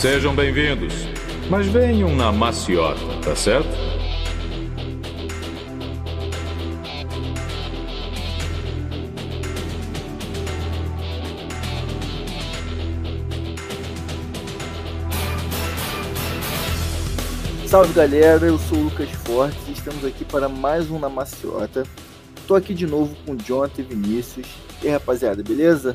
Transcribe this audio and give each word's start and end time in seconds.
Sejam 0.00 0.34
bem-vindos. 0.34 0.94
Mas 1.50 1.66
venham 1.66 2.16
na 2.16 2.32
maciota, 2.32 2.98
tá 3.22 3.36
certo? 3.36 3.68
Salve 17.66 17.92
galera, 17.92 18.46
eu 18.46 18.56
sou 18.58 18.78
o 18.78 18.84
Lucas 18.84 19.10
Fortes 19.10 19.68
e 19.68 19.72
estamos 19.72 20.02
aqui 20.06 20.24
para 20.24 20.48
mais 20.48 20.90
um 20.90 20.98
Na 20.98 21.10
Maciota. 21.10 21.82
Tô 22.46 22.54
aqui 22.54 22.72
de 22.72 22.86
novo 22.86 23.14
com 23.26 23.32
o 23.32 23.36
Jonathan 23.36 23.82
e 23.82 23.84
Vinícius. 23.84 24.46
E 24.82 24.86
aí 24.86 24.94
rapaziada, 24.94 25.42
beleza? 25.42 25.94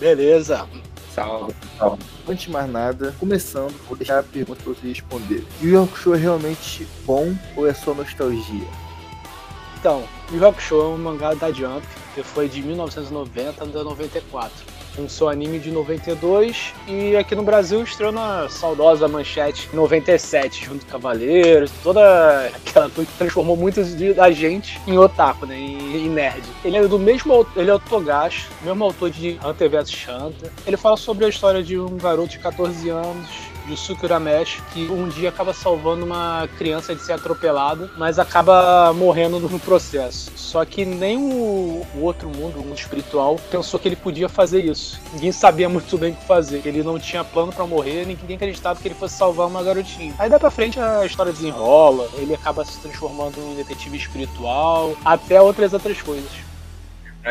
Beleza. 0.00 0.66
Salve, 1.14 1.54
salve. 1.78 2.02
Antes 2.28 2.46
de 2.46 2.50
mais 2.50 2.68
nada, 2.68 3.14
começando, 3.20 3.72
vou 3.86 3.96
deixar 3.96 4.18
a 4.18 4.22
pergunta 4.24 4.60
para 4.62 4.72
vocês 4.72 4.98
responderem. 4.98 5.46
Yu 5.62 5.70
Yu 5.70 5.82
Hakusho 5.84 6.14
é 6.14 6.18
realmente 6.18 6.86
bom 7.06 7.32
ou 7.56 7.68
é 7.68 7.72
só 7.72 7.94
nostalgia? 7.94 8.66
Então, 9.78 10.02
Yu 10.32 10.38
Yu 10.38 10.48
Hakusho 10.48 10.74
é 10.74 10.84
um 10.86 10.98
mangá 10.98 11.34
da 11.34 11.52
Jump, 11.52 11.86
que 12.16 12.22
foi 12.24 12.48
de 12.48 12.62
1990 12.62 13.62
a 13.62 13.66
94 13.66 14.73
um 14.98 15.08
seu 15.08 15.28
anime 15.28 15.58
de 15.58 15.70
92 15.70 16.72
e 16.86 17.16
aqui 17.16 17.34
no 17.34 17.42
Brasil 17.42 17.82
estreou 17.82 18.12
na 18.12 18.48
saudosa 18.48 19.08
manchete 19.08 19.68
97, 19.72 20.66
junto 20.66 20.84
com 20.86 20.92
Cavaleiros, 20.92 21.70
toda 21.82 22.46
aquela 22.46 22.88
coisa 22.90 23.10
que 23.10 23.18
transformou 23.18 23.56
muitos 23.56 23.94
da 24.14 24.30
gente 24.30 24.80
em 24.86 24.96
otaku, 24.96 25.46
né, 25.46 25.58
em, 25.58 26.08
nerd. 26.08 26.42
Ele 26.64 26.76
é 26.76 26.86
do 26.86 26.98
mesmo, 26.98 27.46
ele 27.56 27.70
é 27.70 27.74
o 27.74 27.78
Togashi, 27.78 28.48
mesmo 28.62 28.84
autor 28.84 29.10
de 29.10 29.38
Hunter 29.44 29.70
vs 29.70 30.06
Hunter. 30.08 30.50
Ele 30.66 30.76
fala 30.76 30.96
sobre 30.96 31.24
a 31.24 31.28
história 31.28 31.62
de 31.62 31.78
um 31.78 31.96
garoto 31.96 32.28
de 32.28 32.38
14 32.38 32.88
anos 32.90 33.53
Yusuke 33.68 34.04
Urameshi, 34.04 34.62
que 34.72 34.86
um 34.88 35.08
dia 35.08 35.28
acaba 35.28 35.52
salvando 35.52 36.04
uma 36.04 36.48
criança 36.58 36.94
de 36.94 37.02
ser 37.02 37.12
atropelada, 37.12 37.90
mas 37.96 38.18
acaba 38.18 38.92
morrendo 38.92 39.40
no 39.40 39.58
processo. 39.58 40.30
Só 40.36 40.64
que 40.64 40.84
nem 40.84 41.16
o, 41.16 41.86
o, 41.94 42.02
outro 42.02 42.28
mundo, 42.28 42.60
o 42.60 42.64
mundo 42.64 42.78
espiritual, 42.78 43.38
pensou 43.50 43.78
que 43.80 43.88
ele 43.88 43.96
podia 43.96 44.28
fazer 44.28 44.64
isso. 44.64 45.00
Ninguém 45.12 45.32
sabia 45.32 45.68
muito 45.68 45.96
bem 45.98 46.12
o 46.12 46.16
que 46.16 46.24
fazer. 46.24 46.62
Ele 46.64 46.82
não 46.82 46.98
tinha 46.98 47.24
plano 47.24 47.52
para 47.52 47.66
morrer, 47.66 48.06
ninguém 48.06 48.36
acreditava 48.36 48.80
que 48.80 48.88
ele 48.88 48.94
fosse 48.94 49.16
salvar 49.16 49.46
uma 49.46 49.62
garotinha. 49.62 50.14
Aí 50.18 50.28
daí 50.28 50.38
pra 50.38 50.50
frente 50.50 50.78
a 50.78 51.04
história 51.04 51.32
desenrola, 51.32 52.08
ele 52.14 52.34
acaba 52.34 52.64
se 52.64 52.78
transformando 52.80 53.38
em 53.38 53.54
detetive 53.56 53.96
espiritual, 53.96 54.96
até 55.04 55.40
outras 55.40 55.72
outras 55.72 56.00
coisas. 56.00 56.53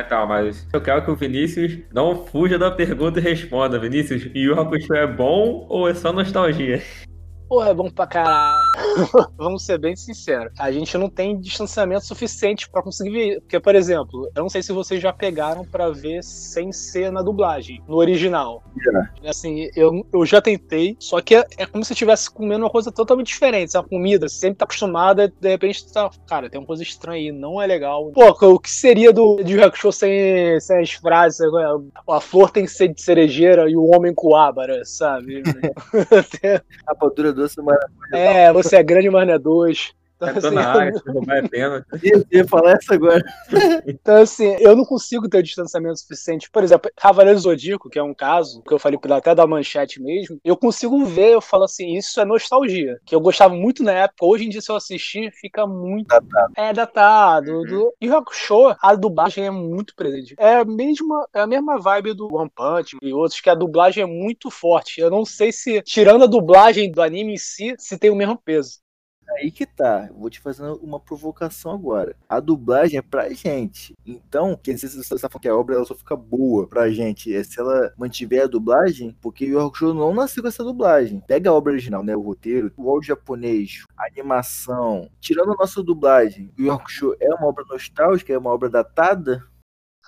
Tá, 0.02 0.26
mas 0.26 0.68
eu 0.74 0.82
quero 0.82 1.04
que 1.06 1.12
o 1.12 1.16
Vinícius 1.16 1.78
não 1.94 2.26
fuja 2.26 2.58
da 2.58 2.72
pergunta 2.72 3.20
e 3.20 3.22
responda. 3.22 3.78
Vinícius, 3.78 4.28
Yu 4.34 4.60
Hakusho 4.60 4.94
é 4.94 5.06
bom 5.06 5.68
ou 5.70 5.88
é 5.88 5.94
só 5.94 6.12
nostalgia? 6.12 6.82
Porra, 7.54 7.70
é 7.70 7.74
bom 7.76 7.88
pra 7.88 8.08
caralho. 8.08 8.64
Vamos 9.38 9.64
ser 9.64 9.78
bem 9.78 9.96
sinceros. 9.96 10.52
A 10.58 10.72
gente 10.72 10.98
não 10.98 11.08
tem 11.08 11.40
distanciamento 11.40 12.04
suficiente 12.04 12.68
para 12.68 12.82
conseguir 12.82 13.12
ver. 13.12 13.42
Porque, 13.42 13.60
por 13.60 13.76
exemplo, 13.76 14.28
eu 14.36 14.42
não 14.42 14.50
sei 14.50 14.64
se 14.64 14.74
vocês 14.74 15.00
já 15.00 15.14
pegaram 15.14 15.64
para 15.64 15.92
ver 15.92 16.24
sem 16.24 16.72
ser 16.72 17.12
na 17.12 17.22
dublagem, 17.22 17.80
no 17.88 17.98
original. 17.98 18.64
Yeah. 18.76 19.14
Assim, 19.28 19.70
eu, 19.76 20.04
eu 20.12 20.26
já 20.26 20.42
tentei, 20.42 20.98
só 21.00 21.22
que 21.22 21.36
é, 21.36 21.46
é 21.60 21.68
como 21.68 21.86
se 21.86 21.94
estivesse 21.94 22.28
comendo 22.28 22.64
uma 22.64 22.72
coisa 22.72 22.92
totalmente 22.92 23.28
diferente. 23.28 23.78
A 23.78 23.84
comida, 23.84 24.28
sempre 24.28 24.58
tá 24.58 24.66
acostumada, 24.66 25.28
de 25.28 25.48
repente 25.48 25.94
tá. 25.94 26.10
Cara, 26.26 26.50
tem 26.50 26.60
uma 26.60 26.66
coisa 26.66 26.82
estranha 26.82 27.30
aí, 27.30 27.32
não 27.32 27.62
é 27.62 27.68
legal. 27.68 28.12
Pô, 28.14 28.30
o 28.48 28.60
que 28.60 28.72
seria 28.72 29.14
do 29.14 29.44
de 29.44 29.62
Hakusho 29.62 29.92
sem, 29.92 30.60
sem 30.60 30.80
as 30.80 30.92
frases? 30.94 31.40
A 32.10 32.20
flor 32.20 32.50
tem 32.50 32.66
sede 32.66 32.96
de 32.96 33.04
cerejeira 33.04 33.70
e 33.70 33.78
o 33.78 33.86
homem 33.96 34.12
coábara, 34.12 34.84
sabe? 34.86 35.44
a 36.88 36.90
Rapadura 36.90 37.43
doce 37.44 37.62
É, 38.12 38.52
você 38.54 38.78
é 38.78 38.84
grande, 38.84 39.10
mas 39.10 39.28
não 39.28 39.34
é. 39.40 39.94
Então, 40.30 40.50
assim, 40.50 40.56
na 40.56 40.72
área, 40.72 41.86
eu... 42.04 42.26
ia 42.32 42.48
falar 42.48 42.74
essa 42.74 42.94
agora. 42.94 43.24
então, 43.86 44.22
assim, 44.22 44.56
eu 44.60 44.76
não 44.76 44.86
consigo 44.86 45.28
ter 45.30 45.44
distanciamento 45.44 46.00
suficiente. 46.00 46.50
Por 46.50 46.64
exemplo, 46.64 46.92
Cavaleiro 46.96 47.40
Zodíaco, 47.40 47.90
que 47.90 48.00
é 48.00 48.04
um 48.04 48.14
caso, 48.14 48.62
que 48.62 48.74
eu 48.74 48.80
falei 48.80 49.00
até 49.12 49.36
da 49.36 49.48
manchete 49.48 50.02
mesmo, 50.02 50.40
eu 50.44 50.56
consigo 50.56 51.04
ver, 51.06 51.34
eu 51.34 51.42
falo 51.42 51.64
assim, 51.64 51.96
isso 51.96 52.20
é 52.20 52.26
nostalgia. 52.26 53.00
Que 53.06 53.16
eu 53.16 53.20
gostava 53.20 53.54
muito 53.54 53.84
na 53.84 53.92
época. 53.92 54.26
Hoje 54.26 54.46
em 54.46 54.50
dia, 54.50 54.62
se 54.62 54.72
eu 54.72 54.76
assistir, 54.76 55.32
fica 55.32 55.66
muito. 55.68 56.08
Datado. 56.08 56.54
É 56.56 56.74
datado. 56.74 57.52
Uhum. 57.52 57.66
Do... 57.66 57.94
E 58.00 58.10
o 58.10 58.18
Hakusho, 58.18 58.76
a 58.82 58.96
dublagem 58.96 59.46
é 59.46 59.52
muito 59.52 59.96
presente. 59.96 60.36
É 60.38 60.56
a 60.56 60.66
mesma, 60.66 61.28
é 61.34 61.42
a 61.42 61.48
mesma 61.48 61.78
vibe 61.78 62.14
do 62.14 62.34
One 62.34 62.50
Punch 62.54 62.98
e 63.02 63.14
outros, 63.14 63.42
que 63.42 63.50
a 63.50 63.56
dublagem 63.56 64.04
é 64.04 64.08
muito 64.08 64.50
forte. 64.50 65.02
Eu 65.02 65.10
não 65.10 65.26
sei 65.26 65.52
se, 65.52 65.82
tirando 65.82 66.24
a 66.24 66.28
dublagem 66.28 66.92
do 66.92 67.02
anime 67.02 67.34
em 67.34 67.38
si, 67.38 67.76
se 67.78 67.98
tem 67.98 68.10
o 68.10 68.16
mesmo 68.16 68.38
peso. 68.38 68.84
Aí 69.36 69.52
que 69.52 69.66
tá. 69.66 70.10
Vou 70.16 70.30
te 70.30 70.40
fazer 70.40 70.64
uma 70.82 71.00
provocação 71.00 71.72
agora. 71.72 72.16
A 72.28 72.40
dublagem 72.40 72.98
é 72.98 73.02
pra 73.02 73.30
gente. 73.30 73.94
Então, 74.06 74.58
quer 74.62 74.74
dizer, 74.74 74.90
se 74.90 74.98
você 74.98 75.16
está 75.16 75.30
falando 75.30 75.42
que 75.42 75.48
a 75.50 75.56
obra 75.56 75.76
ela 75.76 75.86
só 75.86 75.96
fica 75.96 76.16
boa 76.16 76.68
pra 76.68 76.90
gente, 76.90 77.34
é 77.34 77.44
se 77.44 77.60
ela 77.60 77.94
mantiver 77.98 78.44
a 78.44 78.48
dublagem, 78.48 79.16
porque 79.22 79.54
o 79.56 79.74
Show 79.74 79.94
não 79.94 80.14
nasceu 80.14 80.44
com 80.44 80.50
essa 80.50 80.64
dublagem. 80.64 81.22
Pega 81.28 81.50
a 81.50 81.54
obra 81.54 81.74
original, 81.74 82.04
né? 82.04 82.16
O 82.16 82.22
roteiro, 82.22 82.72
o 82.78 82.90
áudio 82.90 83.08
japonês, 83.08 83.84
a 83.98 84.08
animação. 84.08 85.10
Tirando 85.20 85.54
a 85.54 85.58
nossa 85.58 85.82
dublagem, 85.84 86.52
o 86.58 86.88
Show 86.88 87.16
é 87.20 87.34
uma 87.34 87.48
obra 87.48 87.64
nostálgica, 87.70 88.34
é 88.34 88.38
uma 88.38 88.52
obra 88.52 88.70
datada? 88.70 89.44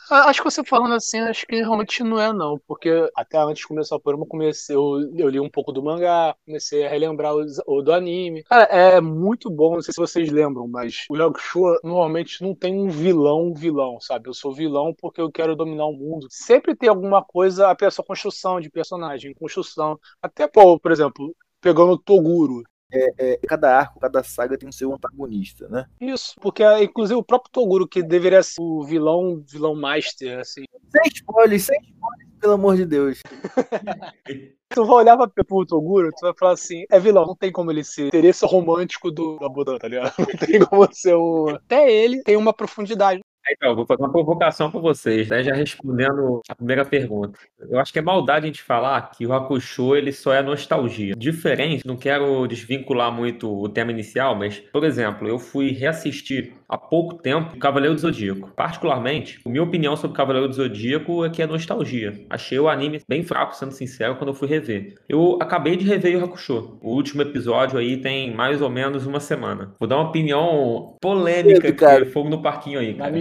Ah, 0.10 0.30
acho 0.30 0.42
que 0.42 0.50
você 0.50 0.64
falando 0.64 0.94
assim, 0.94 1.20
acho 1.20 1.46
que 1.48 1.56
realmente 1.56 2.04
não 2.04 2.20
é, 2.20 2.32
não. 2.32 2.60
Porque 2.68 3.10
até 3.16 3.38
antes 3.38 3.62
de 3.62 3.68
começar 3.68 3.96
o 3.96 4.00
programa, 4.00 4.28
comecei, 4.28 4.76
eu, 4.76 5.12
eu 5.16 5.30
li 5.30 5.40
um 5.40 5.50
pouco 5.50 5.72
do 5.72 5.84
mangá, 5.84 6.36
comecei 6.46 6.86
a 6.86 6.90
relembrar 6.90 7.34
o, 7.36 7.82
do 7.82 7.92
anime. 7.92 8.44
Cara, 8.44 8.64
é 8.66 9.02
muito 9.02 9.50
bom, 9.50 9.76
não 9.76 9.82
sei 9.82 9.94
se 9.94 10.00
vocês 10.00 10.30
lembram, 10.32 10.68
mas 10.68 11.06
o 11.10 11.18
Yakusho 11.18 11.80
normalmente 11.84 12.42
não 12.42 12.54
tem 12.54 12.80
um 12.80 12.90
vilão, 12.90 13.54
vilão, 13.54 14.00
sabe? 14.00 14.30
Eu 14.30 14.34
sou 14.34 14.54
vilão 14.54 14.94
porque 14.94 15.22
eu 15.22 15.32
quero 15.32 15.56
dominar 15.56 15.86
o 15.86 15.94
mundo. 15.94 16.28
Sempre 16.30 16.76
tem 16.76 16.90
alguma 16.90 17.24
coisa, 17.24 17.70
a 17.70 17.76
pessoa, 17.76 18.06
construção 18.06 18.60
de 18.60 18.70
personagem, 18.70 19.34
construção. 19.34 20.00
Até, 20.22 20.48
pô, 20.48 20.80
por 20.80 20.92
exemplo, 20.92 21.36
pegando 21.60 21.94
o 21.94 21.98
Toguro 21.98 22.64
é, 22.96 23.14
é, 23.18 23.38
cada 23.48 23.78
arco, 23.78 24.00
cada 24.00 24.24
saga 24.24 24.58
tem 24.58 24.70
o 24.70 24.74
seu 24.74 24.94
antagonista, 24.94 25.68
né? 25.68 25.86
Isso, 26.00 26.36
porque 26.40 26.64
inclusive 26.82 27.20
o 27.20 27.24
próprio 27.24 27.52
Toguro, 27.52 27.88
que 27.88 28.02
deveria 28.02 28.42
ser 28.42 28.62
o 28.62 28.84
vilão, 28.84 29.44
vilão 29.46 29.76
master, 29.76 30.40
assim. 30.40 30.64
Sem 30.90 31.02
spoilers, 31.14 31.64
sem 31.64 31.80
spoilers, 31.82 32.40
pelo 32.40 32.54
amor 32.54 32.76
de 32.78 32.86
Deus. 32.86 33.22
tu 34.70 34.86
vai 34.86 34.98
olhar 34.98 35.18
pro 35.18 35.66
Toguro, 35.66 36.12
tu 36.12 36.22
vai 36.22 36.34
falar 36.38 36.54
assim, 36.54 36.86
é 36.90 37.00
vilão, 37.00 37.26
não 37.26 37.36
tem 37.36 37.52
como 37.52 37.72
ele 37.72 37.84
ser 37.84 38.08
interesse 38.08 38.46
romântico 38.46 39.12
do 39.12 39.38
Gabudan, 39.38 39.78
tá 39.78 39.88
ligado? 39.88 40.14
Não 40.20 40.48
tem 40.48 40.60
como 40.60 40.88
ser 40.94 41.14
o... 41.14 41.50
Até 41.50 41.92
ele 41.92 42.22
tem 42.24 42.36
uma 42.36 42.54
profundidade. 42.54 43.22
Então, 43.50 43.76
vou 43.76 43.86
fazer 43.86 44.02
uma 44.02 44.12
provocação 44.12 44.72
para 44.72 44.80
vocês, 44.80 45.30
né? 45.30 45.44
já 45.44 45.54
respondendo 45.54 46.42
a 46.50 46.56
primeira 46.56 46.84
pergunta. 46.84 47.40
Eu 47.70 47.80
acho 47.80 47.94
que 47.94 48.00
é 48.00 48.02
maldade 48.02 48.46
a 48.46 48.48
gente 48.48 48.62
falar 48.62 49.12
que 49.12 49.26
o 49.26 49.34
Hakusho 49.34 49.96
ele 49.96 50.12
só 50.12 50.34
é 50.34 50.42
nostalgia. 50.42 51.14
Diferente, 51.16 51.86
não 51.86 51.96
quero 51.96 52.48
desvincular 52.48 53.12
muito 53.12 53.52
o 53.52 53.70
tema 53.70 53.92
inicial, 53.92 54.36
mas, 54.36 54.60
por 54.60 54.84
exemplo, 54.84 55.28
eu 55.28 55.38
fui 55.38 55.72
reassistir 55.72 56.54
há 56.68 56.78
pouco 56.78 57.16
tempo 57.16 57.58
Cavaleiro 57.58 57.96
do 57.96 58.02
Zodíaco. 58.02 58.52
Particularmente, 58.56 59.40
a 59.46 59.50
minha 59.50 59.64
opinião 59.64 59.96
sobre 59.96 60.18
Cavaleiro 60.18 60.48
do 60.48 60.54
Zodíaco 60.54 61.26
é 61.26 61.30
que 61.30 61.42
é 61.42 61.48
nostalgia. 61.48 62.26
Achei 62.30 62.60
o 62.60 62.70
anime 62.70 63.02
bem 63.08 63.24
fraco, 63.24 63.56
sendo 63.56 63.72
sincero, 63.72 64.16
quando 64.16 64.30
eu 64.30 64.34
fui 64.34 64.48
rever. 64.48 64.96
Eu 65.08 65.38
acabei 65.42 65.76
de 65.76 65.86
rever 65.86 66.20
o 66.20 66.26
Hakusho. 66.26 66.78
O 66.82 66.92
último 66.92 67.22
episódio 67.22 67.78
aí 67.78 67.98
tem 67.98 68.34
mais 68.34 68.62
ou 68.62 68.70
menos 68.70 69.06
uma 69.06 69.20
semana. 69.20 69.74
Vou 69.80 69.88
dar 69.88 69.98
uma 69.98 70.10
opinião 70.10 70.96
polêmica 71.02 71.70
aqui, 71.70 72.06
fogo 72.06 72.30
no 72.30 72.42
parquinho 72.42 72.80
aí, 72.80 72.94
cara. 72.94 73.14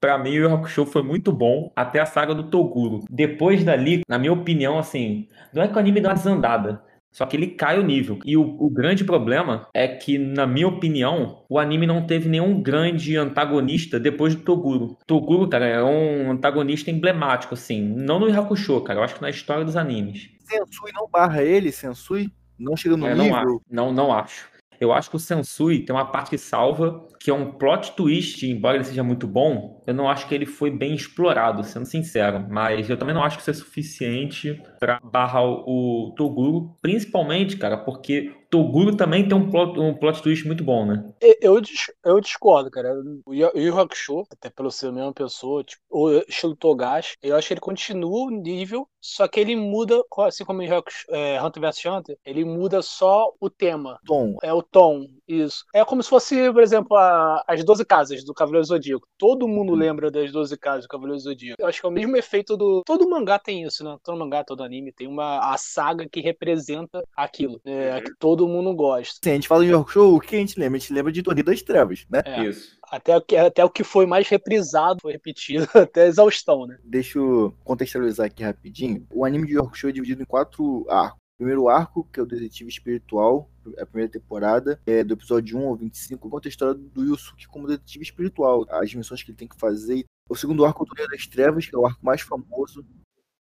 Pra 0.00 0.18
mim, 0.18 0.38
o 0.38 0.54
Hakusho 0.54 0.86
foi 0.86 1.02
muito 1.02 1.32
bom 1.32 1.70
até 1.74 2.00
a 2.00 2.06
saga 2.06 2.34
do 2.34 2.44
Toguro. 2.44 3.04
Depois 3.10 3.64
dali, 3.64 4.02
na 4.08 4.18
minha 4.18 4.32
opinião, 4.32 4.78
assim, 4.78 5.28
não 5.52 5.62
é 5.62 5.68
que 5.68 5.74
o 5.74 5.78
anime 5.78 6.00
dá 6.00 6.10
uma 6.10 6.14
desandada, 6.14 6.82
só 7.10 7.26
que 7.26 7.36
ele 7.36 7.48
cai 7.48 7.78
o 7.78 7.82
nível. 7.82 8.18
E 8.24 8.36
o, 8.36 8.42
o, 8.42 8.70
grande 8.70 9.04
problema 9.04 9.66
é 9.74 9.88
que, 9.88 10.18
na 10.18 10.46
minha 10.46 10.68
opinião, 10.68 11.44
o 11.48 11.58
anime 11.58 11.86
não 11.86 12.06
teve 12.06 12.28
nenhum 12.28 12.62
grande 12.62 13.16
antagonista 13.16 13.98
depois 13.98 14.34
do 14.34 14.42
Toguro. 14.42 14.96
Toguro, 15.06 15.48
cara, 15.48 15.66
é 15.66 15.82
um 15.82 16.30
antagonista 16.30 16.90
emblemático, 16.90 17.54
assim. 17.54 17.82
Não 17.82 18.20
no 18.20 18.38
Hakusho, 18.38 18.80
cara. 18.82 19.00
Eu 19.00 19.04
acho 19.04 19.16
que 19.16 19.22
na 19.22 19.30
história 19.30 19.64
dos 19.64 19.76
animes. 19.76 20.30
Sensui 20.44 20.92
não 20.92 21.08
barra 21.08 21.42
ele, 21.42 21.72
Sensui? 21.72 22.30
Não 22.58 22.76
chega 22.76 22.96
no 22.96 23.06
é, 23.06 23.14
nível? 23.14 23.62
Não, 23.70 23.86
não, 23.86 23.92
não 23.92 24.12
acho. 24.12 24.48
Eu 24.80 24.92
acho 24.92 25.10
que 25.10 25.16
o 25.16 25.20
Sensui 25.20 25.80
tem 25.80 25.94
uma 25.94 26.06
parte 26.06 26.30
que 26.30 26.38
salva, 26.38 27.04
que 27.18 27.30
é 27.30 27.34
um 27.34 27.52
plot 27.52 27.92
twist, 27.92 28.46
embora 28.46 28.76
ele 28.76 28.84
seja 28.84 29.02
muito 29.02 29.26
bom, 29.26 29.82
eu 29.86 29.94
não 29.94 30.08
acho 30.08 30.28
que 30.28 30.34
ele 30.34 30.46
foi 30.46 30.70
bem 30.70 30.94
explorado, 30.94 31.64
sendo 31.64 31.86
sincero. 31.86 32.46
Mas 32.48 32.88
eu 32.88 32.96
também 32.96 33.14
não 33.14 33.22
acho 33.22 33.36
que 33.36 33.42
isso 33.42 33.50
é 33.50 33.54
suficiente 33.54 34.62
para 34.78 35.00
barrar 35.02 35.44
o 35.44 36.12
Toguro, 36.16 36.76
principalmente, 36.80 37.56
cara, 37.56 37.76
porque 37.76 38.32
Toguro 38.50 38.96
também 38.96 39.26
tem 39.28 39.36
um 39.36 39.50
plot, 39.50 39.78
um 39.78 39.94
plot 39.94 40.22
twist 40.22 40.46
muito 40.46 40.64
bom, 40.64 40.86
né? 40.86 41.04
Eu, 41.40 41.60
eu 42.04 42.20
discordo, 42.20 42.70
cara. 42.70 42.94
O 43.26 43.34
Yu 43.34 43.78
Hakusho, 43.78 44.24
até 44.30 44.48
pelo 44.48 44.70
ser 44.70 44.88
a 44.88 44.92
mesma 44.92 45.12
pessoa, 45.12 45.62
tipo, 45.62 45.82
o 45.90 46.10
estilo 46.28 46.56
Togashi, 46.56 47.16
eu 47.22 47.36
acho 47.36 47.48
que 47.48 47.54
ele 47.54 47.60
continua 47.60 48.26
o 48.26 48.30
nível, 48.30 48.88
só 49.00 49.28
que 49.28 49.38
ele 49.38 49.54
muda, 49.54 50.02
assim 50.18 50.44
como 50.44 50.62
em 50.62 50.68
é, 51.10 51.42
Hunter 51.42 51.62
vs 51.62 51.86
Hunter, 51.86 52.18
ele 52.24 52.44
muda 52.44 52.80
só 52.80 53.32
o 53.38 53.50
tema. 53.50 53.98
Tom. 54.06 54.36
É 54.42 54.52
o 54.52 54.62
tom, 54.62 55.06
isso. 55.28 55.64
É 55.74 55.84
como 55.84 56.02
se 56.02 56.08
fosse, 56.08 56.50
por 56.52 56.62
exemplo, 56.62 56.96
a, 56.96 57.44
as 57.46 57.62
12 57.62 57.84
casas 57.84 58.24
do 58.24 58.34
Cavaleiro 58.34 58.66
Zodíaco. 58.66 59.06
Todo 59.18 59.46
mundo 59.46 59.72
uhum. 59.72 59.78
lembra 59.78 60.10
das 60.10 60.32
12 60.32 60.56
casas 60.56 60.84
do 60.84 60.88
Cavaleiro 60.88 61.20
Zodíaco. 61.20 61.60
Eu 61.60 61.66
acho 61.66 61.80
que 61.80 61.86
é 61.86 61.88
o 61.88 61.92
mesmo 61.92 62.16
efeito 62.16 62.56
do. 62.56 62.82
Todo 62.84 63.08
mangá 63.08 63.38
tem 63.38 63.64
isso, 63.64 63.84
né? 63.84 63.96
Todo 64.02 64.18
mangá, 64.18 64.42
todo 64.42 64.62
anime 64.62 64.92
tem 64.92 65.06
uma 65.06 65.52
a 65.52 65.58
saga 65.58 66.08
que 66.08 66.20
representa 66.20 67.02
aquilo. 67.16 67.60
É, 67.64 67.96
uhum. 67.96 68.04
que 68.04 68.12
todo 68.18 68.48
mundo 68.48 68.74
gosta. 68.74 69.18
Sim, 69.22 69.30
a 69.30 69.34
gente 69.34 69.48
fala 69.48 69.64
de 69.64 69.70
York 69.70 69.92
Show, 69.92 70.16
o 70.16 70.20
que 70.20 70.36
a 70.36 70.38
gente 70.38 70.58
lembra? 70.58 70.76
A 70.76 70.80
gente 70.80 70.92
lembra 70.92 71.12
de 71.12 71.22
Torneio 71.22 71.44
das 71.44 71.62
Trevas, 71.62 72.06
né? 72.10 72.22
É. 72.24 72.44
Isso. 72.44 72.78
Até, 72.90 73.12
até 73.12 73.64
o 73.64 73.70
que 73.70 73.84
foi 73.84 74.06
mais 74.06 74.26
reprisado 74.28 75.00
foi 75.02 75.12
repetido 75.12 75.68
até 75.74 76.04
a 76.04 76.06
exaustão, 76.06 76.66
né? 76.66 76.78
Deixa 76.82 77.18
eu 77.18 77.54
contextualizar 77.64 78.26
aqui 78.26 78.42
rapidinho. 78.42 79.06
O 79.12 79.24
anime 79.24 79.46
de 79.46 79.54
York 79.54 79.76
Show 79.76 79.90
é 79.90 79.92
dividido 79.92 80.22
em 80.22 80.26
quatro 80.26 80.86
arcos. 80.88 81.18
Primeiro 81.38 81.68
arco, 81.68 82.02
que 82.12 82.18
é 82.18 82.22
o 82.22 82.26
Detetive 82.26 82.68
Espiritual, 82.68 83.48
a 83.78 83.86
primeira 83.86 84.10
temporada, 84.10 84.80
é 84.84 85.04
do 85.04 85.14
episódio 85.14 85.56
1 85.56 85.68
ao 85.68 85.76
25, 85.76 86.28
conta 86.28 86.48
a 86.48 86.50
história 86.50 86.74
do 86.74 87.04
Yusuke 87.04 87.46
como 87.46 87.68
detetive 87.68 88.02
espiritual, 88.02 88.66
as 88.68 88.92
missões 88.92 89.22
que 89.22 89.30
ele 89.30 89.38
tem 89.38 89.46
que 89.46 89.56
fazer. 89.56 90.04
O 90.28 90.34
segundo 90.34 90.64
arco 90.64 90.82
o 90.82 90.86
Torneio 90.86 91.08
das 91.08 91.28
Trevas, 91.28 91.64
que 91.64 91.76
é 91.76 91.78
o 91.78 91.86
arco 91.86 92.04
mais 92.04 92.22
famoso, 92.22 92.84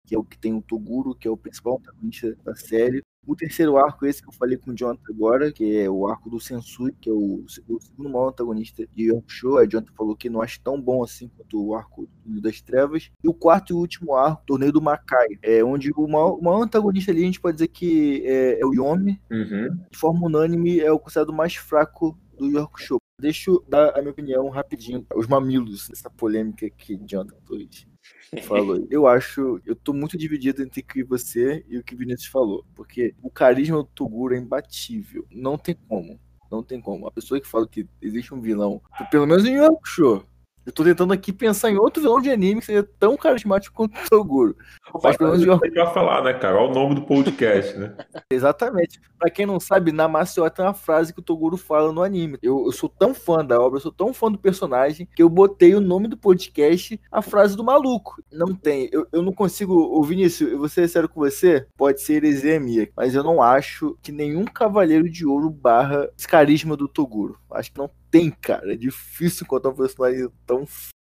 que 0.06 0.15
é 0.15 0.19
o 0.19 0.25
que 0.25 0.39
tem 0.39 0.55
o 0.55 0.62
Toguro, 0.62 1.15
que 1.15 1.27
é 1.27 1.31
o 1.31 1.37
principal 1.37 1.79
antagonista 1.79 2.37
da 2.45 2.55
série. 2.55 3.03
O 3.27 3.35
terceiro 3.35 3.79
arco, 3.79 4.05
esse 4.05 4.21
que 4.21 4.29
eu 4.29 4.33
falei 4.33 4.59
com 4.59 4.71
o 4.71 4.77
Jonathan 4.77 5.11
agora, 5.11 5.51
que 5.51 5.79
é 5.79 5.89
o 5.89 6.06
arco 6.06 6.29
do 6.29 6.39
Sensui, 6.39 6.93
que 7.01 7.09
é 7.09 7.12
o, 7.12 7.45
o 7.69 7.81
segundo 7.81 8.11
maior 8.11 8.29
antagonista 8.29 8.87
de 8.95 9.09
Yonkusho. 9.09 9.56
A 9.56 9.65
Jonathan 9.65 9.95
falou 9.97 10.15
que 10.15 10.29
não 10.29 10.43
acha 10.43 10.61
tão 10.62 10.79
bom 10.81 11.03
assim 11.03 11.29
quanto 11.29 11.65
o 11.65 11.75
arco 11.75 12.06
das 12.25 12.61
Trevas. 12.61 13.11
E 13.23 13.29
o 13.29 13.33
quarto 13.33 13.73
e 13.73 13.77
último 13.77 14.15
arco, 14.15 14.43
Torneio 14.47 14.73
do 14.73 14.83
Makai, 14.83 15.27
é 15.43 15.65
onde 15.65 15.91
o 15.97 16.06
maior, 16.06 16.35
o 16.35 16.43
maior 16.43 16.62
antagonista 16.65 17.11
ali, 17.11 17.23
a 17.23 17.27
gente 17.27 17.41
pode 17.41 17.56
dizer 17.56 17.69
que 17.69 18.23
é, 18.27 18.61
é 18.61 18.67
o 18.67 18.75
Yomi. 18.75 19.19
Uhum. 19.31 19.75
De 19.91 19.99
forma 19.99 20.27
unânime, 20.27 20.81
é 20.81 20.93
o 20.93 20.99
considerado 20.99 21.33
mais 21.33 21.55
fraco 21.55 22.19
do 22.37 22.47
York 22.47 22.83
Deixa 23.19 23.51
eu 23.51 23.65
dar 23.69 23.97
a 23.97 24.01
minha 24.01 24.11
opinião 24.11 24.49
rapidinho, 24.51 25.06
os 25.15 25.27
mamilos 25.27 25.89
dessa 25.89 26.11
polêmica 26.11 26.69
que 26.69 26.97
Jonathan 27.06 27.37
trouxe 27.47 27.87
falou. 28.45 28.87
Eu 28.91 29.06
acho, 29.06 29.61
eu 29.65 29.77
tô 29.77 29.93
muito 29.93 30.17
dividido 30.17 30.62
entre 30.62 30.81
o 30.81 30.85
que 30.85 31.05
você 31.05 31.65
e 31.69 31.79
o 31.79 31.85
que 31.85 31.95
o 31.95 31.99
Vinícius 31.99 32.29
falou, 32.29 32.65
porque 32.75 33.15
o 33.23 33.31
carisma 33.31 33.79
do 33.79 33.85
Toguro 33.85 34.35
é 34.35 34.39
imbatível. 34.39 35.27
Não 35.31 35.56
tem 35.56 35.77
como. 35.89 36.19
Não 36.51 36.62
tem 36.62 36.81
como. 36.81 37.06
A 37.06 37.11
pessoa 37.11 37.41
que 37.41 37.49
fala 37.49 37.67
que 37.67 37.87
existe 38.01 38.35
um 38.35 38.41
vilão, 38.41 38.81
pelo 39.11 39.27
menos 39.27 39.45
em 39.45 39.56
Yakusho, 39.56 40.25
eu 40.66 40.72
tô 40.72 40.82
tentando 40.84 41.12
aqui 41.12 41.32
pensar 41.32 41.70
em 41.70 41.76
outro 41.76 42.02
vilão 42.02 42.20
de 42.20 42.31
anime 42.31 42.61
que 42.61 42.66
seja 42.66 42.88
tão 42.99 43.16
carismático 43.16 43.75
quanto 43.75 43.96
o 43.99 44.08
Toguro. 44.08 44.56
Mas 45.02 45.16
pelo 45.16 45.32
menos 45.32 45.46
eu... 45.46 45.58
vai 45.58 45.94
falar, 45.94 46.22
né, 46.25 46.32
cara? 46.34 46.56
Olha 46.56 46.70
o 46.70 46.75
nome 46.75 46.94
do 46.94 47.02
podcast, 47.02 47.76
né? 47.76 47.94
Exatamente. 48.31 49.00
Pra 49.19 49.31
quem 49.31 49.46
não 49.46 49.61
sabe, 49.61 49.93
na 49.93 50.08
Maceió 50.08 50.49
tem 50.49 50.64
uma 50.64 50.75
frase 50.75 51.12
que 51.12 51.20
o 51.20 51.22
Toguro 51.22 51.56
fala 51.56 51.93
no 51.93 52.02
anime. 52.02 52.38
Eu, 52.43 52.64
eu, 52.66 52.72
sou 52.72 52.88
tão 52.88 53.14
fã 53.14 53.44
da 53.44 53.61
obra, 53.61 53.78
eu 53.78 53.82
sou 53.82 53.93
tão 53.93 54.12
fã 54.12 54.31
do 54.31 54.38
personagem, 54.38 55.08
que 55.14 55.22
eu 55.22 55.28
botei 55.28 55.75
o 55.75 55.81
nome 55.81 56.08
do 56.08 56.16
podcast, 56.16 57.00
a 57.10 57.22
frase 57.22 57.56
do 57.56 57.64
maluco. 57.64 58.22
Não 58.32 58.55
tem. 58.55 58.88
Eu, 58.93 59.06
eu 59.12 59.22
não 59.22 59.32
consigo. 59.32 59.75
Ô, 59.75 60.02
Vinícius, 60.02 60.52
eu 60.52 60.58
vou 60.58 60.69
ser 60.69 60.88
sério 60.88 61.08
com 61.08 61.20
você, 61.20 61.67
pode 61.76 62.00
ser 62.00 62.14
heresia 62.14 62.58
minha, 62.60 62.88
mas 62.96 63.14
eu 63.14 63.22
não 63.22 63.43
acho 63.43 63.96
que 64.02 64.12
nenhum 64.12 64.44
Cavaleiro 64.44 65.08
de 65.08 65.26
Ouro 65.26 65.50
barra 65.50 66.08
esse 66.17 66.28
carisma 66.28 66.76
do 66.76 66.88
Toguro. 66.88 67.38
Acho 67.50 67.72
que 67.72 67.78
não 67.78 67.90
tem, 68.14 68.31
cara. 68.31 68.72
É 68.72 68.76
difícil 68.76 69.44
encontrar 69.44 69.72
um 69.72 69.75
personagem 69.75 70.28
tão 70.46 70.64
foda. 70.64 70.94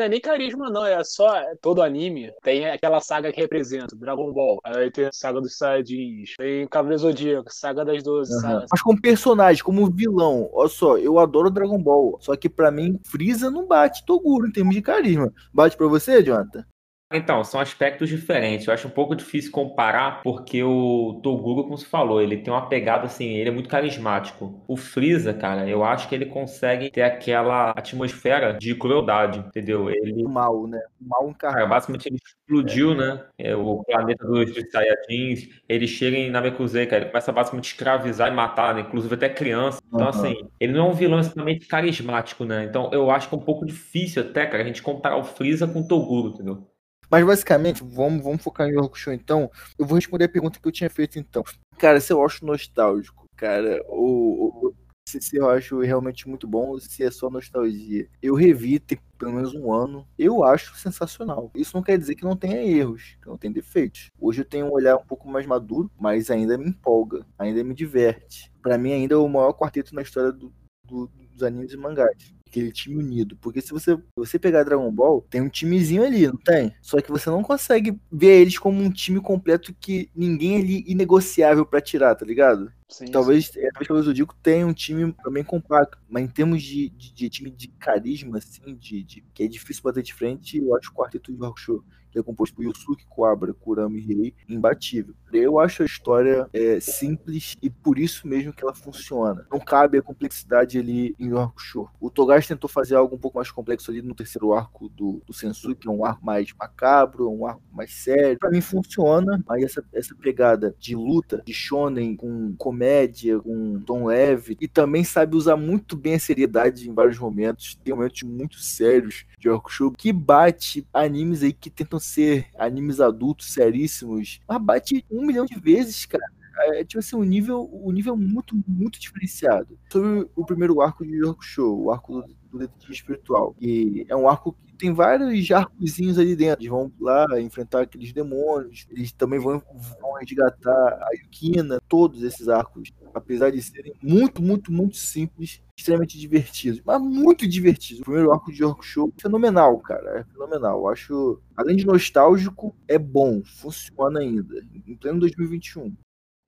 Não 0.00 0.06
é 0.06 0.08
nem 0.08 0.20
carisma, 0.20 0.70
não, 0.70 0.84
é 0.84 1.04
só 1.04 1.30
todo 1.60 1.82
anime. 1.82 2.32
Tem 2.42 2.68
aquela 2.68 3.00
saga 3.00 3.30
que 3.30 3.40
representa, 3.40 3.94
Dragon 3.94 4.32
Ball. 4.32 4.58
Aí 4.64 4.90
tem 4.90 5.04
a 5.04 5.12
saga 5.12 5.40
dos 5.40 5.58
Saiyajins, 5.58 6.34
tem 6.38 6.66
Cavaleiro 6.66 7.02
Zodíaco, 7.02 7.52
saga 7.52 7.84
das 7.84 8.02
12. 8.02 8.32
Uhum. 8.34 8.64
Mas 8.68 8.82
como 8.82 9.00
personagem, 9.00 9.62
como 9.62 9.90
vilão, 9.90 10.48
olha 10.52 10.68
só, 10.70 10.96
eu 10.96 11.18
adoro 11.18 11.50
Dragon 11.50 11.78
Ball. 11.78 12.18
Só 12.20 12.34
que 12.34 12.48
para 12.48 12.70
mim, 12.70 12.98
Freeza 13.04 13.50
não 13.50 13.66
bate 13.66 14.04
Toguro 14.04 14.48
em 14.48 14.52
termos 14.52 14.74
de 14.74 14.82
carisma. 14.82 15.32
Bate 15.52 15.76
pra 15.76 15.86
você, 15.86 16.22
Jonathan? 16.22 16.64
Então, 17.12 17.42
são 17.42 17.60
aspectos 17.60 18.08
diferentes. 18.08 18.66
Eu 18.66 18.72
acho 18.72 18.86
um 18.86 18.90
pouco 18.90 19.16
difícil 19.16 19.50
comparar, 19.50 20.22
porque 20.22 20.62
o 20.62 21.18
Toguro, 21.22 21.64
como 21.64 21.76
você 21.76 21.84
falou, 21.84 22.22
ele 22.22 22.36
tem 22.36 22.52
uma 22.52 22.68
pegada 22.68 23.06
assim, 23.06 23.30
ele 23.34 23.48
é 23.48 23.52
muito 23.52 23.68
carismático. 23.68 24.62
O 24.68 24.76
Freeza, 24.76 25.34
cara, 25.34 25.68
eu 25.68 25.82
acho 25.82 26.08
que 26.08 26.14
ele 26.14 26.26
consegue 26.26 26.88
ter 26.88 27.02
aquela 27.02 27.70
atmosfera 27.70 28.52
de 28.52 28.76
crueldade, 28.76 29.40
entendeu? 29.40 29.90
Ele. 29.90 30.22
Mal, 30.22 30.68
né? 30.68 30.80
Mal 31.00 31.28
encarnado. 31.28 31.58
Cara, 31.58 31.66
basicamente 31.66 32.06
ele 32.06 32.18
explodiu, 32.24 32.92
é. 32.92 32.94
né? 32.94 33.24
É, 33.36 33.56
o 33.56 33.82
planeta 33.82 34.24
dos, 34.24 34.50
Saiyajins. 34.70 35.48
Ele 35.68 35.88
chega 35.88 36.16
em 36.16 36.30
Namekusei, 36.30 36.86
cara, 36.86 37.02
ele 37.02 37.10
começa 37.10 37.30
a 37.32 37.34
basicamente 37.34 37.72
escravizar 37.72 38.28
e 38.28 38.34
matar, 38.34 38.74
né? 38.74 38.82
inclusive 38.82 39.14
até 39.14 39.28
criança. 39.28 39.80
Então, 39.88 40.02
uhum. 40.02 40.08
assim, 40.08 40.48
ele 40.60 40.72
não 40.72 40.86
é 40.86 40.88
um 40.90 40.94
vilão 40.94 41.18
extremamente 41.18 41.66
carismático, 41.66 42.44
né? 42.44 42.64
Então, 42.64 42.88
eu 42.92 43.10
acho 43.10 43.28
que 43.28 43.34
é 43.34 43.38
um 43.38 43.42
pouco 43.42 43.66
difícil 43.66 44.22
até, 44.22 44.46
cara, 44.46 44.62
a 44.62 44.66
gente 44.66 44.80
comparar 44.80 45.16
o 45.16 45.24
Freeza 45.24 45.66
com 45.66 45.80
o 45.80 45.88
Toguro, 45.88 46.28
entendeu? 46.28 46.69
Mas 47.10 47.26
basicamente, 47.26 47.82
vamos, 47.82 48.22
vamos 48.22 48.42
focar 48.42 48.68
em 48.68 48.74
Show 48.94 49.12
então. 49.12 49.50
Eu 49.78 49.84
vou 49.84 49.96
responder 49.96 50.24
a 50.24 50.28
pergunta 50.28 50.60
que 50.60 50.68
eu 50.68 50.72
tinha 50.72 50.88
feito 50.88 51.18
então. 51.18 51.42
Cara, 51.76 52.00
se 52.00 52.12
eu 52.12 52.24
acho 52.24 52.46
nostálgico, 52.46 53.24
cara, 53.36 53.82
o, 53.88 54.72
se, 55.08 55.20
se 55.20 55.36
eu 55.36 55.48
acho 55.50 55.80
realmente 55.80 56.28
muito 56.28 56.46
bom 56.46 56.68
ou 56.68 56.80
se 56.80 57.02
é 57.02 57.10
só 57.10 57.28
nostalgia. 57.28 58.08
Eu 58.22 58.34
revi 58.34 58.78
tem 58.78 58.98
pelo 59.18 59.32
menos 59.32 59.52
um 59.54 59.72
ano. 59.72 60.06
Eu 60.16 60.44
acho 60.44 60.76
sensacional. 60.76 61.50
Isso 61.54 61.76
não 61.76 61.82
quer 61.82 61.98
dizer 61.98 62.14
que 62.14 62.24
não 62.24 62.36
tenha 62.36 62.62
erros, 62.62 63.16
que 63.20 63.28
não 63.28 63.36
tem 63.36 63.50
defeitos. 63.50 64.06
Hoje 64.18 64.42
eu 64.42 64.44
tenho 64.44 64.66
um 64.66 64.72
olhar 64.72 64.96
um 64.96 65.04
pouco 65.04 65.28
mais 65.28 65.44
maduro, 65.46 65.90
mas 65.98 66.30
ainda 66.30 66.56
me 66.56 66.68
empolga, 66.68 67.26
ainda 67.38 67.64
me 67.64 67.74
diverte. 67.74 68.52
Para 68.62 68.78
mim 68.78 68.92
ainda 68.92 69.14
é 69.14 69.18
o 69.18 69.28
maior 69.28 69.52
quarteto 69.52 69.94
na 69.94 70.02
história 70.02 70.32
do, 70.32 70.52
do, 70.86 71.08
dos 71.08 71.42
animes 71.42 71.72
e 71.72 71.76
mangás 71.76 72.39
aquele 72.50 72.72
time 72.72 72.96
unido. 72.96 73.36
Porque 73.36 73.60
se 73.60 73.70
você, 73.70 73.98
você 74.14 74.38
pegar 74.38 74.64
Dragon 74.64 74.90
Ball, 74.90 75.24
tem 75.30 75.40
um 75.40 75.48
timezinho 75.48 76.04
ali, 76.04 76.26
não 76.26 76.36
tem? 76.36 76.74
Só 76.82 77.00
que 77.00 77.10
você 77.10 77.30
não 77.30 77.42
consegue 77.42 77.98
ver 78.12 78.40
eles 78.40 78.58
como 78.58 78.82
um 78.82 78.90
time 78.90 79.20
completo 79.20 79.74
que 79.80 80.10
ninguém 80.14 80.58
ali 80.58 80.84
inegociável 80.86 81.64
para 81.64 81.80
tirar, 81.80 82.14
tá 82.14 82.26
ligado? 82.26 82.70
Sim, 82.88 83.06
talvez, 83.06 83.46
sim. 83.46 83.60
É, 83.60 83.70
talvez 83.86 84.06
eu 84.06 84.12
digo 84.12 84.34
tenha 84.42 84.66
um 84.66 84.72
time 84.72 85.14
também 85.22 85.44
compacto, 85.44 85.96
mas 86.08 86.24
em 86.24 86.28
termos 86.28 86.62
de, 86.62 86.88
de, 86.90 87.14
de 87.14 87.30
time 87.30 87.50
de 87.50 87.68
carisma, 87.68 88.38
assim, 88.38 88.74
de, 88.74 89.04
de, 89.04 89.24
que 89.32 89.44
é 89.44 89.46
difícil 89.46 89.82
bater 89.84 90.02
de 90.02 90.12
frente, 90.12 90.58
eu 90.58 90.76
acho 90.76 90.90
o 90.90 90.94
quarteto 90.94 91.32
de 91.32 91.44
Hakusho 91.44 91.84
que 92.10 92.18
é 92.18 92.22
composto 92.22 92.56
por 92.56 92.64
Yusuke 92.64 93.06
Kuwabara, 93.06 93.54
Kurama 93.54 93.96
e 93.96 94.00
Rei, 94.00 94.34
imbatível. 94.48 95.14
Eu 95.32 95.58
acho 95.58 95.82
a 95.82 95.86
história 95.86 96.48
é, 96.52 96.80
simples 96.80 97.56
e 97.62 97.70
por 97.70 97.98
isso 97.98 98.26
mesmo 98.26 98.52
que 98.52 98.62
ela 98.62 98.74
funciona. 98.74 99.46
Não 99.50 99.60
cabe 99.60 99.98
a 99.98 100.02
complexidade 100.02 100.78
ali 100.78 101.14
em 101.18 101.28
Yorkusho. 101.28 101.88
O 102.00 102.10
Togashi 102.10 102.48
tentou 102.48 102.68
fazer 102.68 102.96
algo 102.96 103.16
um 103.16 103.18
pouco 103.18 103.38
mais 103.38 103.50
complexo 103.50 103.90
ali 103.90 104.02
no 104.02 104.14
terceiro 104.14 104.52
arco 104.52 104.88
do, 104.88 105.22
do 105.26 105.32
Sensui, 105.32 105.74
que 105.74 105.88
é 105.88 105.90
um 105.90 106.04
arco 106.04 106.24
mais 106.24 106.52
macabro, 106.58 107.30
um 107.30 107.46
arco 107.46 107.62
mais 107.72 107.92
sério. 107.92 108.38
Pra 108.38 108.50
mim 108.50 108.60
funciona, 108.60 109.42
mas 109.46 109.62
essa, 109.62 109.84
essa 109.92 110.14
pegada 110.14 110.74
de 110.78 110.94
luta, 110.94 111.42
de 111.44 111.52
shonen, 111.52 112.16
com 112.16 112.54
comédia, 112.56 113.38
com 113.40 113.80
tom 113.80 114.06
leve, 114.06 114.56
e 114.60 114.68
também 114.68 115.04
sabe 115.04 115.36
usar 115.36 115.56
muito 115.56 115.96
bem 115.96 116.14
a 116.14 116.20
seriedade 116.20 116.88
em 116.88 116.94
vários 116.94 117.18
momentos. 117.18 117.78
Tem 117.82 117.94
momentos 117.94 118.22
muito 118.22 118.58
sérios 118.58 119.24
de 119.38 119.48
Yorkusho 119.48 119.90
que 119.92 120.12
bate 120.12 120.86
animes 120.92 121.42
aí 121.42 121.52
que 121.52 121.70
tentam 121.70 121.98
ser 121.98 122.46
animes 122.58 123.00
adultos 123.00 123.52
seríssimos, 123.52 124.40
mas 124.48 124.62
bate 124.62 125.04
milhão 125.26 125.44
de 125.44 125.58
vezes, 125.58 126.06
cara. 126.06 126.24
É, 126.62 126.84
tipo 126.84 126.98
assim, 126.98 127.16
um 127.16 127.24
nível, 127.24 127.70
um 127.72 127.90
nível 127.90 128.16
muito, 128.16 128.54
muito 128.66 129.00
diferenciado. 129.00 129.78
Sobre 129.90 130.28
o 130.36 130.44
primeiro 130.44 130.80
arco 130.80 131.04
de 131.04 131.16
York 131.16 131.44
Show, 131.44 131.84
o 131.84 131.90
arco 131.90 132.20
do, 132.20 132.36
do 132.50 132.58
detetive 132.58 132.92
espiritual. 132.92 133.56
E 133.60 134.04
é 134.08 134.16
um 134.16 134.28
arco 134.28 134.54
que 134.66 134.74
tem 134.74 134.92
vários 134.92 135.50
arcozinhos 135.50 136.18
ali 136.18 136.36
dentro. 136.36 136.60
Eles 136.60 136.70
vão 136.70 136.92
lá 137.00 137.40
enfrentar 137.40 137.82
aqueles 137.82 138.12
demônios, 138.12 138.86
eles 138.90 139.12
também 139.12 139.38
vão, 139.38 139.62
vão 140.00 140.12
resgatar 140.18 140.70
a 140.70 141.08
Yukina, 141.22 141.80
todos 141.88 142.22
esses 142.22 142.48
arcos, 142.48 142.92
apesar 143.14 143.50
de 143.50 143.62
serem 143.62 143.94
muito, 144.02 144.42
muito, 144.42 144.72
muito 144.72 144.96
simples, 144.96 145.62
extremamente 145.76 146.18
divertidos, 146.18 146.80
mas 146.84 147.00
muito 147.00 147.46
divertidos. 147.46 148.00
O 148.00 148.04
primeiro 148.04 148.32
arco 148.32 148.52
de 148.52 148.62
York 148.62 148.84
Show 148.84 149.12
é 149.16 149.20
fenomenal, 149.20 149.78
cara, 149.78 150.20
é 150.20 150.24
fenomenal. 150.24 150.80
Eu 150.80 150.88
acho, 150.88 151.42
além 151.56 151.76
de 151.76 151.86
nostálgico, 151.86 152.74
é 152.88 152.98
bom, 152.98 153.42
funciona 153.44 154.20
ainda, 154.20 154.62
em 154.86 154.94
pleno 154.96 155.20
2021. 155.20 155.82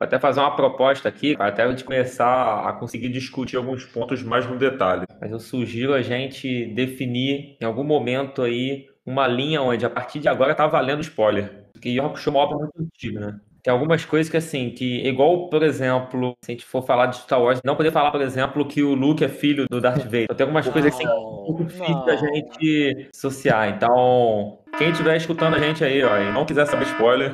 Vou 0.02 0.07
até 0.07 0.19
fazer 0.19 0.40
uma 0.40 0.57
proposta 0.57 1.09
aqui, 1.09 1.37
até 1.38 1.62
a 1.62 1.71
gente 1.71 1.85
começar 1.85 2.69
a 2.69 2.73
conseguir 2.73 3.09
discutir 3.09 3.57
alguns 3.57 3.85
pontos 3.85 4.21
mais 4.23 4.45
no 4.49 4.59
detalhe. 4.59 5.04
Mas 5.21 5.31
eu 5.31 5.38
sugiro 5.38 5.95
a 5.95 6.02
gente 6.02 6.66
definir 6.75 7.57
em 7.61 7.64
algum 7.64 7.85
momento 7.85 8.42
aí 8.42 8.88
uma 9.07 9.28
linha 9.28 9.62
onde 9.62 9.87
a 9.87 9.90
partir 9.90 10.19
de 10.19 10.28
agora 10.28 10.57
tá 10.57 10.66
valendo 10.66 11.02
spoiler. 11.02 11.69
Porque 11.73 11.88
York 11.88 12.19
Show 12.19 12.33
é 12.33 12.37
uma 12.37 12.45
obra 12.45 12.59
muito 12.59 12.83
antiga, 12.83 13.21
né? 13.21 13.40
Tem 13.62 13.73
algumas 13.73 14.04
coisas 14.04 14.28
que, 14.28 14.37
assim, 14.37 14.71
que, 14.71 15.07
igual, 15.07 15.49
por 15.49 15.62
exemplo, 15.62 16.37
se 16.42 16.50
a 16.50 16.54
gente 16.54 16.64
for 16.64 16.83
falar 16.83 17.07
de 17.07 17.19
Star 17.19 17.40
Wars, 17.40 17.61
não 17.64 17.76
poder 17.76 17.92
falar, 17.92 18.11
por 18.11 18.21
exemplo, 18.21 18.66
que 18.66 18.83
o 18.83 18.92
Luke 18.92 19.23
é 19.23 19.28
filho 19.28 19.66
do 19.71 19.81
Darth 19.81 20.02
Vader. 20.02 20.25
Então, 20.25 20.37
tem 20.37 20.45
algumas 20.45 20.66
Não, 20.66 20.73
coisas 20.73 20.92
assim 20.92 21.04
que 21.04 21.09
é 21.09 21.14
um 21.14 21.64
difícil 21.64 22.04
da 22.04 22.16
gente 22.16 23.09
associar. 23.14 23.69
Então, 23.69 24.59
quem 24.76 24.90
estiver 24.90 25.16
escutando 25.16 25.54
a 25.54 25.61
gente 25.61 25.85
aí, 25.85 26.02
ó, 26.02 26.19
e 26.19 26.33
não 26.33 26.45
quiser 26.45 26.66
saber 26.66 26.87
spoiler, 26.87 27.31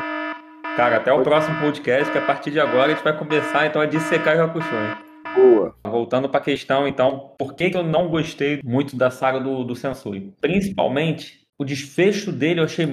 cara, 0.76 0.98
até 0.98 1.10
o 1.10 1.22
próximo 1.22 1.58
podcast, 1.60 2.12
que 2.12 2.18
a 2.18 2.26
partir 2.26 2.50
de 2.50 2.60
agora 2.60 2.92
a 2.92 2.94
gente 2.94 3.02
vai 3.02 3.16
começar, 3.16 3.66
então, 3.66 3.80
a 3.80 3.86
dissecar 3.86 4.36
o 4.36 4.42
Hakusho, 4.42 4.68
hein? 4.68 5.08
Boa. 5.34 5.74
Voltando 5.82 6.28
para 6.28 6.40
a 6.40 6.44
questão, 6.44 6.86
então, 6.86 7.34
por 7.38 7.54
que, 7.54 7.70
que 7.70 7.76
eu 7.76 7.82
não 7.82 8.06
gostei 8.08 8.60
muito 8.62 8.96
da 8.96 9.10
saga 9.10 9.40
do, 9.40 9.64
do 9.64 9.74
Sensui? 9.74 10.34
Principalmente, 10.42 11.40
o 11.58 11.64
desfecho 11.64 12.30
dele 12.30 12.60
eu 12.60 12.64
achei 12.64 12.86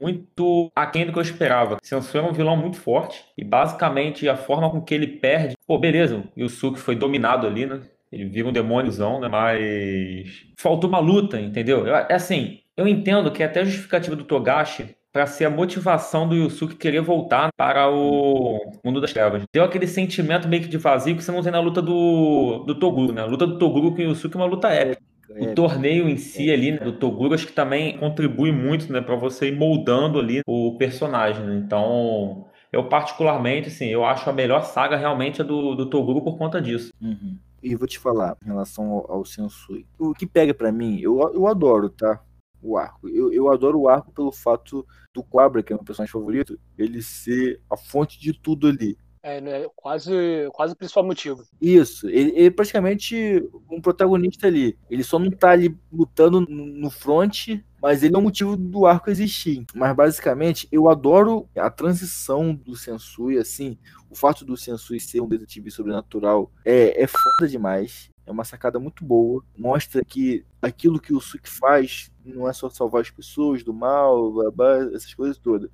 muito 0.00 0.70
aquém 0.74 1.06
do 1.06 1.12
que 1.12 1.18
eu 1.18 1.22
esperava. 1.22 1.76
Sensui 1.82 2.20
é 2.20 2.22
um 2.22 2.32
vilão 2.32 2.56
muito 2.56 2.76
forte 2.78 3.24
e, 3.36 3.44
basicamente, 3.44 4.28
a 4.28 4.36
forma 4.36 4.70
com 4.70 4.80
que 4.80 4.94
ele 4.94 5.06
perde... 5.06 5.54
Pô, 5.66 5.78
beleza, 5.78 6.24
o 6.36 6.40
Yusuke 6.40 6.78
foi 6.78 6.94
dominado 6.96 7.46
ali, 7.46 7.66
né? 7.66 7.80
Ele 8.10 8.24
vira 8.24 8.48
um 8.48 8.52
demôniozão, 8.52 9.20
né? 9.20 9.28
Mas... 9.28 10.44
Faltou 10.58 10.88
uma 10.90 10.98
luta, 10.98 11.40
entendeu? 11.40 11.86
Eu- 11.86 11.94
É 11.96 12.14
assim, 12.14 12.58
eu 12.76 12.86
entendo 12.88 13.30
que 13.30 13.42
é 13.42 13.46
até 13.46 13.64
justificativa 13.64 14.16
do 14.16 14.24
Togashi 14.24 14.94
para 15.12 15.26
ser 15.26 15.44
a 15.44 15.50
motivação 15.50 16.28
do 16.28 16.36
Yusuke 16.36 16.76
querer 16.76 17.00
voltar 17.00 17.50
para 17.56 17.88
o 17.90 18.60
mundo 18.84 19.00
das 19.00 19.12
trevas. 19.12 19.42
Deu 19.52 19.64
aquele 19.64 19.86
sentimento 19.88 20.46
meio 20.48 20.62
que 20.62 20.68
de 20.68 20.76
vazio 20.78 21.16
que 21.16 21.22
você 21.22 21.32
não 21.32 21.42
tem 21.42 21.50
na 21.52 21.60
luta 21.60 21.82
do, 21.82 22.64
do 22.66 22.78
Toguro, 22.78 23.12
né? 23.12 23.22
A 23.22 23.26
luta 23.26 23.46
do 23.46 23.58
Toguro 23.58 23.90
com 23.94 23.98
o 23.98 24.02
Yusuke 24.02 24.36
é 24.36 24.40
uma 24.40 24.46
luta 24.46 24.68
épica. 24.68 25.09
O 25.38 25.44
É, 25.44 25.54
torneio 25.54 26.08
em 26.08 26.16
si 26.16 26.50
ali, 26.50 26.72
né, 26.72 26.78
do 26.78 26.92
Toguro, 26.98 27.34
acho 27.34 27.46
que 27.46 27.52
também 27.52 27.96
contribui 27.98 28.50
muito, 28.50 28.92
né, 28.92 29.00
para 29.00 29.14
você 29.14 29.48
ir 29.48 29.56
moldando 29.56 30.18
ali 30.18 30.40
o 30.46 30.76
personagem, 30.76 31.44
né? 31.46 31.56
Então, 31.56 32.48
eu 32.72 32.88
particularmente, 32.88 33.68
assim, 33.68 33.86
eu 33.86 34.04
acho 34.04 34.28
a 34.28 34.32
melhor 34.32 34.62
saga 34.64 34.96
realmente 34.96 35.40
a 35.40 35.44
do, 35.44 35.74
do 35.76 35.88
Toguro 35.88 36.22
por 36.22 36.36
conta 36.36 36.60
disso. 36.60 36.92
Uhum. 37.00 37.38
E 37.62 37.76
vou 37.76 37.86
te 37.86 37.98
falar 37.98 38.36
em 38.42 38.46
relação 38.46 38.90
ao, 38.90 39.12
ao 39.12 39.24
Sensui. 39.24 39.86
O 39.98 40.14
que 40.14 40.26
pega 40.26 40.52
pra 40.54 40.72
mim, 40.72 40.98
eu, 41.00 41.20
eu 41.34 41.46
adoro, 41.46 41.90
tá? 41.90 42.20
O 42.62 42.76
arco. 42.76 43.08
Eu, 43.08 43.32
eu 43.32 43.50
adoro 43.52 43.78
o 43.80 43.88
arco 43.88 44.12
pelo 44.12 44.32
fato 44.32 44.86
do 45.14 45.22
Quabra, 45.22 45.62
que 45.62 45.72
é 45.72 45.76
meu 45.76 45.84
personagem 45.84 46.12
favorito, 46.12 46.58
ele 46.76 47.02
ser 47.02 47.60
a 47.70 47.76
fonte 47.76 48.18
de 48.20 48.32
tudo 48.32 48.66
ali. 48.66 48.96
É, 49.22 49.40
né, 49.40 49.66
quase, 49.76 50.10
quase 50.52 50.74
principal 50.74 51.04
motivo. 51.04 51.44
Isso, 51.60 52.08
ele, 52.08 52.30
ele 52.30 52.46
é 52.46 52.50
praticamente 52.50 53.46
um 53.70 53.80
protagonista 53.80 54.46
ali. 54.46 54.78
Ele 54.90 55.04
só 55.04 55.18
não 55.18 55.30
tá 55.30 55.50
ali 55.50 55.76
lutando 55.92 56.40
no 56.40 56.90
front, 56.90 57.48
mas 57.82 58.02
ele 58.02 58.14
é 58.14 58.18
o 58.18 58.22
motivo 58.22 58.56
do 58.56 58.86
arco 58.86 59.10
existir. 59.10 59.64
Mas 59.74 59.94
basicamente, 59.94 60.66
eu 60.72 60.88
adoro 60.88 61.48
a 61.56 61.70
transição 61.70 62.54
do 62.54 62.74
Sensui, 62.74 63.36
assim, 63.38 63.76
o 64.08 64.14
fato 64.14 64.44
do 64.44 64.56
Sensui 64.56 64.98
ser 64.98 65.20
um 65.20 65.28
detetive 65.28 65.70
sobrenatural 65.70 66.50
é, 66.64 67.02
é 67.02 67.06
foda 67.06 67.48
demais. 67.48 68.10
É 68.26 68.30
uma 68.30 68.44
sacada 68.44 68.78
muito 68.78 69.04
boa. 69.04 69.44
Mostra 69.56 70.04
que 70.04 70.44
aquilo 70.62 71.00
que 71.00 71.12
o 71.12 71.20
Suki 71.20 71.48
faz 71.48 72.10
não 72.24 72.48
é 72.48 72.52
só 72.52 72.70
salvar 72.70 73.02
as 73.02 73.10
pessoas 73.10 73.62
do 73.62 73.74
mal, 73.74 74.32
blá, 74.32 74.50
blá, 74.50 74.76
essas 74.94 75.12
coisas 75.14 75.36
todas. 75.36 75.70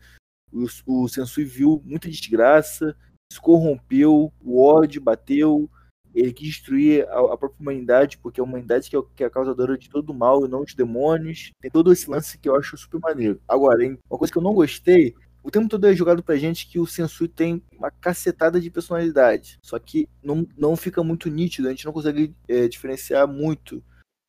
O, 0.53 0.67
o 0.87 1.09
Sensui 1.09 1.45
viu 1.45 1.83
muita 1.85 2.09
desgraça, 2.09 2.97
se 3.33 3.40
corrompeu, 3.40 4.33
o 4.40 4.62
ódio 4.62 5.00
bateu, 5.00 5.68
ele 6.14 6.33
quis 6.33 6.49
destruir 6.49 7.06
a, 7.09 7.35
a 7.35 7.37
própria 7.37 7.61
humanidade, 7.61 8.18
porque 8.18 8.40
a 8.40 8.45
humanidade 8.45 8.88
que 8.88 8.97
é, 8.97 9.00
que 9.14 9.23
é 9.23 9.26
a 9.26 9.30
causadora 9.30 9.76
de 9.76 9.90
todo 9.90 10.11
o 10.11 10.14
mal 10.14 10.47
e 10.47 10.49
não 10.49 10.62
os 10.62 10.75
demônios. 10.75 11.50
Tem 11.61 11.71
todo 11.71 11.92
esse 11.92 12.11
lance 12.11 12.38
que 12.38 12.49
eu 12.49 12.56
acho 12.56 12.76
super 12.76 12.99
maneiro. 12.99 13.40
Agora, 13.47 13.85
hein, 13.85 13.99
uma 14.09 14.18
coisa 14.18 14.33
que 14.33 14.38
eu 14.38 14.42
não 14.42 14.54
gostei, 14.54 15.14
o 15.47 15.50
tempo 15.50 15.68
todo 15.68 15.87
é 15.87 15.95
jogado 15.95 16.25
pra 16.25 16.37
gente 16.37 16.66
que 16.66 16.80
o 16.80 16.87
Sensui 16.87 17.28
tem 17.28 17.62
uma 17.71 17.88
cacetada 17.88 18.61
de 18.61 18.71
personalidade. 18.71 19.59
Só 19.62 19.78
que 19.78 20.09
não, 20.21 20.45
não 20.56 20.75
fica 20.75 21.04
muito 21.04 21.28
nítido, 21.28 21.68
a 21.68 21.71
gente 21.71 21.85
não 21.85 21.92
consegue 21.92 22.35
é, 22.49 22.66
diferenciar 22.66 23.28
muito. 23.28 23.80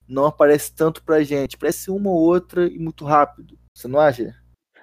Não 0.08 0.26
aparece 0.26 0.72
tanto 0.76 1.04
pra 1.04 1.24
gente. 1.24 1.58
Parece 1.58 1.90
uma 1.90 2.10
ou 2.10 2.18
outra 2.18 2.68
e 2.68 2.78
muito 2.78 3.04
rápido. 3.04 3.58
Você 3.74 3.88
não 3.88 4.00
acha? 4.00 4.36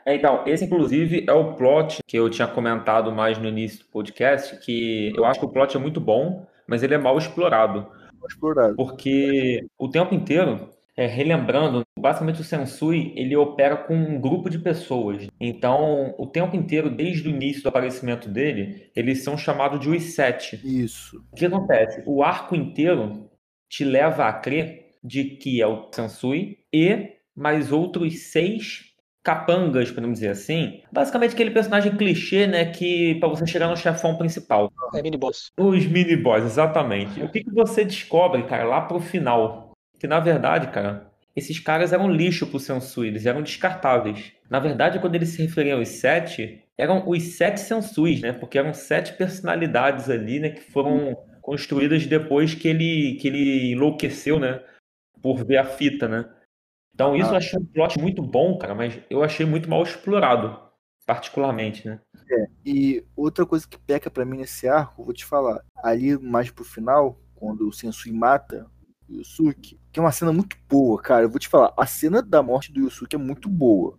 É, 0.06 0.14
então, 0.14 0.42
esse 0.46 0.64
inclusive 0.64 1.25
é 1.26 1.32
o 1.32 1.54
plot 1.54 1.99
que 2.06 2.16
eu 2.16 2.28
tinha 2.28 2.46
comentado 2.46 3.11
mais 3.11 3.38
no 3.38 3.49
início 3.49 3.80
do 3.80 3.87
podcast, 3.87 4.58
que 4.58 5.12
eu 5.16 5.25
acho 5.25 5.40
que 5.40 5.46
o 5.46 5.49
plot 5.49 5.76
é 5.76 5.80
muito 5.80 6.00
bom, 6.00 6.46
mas 6.66 6.82
ele 6.82 6.94
é 6.94 6.99
mal 6.99 7.16
explorado. 7.16 7.87
Mal 8.18 8.28
explorado. 8.28 8.76
Porque 8.76 9.66
o 9.78 9.88
tempo 9.88 10.14
inteiro, 10.14 10.68
é, 10.96 11.06
relembrando, 11.06 11.82
basicamente 11.99 12.40
o 12.40 12.44
Sensui 12.44 13.14
ele 13.16 13.34
opera 13.34 13.76
com 13.76 13.94
um 13.94 14.20
grupo 14.20 14.50
de 14.50 14.58
pessoas. 14.58 15.26
Então, 15.40 16.14
o 16.18 16.26
tempo 16.26 16.54
inteiro, 16.54 16.90
desde 16.90 17.26
o 17.26 17.30
início 17.30 17.62
do 17.62 17.68
aparecimento 17.70 18.28
dele, 18.28 18.90
eles 18.94 19.25
são 19.25 19.38
chamados 19.38 19.80
de 19.80 19.88
os 19.88 20.02
Sete. 20.14 20.61
Isso. 20.62 21.25
O 21.32 21.37
que 21.37 21.46
acontece? 21.46 22.02
O 22.04 22.23
arco 22.23 22.54
inteiro 22.54 23.30
te 23.70 23.84
leva 23.84 24.26
a 24.26 24.32
crer 24.34 24.96
de 25.02 25.25
que 25.25 25.62
é 25.62 25.66
o 25.66 25.88
Sensui 25.92 26.58
e 26.73 27.14
mais 27.34 27.73
outros 27.73 28.30
seis 28.30 28.94
capangas, 29.25 29.90
podemos 29.90 30.19
dizer 30.19 30.28
assim. 30.28 30.83
Basicamente 30.93 31.33
aquele 31.33 31.50
personagem 31.50 31.97
clichê, 31.97 32.47
né, 32.47 32.66
que 32.66 33.14
para 33.14 33.28
você 33.31 33.47
chegar 33.47 33.69
no 33.69 33.76
chefão 33.76 34.16
principal. 34.19 34.71
É 34.95 35.02
mini 35.02 35.16
boss. 35.16 35.50
Os 35.59 35.87
mini 35.87 36.14
boss, 36.14 36.45
exatamente. 36.45 37.23
O 37.23 37.31
que, 37.31 37.43
que 37.43 37.50
você 37.50 37.85
descobre, 37.85 38.43
cara, 38.43 38.64
lá 38.64 38.83
pro 38.83 39.00
final? 39.00 39.73
Que 39.99 40.07
na 40.07 40.21
verdade, 40.21 40.69
cara, 40.69 41.11
esses 41.35 41.59
caras 41.59 41.93
eram 41.93 42.12
lixo 42.12 42.47
pro 42.47 42.61
Sensui, 42.61 43.09
eles 43.09 43.25
eram 43.25 43.43
descartáveis. 43.43 44.33
Na 44.50 44.61
verdade, 44.61 44.99
quando 44.99 45.14
eles 45.14 45.31
se 45.31 45.43
referiam 45.43 45.78
aos 45.78 45.88
sete, 45.88 46.62
eram 46.76 47.09
os 47.09 47.23
sete 47.23 47.61
Sensuis, 47.61 48.21
né? 48.21 48.33
Porque 48.33 48.59
eram 48.59 48.75
sete 48.75 49.14
personalidades 49.14 50.11
ali, 50.11 50.38
né, 50.38 50.50
que 50.50 50.61
foram 50.61 51.16
construídas 51.40 52.07
depois 52.07 52.54
que 52.54 52.69
ele, 52.69 53.14
que 53.21 53.28
ele 53.28 53.73
enlouqueceu, 53.73 54.38
né? 54.38 54.61
Por 55.23 55.43
ver 55.45 55.57
a 55.57 55.64
fita, 55.64 56.07
né? 56.07 56.26
Então, 56.95 57.17
isso 57.17 57.31
eu 57.31 57.35
Ah. 57.35 57.39
achei 57.39 57.59
um 57.59 57.65
plot 57.67 57.99
muito 57.99 58.23
bom, 58.23 58.57
cara, 58.57 58.75
mas 58.75 58.99
eu 59.11 59.23
achei 59.23 59.45
muito 59.45 59.69
mal 59.69 59.83
explorado, 59.83 60.59
particularmente, 61.05 61.87
né? 61.87 62.01
E 62.65 63.05
outra 63.17 63.45
coisa 63.45 63.67
que 63.69 63.77
peca 63.79 64.11
pra 64.11 64.25
mim 64.25 64.39
nesse 64.39 64.69
arco, 64.69 65.05
vou 65.05 65.13
te 65.13 65.25
falar, 65.25 65.61
ali 65.83 66.17
mais 66.19 66.51
pro 66.51 66.65
final, 66.65 67.21
quando 67.35 67.69
o 67.69 67.73
Sensui 67.73 68.13
mata 68.13 68.67
o 69.09 69.13
Yusuke, 69.17 69.79
que 69.93 69.99
é 69.99 70.03
uma 70.03 70.13
cena 70.13 70.33
muito 70.33 70.57
boa, 70.69 71.01
cara. 71.03 71.25
Eu 71.25 71.29
vou 71.31 71.39
te 71.39 71.49
falar, 71.49 71.75
a 71.77 71.85
cena 71.85 72.23
da 72.23 72.43
morte 72.43 72.73
do 72.73 72.81
Yusuke 72.81 73.17
é 73.17 73.19
muito 73.19 73.49
boa. 73.49 73.99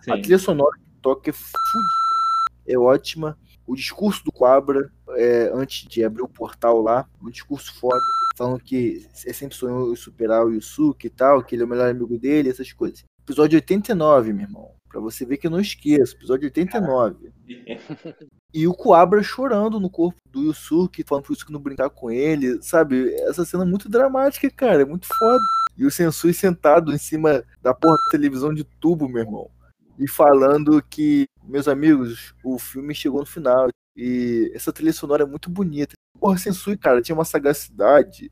A 0.00 0.02
Sim. 0.02 0.20
trilha 0.22 0.38
sonora 0.38 0.78
que 0.78 1.00
toca 1.02 1.30
é 1.30 1.32
fudida, 1.32 2.68
é 2.68 2.78
ótima. 2.78 3.36
O 3.66 3.74
discurso 3.74 4.24
do 4.24 4.32
Quabra, 4.32 4.90
é, 5.10 5.50
antes 5.54 5.86
de 5.88 6.04
abrir 6.04 6.22
o 6.22 6.28
portal 6.28 6.80
lá, 6.80 7.08
um 7.22 7.30
discurso 7.30 7.74
foda, 7.78 8.00
falando 8.36 8.60
que 8.60 9.06
é 9.26 9.32
sempre 9.32 9.56
sonhou 9.56 9.92
em 9.92 9.96
superar 9.96 10.44
o 10.44 10.52
Yusuke 10.52 11.06
e 11.06 11.10
tal, 11.10 11.42
que 11.42 11.54
ele 11.54 11.62
é 11.62 11.66
o 11.66 11.68
melhor 11.68 11.90
amigo 11.90 12.18
dele, 12.18 12.50
essas 12.50 12.72
coisas. 12.72 13.04
Episódio 13.22 13.56
89, 13.56 14.32
meu 14.32 14.42
irmão. 14.42 14.70
Pra 14.88 15.00
você 15.00 15.24
ver 15.24 15.38
que 15.38 15.46
eu 15.46 15.50
não 15.50 15.60
esqueço. 15.60 16.14
Episódio 16.14 16.44
89. 16.44 17.32
E 18.56 18.68
o 18.68 18.72
Coabra 18.72 19.20
chorando 19.20 19.80
no 19.80 19.90
corpo 19.90 20.16
do 20.30 20.44
Yusuke, 20.44 21.02
falando 21.02 21.24
pro 21.24 21.32
Yusuke 21.32 21.52
não 21.52 21.58
brincar 21.58 21.90
com 21.90 22.08
ele, 22.08 22.62
sabe? 22.62 23.12
Essa 23.22 23.44
cena 23.44 23.64
é 23.64 23.66
muito 23.66 23.88
dramática, 23.88 24.48
cara, 24.48 24.82
é 24.82 24.84
muito 24.84 25.08
foda. 25.08 25.42
E 25.76 25.84
o 25.84 25.90
Sensui 25.90 26.32
sentado 26.32 26.94
em 26.94 26.98
cima 26.98 27.42
da 27.60 27.74
porra 27.74 27.96
da 27.96 28.10
televisão 28.12 28.54
de 28.54 28.62
tubo, 28.62 29.08
meu 29.08 29.22
irmão. 29.22 29.50
E 29.98 30.08
falando 30.08 30.80
que, 30.88 31.26
meus 31.46 31.68
amigos, 31.68 32.34
o 32.42 32.58
filme 32.58 32.94
chegou 32.94 33.20
no 33.20 33.26
final. 33.26 33.68
E 33.96 34.50
essa 34.54 34.72
trilha 34.72 34.92
sonora 34.92 35.22
é 35.22 35.26
muito 35.26 35.48
bonita. 35.48 35.94
Porra, 36.18 36.36
Sensui, 36.38 36.76
cara, 36.76 37.00
tinha 37.00 37.14
uma 37.14 37.24
sagacidade, 37.24 38.30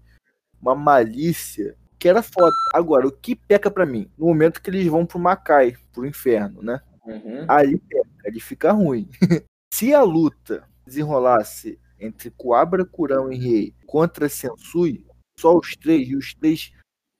uma 0.60 0.74
malícia, 0.74 1.76
que 1.98 2.08
era 2.08 2.22
foda. 2.22 2.52
Agora, 2.74 3.06
o 3.06 3.12
que 3.12 3.36
peca 3.36 3.70
pra 3.70 3.86
mim? 3.86 4.10
No 4.18 4.26
momento 4.26 4.60
que 4.60 4.70
eles 4.70 4.86
vão 4.86 5.06
pro 5.06 5.18
Makai, 5.18 5.76
pro 5.92 6.06
inferno, 6.06 6.62
né? 6.62 6.80
Uhum. 7.06 7.44
Aí 7.48 7.78
peca, 7.78 8.08
ali 8.26 8.40
fica 8.40 8.72
ruim. 8.72 9.08
Se 9.72 9.94
a 9.94 10.02
luta 10.02 10.64
desenrolasse 10.84 11.78
entre 11.98 12.30
Coabra, 12.30 12.84
Kurão 12.84 13.32
e 13.32 13.36
Rei 13.36 13.74
contra 13.86 14.28
Sensui, 14.28 15.06
só 15.38 15.56
os 15.56 15.76
três, 15.76 16.08
e 16.08 16.16
os 16.16 16.34
três 16.34 16.72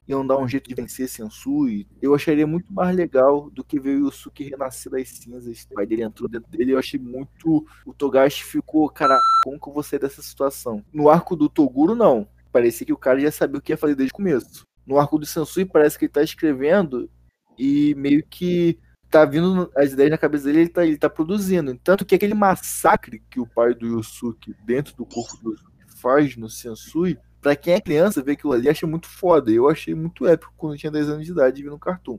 iam 0.07 0.27
dar 0.27 0.39
um 0.39 0.49
jeito 0.49 0.69
de 0.69 0.75
vencer 0.75 1.09
Sensui, 1.09 1.87
eu 2.01 2.15
acharia 2.15 2.47
muito 2.47 2.73
mais 2.73 2.95
legal 2.95 3.49
do 3.51 3.63
que 3.63 3.79
ver 3.79 3.97
o 3.97 4.07
Yusuke 4.07 4.45
renascer 4.45 4.91
das 4.91 5.09
cinzas. 5.09 5.67
O 5.71 5.75
pai 5.75 5.87
dele 5.87 6.03
entrou 6.03 6.29
dentro 6.29 6.51
dele, 6.51 6.73
eu 6.73 6.79
achei 6.79 6.99
muito. 6.99 7.65
O 7.87 7.95
Togashi 7.95 8.45
ficou, 8.45 8.89
cara, 8.89 9.19
como 9.45 9.61
que 9.61 9.69
eu 9.69 9.73
vou 9.73 9.83
sair 9.83 10.01
dessa 10.01 10.23
situação? 10.23 10.85
No 10.93 11.09
arco 11.09 11.37
do 11.37 11.49
Toguro, 11.49 11.95
não. 11.95 12.27
Parecia 12.51 12.87
que 12.87 12.93
o 12.93 12.99
cara 12.99 13.21
já 13.21 13.31
sabia 13.31 13.59
o 13.59 13.63
que 13.63 13.73
ia 13.73 13.79
fazer 13.79 13.95
desde 13.95 14.13
o 14.13 14.17
começo. 14.17 14.67
No 14.87 14.99
arco 14.99 15.19
do 15.19 15.27
Sensui, 15.27 15.65
parece 15.65 15.99
que 15.99 16.07
ele 16.07 16.13
tá 16.13 16.23
escrevendo 16.23 17.09
e 17.57 17.95
meio 17.95 18.25
que 18.29 18.79
tá 19.09 19.25
vindo 19.25 19.71
as 19.77 19.93
ideias 19.93 20.11
na 20.11 20.19
cabeça 20.19 20.47
dele, 20.47 20.61
ele 20.61 20.69
tá, 20.69 20.87
ele 20.87 20.97
tá 20.97 21.09
produzindo. 21.09 21.79
Tanto 21.85 22.05
que 22.05 22.15
aquele 22.15 22.35
massacre 22.35 23.23
que 23.31 23.39
o 23.39 23.47
pai 23.47 23.75
do 23.75 23.87
Yusuke 23.87 24.55
dentro 24.65 24.97
do 24.97 25.05
corpo 25.05 25.37
do 25.43 25.51
Yusuke 25.53 25.73
faz 26.01 26.37
no 26.37 26.49
Sensui, 26.49 27.19
pra 27.43 27.57
quem 27.57 27.75
é 27.75 27.81
criança, 27.81 28.23
ver 28.23 28.33
aquilo 28.33 28.53
ali 28.53 28.69
acha 28.69 28.87
muito 28.87 29.09
foda. 29.09 29.51
Eu 29.51 29.69
achei 29.69 29.95
muito 29.95 30.27
épico 30.27 30.55
quando 30.57 30.75
eu 30.75 30.79
tinha 30.79 30.93
10 30.93 31.09
anos 31.11 31.27
de 31.27 31.33
idade 31.33 31.63
vendo 31.63 31.75
um 31.75 31.79
cartoon. 31.79 32.19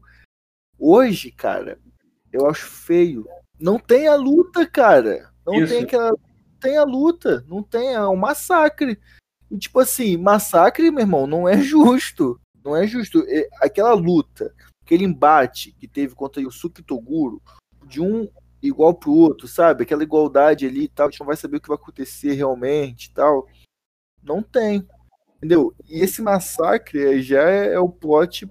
Hoje, 0.78 1.32
cara, 1.32 1.80
eu 2.32 2.46
acho 2.48 2.66
feio. 2.66 3.26
Não 3.60 3.80
tem 3.80 4.08
a 4.08 4.16
luta, 4.16 4.68
cara. 4.68 5.32
Não 5.46 5.56
Isso. 5.56 5.74
tem 5.74 5.84
aquela. 5.84 6.10
Não 6.10 6.60
tem 6.60 6.78
a 6.78 6.84
luta, 6.84 7.44
não 7.48 7.62
tem, 7.62 7.94
é 7.94 8.08
um 8.08 8.16
massacre. 8.16 9.00
E, 9.52 9.58
tipo 9.58 9.80
assim, 9.80 10.16
massacre, 10.16 10.90
meu 10.92 11.02
irmão, 11.02 11.28
não 11.28 11.48
é 11.48 11.58
justo. 11.62 12.40
Não 12.64 12.76
é 12.76 12.86
justo. 12.86 13.20
E 13.28 13.50
Aquela 13.62 13.94
luta, 13.94 14.54
aquele 14.82 15.04
embate 15.04 15.74
que 15.74 15.88
teve 15.88 16.16
contra 16.16 16.42
Yusuke 16.42 16.82
Toguro, 16.82 17.42
de 17.86 18.02
um 18.02 18.30
igual 18.62 18.94
pro 18.94 19.12
outro, 19.12 19.48
sabe? 19.48 19.84
Aquela 19.84 20.04
igualdade 20.04 20.66
ali 20.66 20.84
e 20.84 20.88
tal, 20.88 21.08
a 21.08 21.12
gente 21.12 21.20
não 21.20 21.28
vai 21.28 21.36
saber 21.36 21.58
o 21.58 21.62
que 21.62 21.68
vai 21.68 21.76
acontecer 21.76 22.34
realmente 22.34 23.06
e 23.06 23.14
tal. 23.14 23.46
Não 24.24 24.42
tem. 24.42 24.88
Entendeu? 25.44 25.76
E 25.90 26.00
esse 26.00 26.22
massacre 26.22 27.22
já 27.22 27.42
é, 27.50 27.74
é 27.74 27.80
o 27.80 27.90
plot 27.90 28.48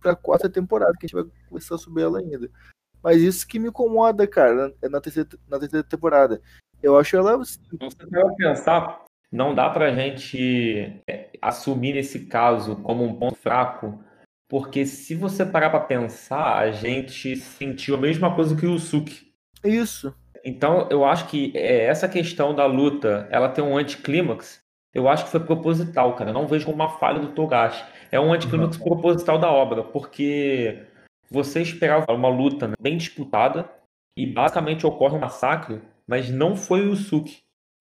pra 0.00 0.16
quarta 0.16 0.50
temporada, 0.50 0.92
que 0.98 1.06
a 1.06 1.08
gente 1.08 1.14
vai 1.14 1.24
conversar 1.48 1.78
sobre 1.78 2.02
ela 2.02 2.18
ainda. 2.18 2.50
Mas 3.00 3.22
isso 3.22 3.46
que 3.46 3.60
me 3.60 3.68
incomoda, 3.68 4.26
cara, 4.26 4.74
é 4.82 4.88
na 4.88 5.00
terceira, 5.00 5.28
na 5.48 5.60
terceira 5.60 5.86
temporada. 5.86 6.42
Eu 6.82 6.98
acho 6.98 7.16
ela 7.16 7.40
assim, 7.40 7.60
se 7.70 7.76
você 7.78 8.06
vai 8.10 8.34
pensar, 8.34 9.04
não 9.30 9.54
dá 9.54 9.70
pra 9.70 9.94
gente 9.94 11.00
é, 11.08 11.30
assumir 11.40 11.92
nesse 11.92 12.26
caso 12.26 12.74
como 12.82 13.04
um 13.04 13.14
ponto 13.14 13.36
fraco, 13.36 14.02
porque 14.48 14.84
se 14.84 15.14
você 15.14 15.46
parar 15.46 15.70
pra 15.70 15.78
pensar, 15.78 16.58
a 16.58 16.72
gente 16.72 17.36
sentiu 17.36 17.94
a 17.94 18.00
mesma 18.00 18.34
coisa 18.34 18.56
que 18.56 18.66
o 18.66 18.72
Yusuke. 18.72 19.32
isso. 19.62 20.12
Então, 20.44 20.88
eu 20.90 21.04
acho 21.04 21.28
que 21.28 21.52
é, 21.56 21.84
essa 21.84 22.08
questão 22.08 22.52
da 22.52 22.66
luta, 22.66 23.28
ela 23.30 23.48
tem 23.48 23.62
um 23.62 23.78
anticlímax, 23.78 24.65
eu 24.96 25.10
acho 25.10 25.26
que 25.26 25.30
foi 25.30 25.40
proposital, 25.40 26.14
cara. 26.16 26.30
Eu 26.30 26.34
não 26.34 26.46
vejo 26.46 26.64
como 26.64 26.76
uma 26.76 26.88
falha 26.88 27.20
do 27.20 27.32
Togashi. 27.32 27.84
É 28.10 28.18
um 28.18 28.32
anticlímax 28.32 28.78
proposital 28.78 29.38
da 29.38 29.50
obra, 29.50 29.84
porque 29.84 30.86
você 31.30 31.60
esperava 31.60 32.14
uma 32.14 32.30
luta 32.30 32.68
né, 32.68 32.74
bem 32.80 32.96
disputada 32.96 33.68
e 34.16 34.24
basicamente 34.24 34.86
ocorre 34.86 35.14
um 35.14 35.20
massacre, 35.20 35.82
mas 36.06 36.30
não 36.30 36.56
foi 36.56 36.80
o 36.80 36.90
Yusuke. 36.90 37.40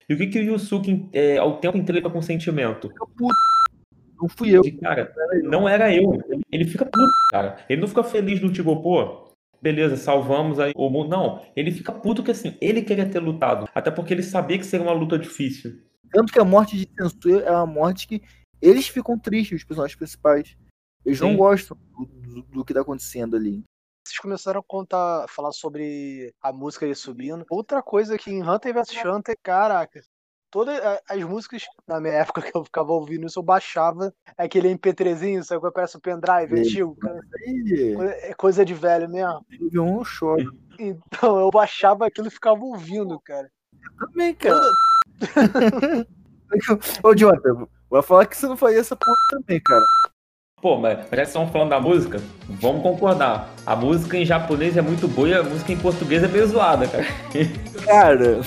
E 0.09 0.13
o 0.13 0.17
que, 0.17 0.27
que 0.27 0.39
o 0.39 0.43
Yusuke 0.43 1.07
é, 1.13 1.37
ao 1.37 1.57
tempo 1.57 1.77
fica 1.77 2.09
com 2.09 2.21
sentimento? 2.21 2.91
Não 4.19 4.27
fui 4.27 4.49
eu. 4.49 4.61
De, 4.61 4.73
cara, 4.73 5.13
não 5.41 5.69
era 5.69 5.95
eu. 5.95 6.21
Ele 6.51 6.65
fica 6.65 6.83
puto, 6.83 7.13
cara. 7.31 7.59
Ele 7.69 7.79
não 7.79 7.87
fica 7.87 8.03
feliz 8.03 8.41
do 8.41 8.51
tipo, 8.51 8.75
pô, 8.81 9.29
beleza, 9.61 9.95
salvamos 9.95 10.59
aí 10.59 10.73
o 10.75 10.89
mundo. 10.89 11.09
Não, 11.09 11.41
ele 11.55 11.71
fica 11.71 11.93
puto 11.93 12.21
que 12.21 12.31
assim, 12.31 12.57
ele 12.59 12.81
queria 12.81 13.07
ter 13.07 13.19
lutado. 13.19 13.69
Até 13.73 13.89
porque 13.89 14.13
ele 14.13 14.23
sabia 14.23 14.57
que 14.57 14.65
seria 14.65 14.85
uma 14.85 14.93
luta 14.93 15.17
difícil. 15.17 15.79
Tanto 16.11 16.31
que 16.31 16.39
a 16.39 16.45
morte 16.45 16.77
de 16.77 16.89
Sensui 16.97 17.41
é 17.43 17.51
uma 17.51 17.65
morte 17.65 18.07
que 18.07 18.21
eles 18.61 18.87
ficam 18.87 19.17
tristes, 19.19 19.59
os 19.59 19.63
personagens 19.65 19.97
principais. 19.97 20.55
Eles 21.05 21.19
não 21.19 21.31
Sim. 21.31 21.37
gostam 21.37 21.77
do, 21.97 22.05
do- 22.05 22.41
do 22.43 22.65
que 22.65 22.73
tá 22.73 22.81
acontecendo 22.81 23.35
ali. 23.35 23.63
Vocês 24.07 24.19
começaram 24.19 24.59
a 24.59 24.63
contar, 24.63 25.27
falar 25.29 25.51
sobre 25.51 26.33
a 26.41 26.53
música 26.53 26.85
aí 26.85 26.95
subindo. 26.95 27.45
Outra 27.49 27.81
coisa 27.81 28.17
que 28.17 28.29
em 28.31 28.43
Hunter 28.47 28.73
vs 28.73 29.03
Hunter, 29.03 29.35
caraca, 29.43 29.99
todas 30.51 30.79
as 31.09 31.23
músicas, 31.23 31.63
na 31.87 31.99
minha 31.99 32.13
época 32.13 32.41
que 32.41 32.55
eu 32.55 32.63
ficava 32.63 32.91
ouvindo 32.91 33.25
isso, 33.25 33.39
eu 33.39 33.43
baixava 33.43 34.13
aquele 34.37 34.69
MP3zinho, 34.69 35.43
sabe? 35.43 35.59
qual 35.59 35.71
Parece 35.73 35.97
o 35.97 36.01
pendrive 36.01 36.55
Sim. 36.55 36.61
antigo, 36.61 36.97
É 37.99 38.33
coisa 38.35 38.63
de 38.63 38.73
velho 38.73 39.09
mesmo. 39.09 39.43
teve 39.49 39.79
um 39.79 40.03
choro. 40.03 40.55
Então 40.79 41.39
eu 41.39 41.49
baixava 41.49 42.05
aquilo 42.05 42.27
e 42.27 42.31
ficava 42.31 42.63
ouvindo, 42.63 43.19
cara. 43.21 43.51
Também, 43.99 44.33
cara. 44.35 44.71
Ô, 47.03 47.15
Jonathan, 47.15 47.67
vai 47.89 48.01
falar 48.01 48.25
que 48.25 48.37
você 48.37 48.47
não 48.47 48.57
faria 48.57 48.79
essa 48.79 48.95
porra 48.95 49.17
também, 49.31 49.59
cara. 49.61 49.83
Pô, 50.61 50.77
mas 50.77 50.97
já 50.97 51.17
que 51.17 51.21
estamos 51.21 51.51
falando 51.51 51.69
da 51.69 51.79
música, 51.79 52.19
vamos 52.49 52.81
concordar. 52.81 53.49
A 53.65 53.75
música 53.75 54.17
em 54.17 54.25
japonês 54.25 54.75
é 54.75 54.81
muito 54.81 55.07
boa 55.07 55.29
e 55.29 55.33
a 55.35 55.43
música 55.43 55.71
em 55.71 55.77
português 55.77 56.23
é 56.23 56.27
meio 56.27 56.47
zoada, 56.47 56.87
cara. 56.87 57.05
Cara, 57.85 58.41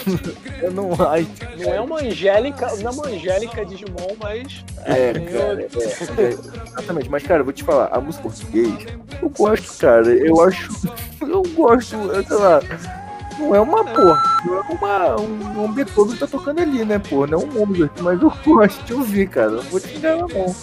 eu 0.61 0.73
não 0.73 0.91
acho. 0.95 1.29
Não 1.59 1.73
é 1.73 1.81
uma 1.81 2.01
Angélica, 2.01 2.75
não 2.79 2.91
é 2.91 2.93
uma 2.93 3.07
Angélica 3.07 3.65
Digimon, 3.65 4.17
mas. 4.21 4.65
É, 4.85 5.13
Tem 5.13 5.27
cara, 5.27 5.63
é, 5.63 6.23
é, 6.23 6.29
exatamente. 6.73 7.09
Mas, 7.09 7.23
cara, 7.23 7.43
eu 7.43 7.45
vou 7.45 7.53
te 7.53 7.63
falar, 7.63 7.89
a 7.93 8.01
música 8.01 8.25
português, 8.25 8.75
eu 9.23 9.29
gosto, 9.29 9.79
cara. 9.79 10.09
Eu 10.09 10.43
acho. 10.43 10.69
Eu 11.21 11.43
gosto, 11.55 11.95
eu 11.95 12.25
sei 12.25 12.37
lá. 12.37 12.61
Não 13.39 13.55
é 13.55 13.61
uma 13.61 13.85
porra, 13.85 14.41
não 14.45 14.57
é 14.59 14.61
uma, 14.73 15.21
um, 15.21 15.65
um 15.65 15.73
Beethoven 15.73 16.15
que 16.15 16.21
tá 16.21 16.27
tocando 16.27 16.61
ali, 16.61 16.85
né, 16.85 16.99
pô? 16.99 17.27
Não 17.27 17.41
é 17.41 17.45
um 17.45 17.67
Mozart, 17.67 17.93
mas 18.01 18.21
eu 18.21 18.33
gosto 18.45 18.85
de 18.85 18.95
ouvir, 18.95 19.29
cara. 19.29 19.51
Não 19.51 19.63
vou 19.63 19.81
te 19.81 19.95
enganar, 19.97 20.27
não. 20.29 20.55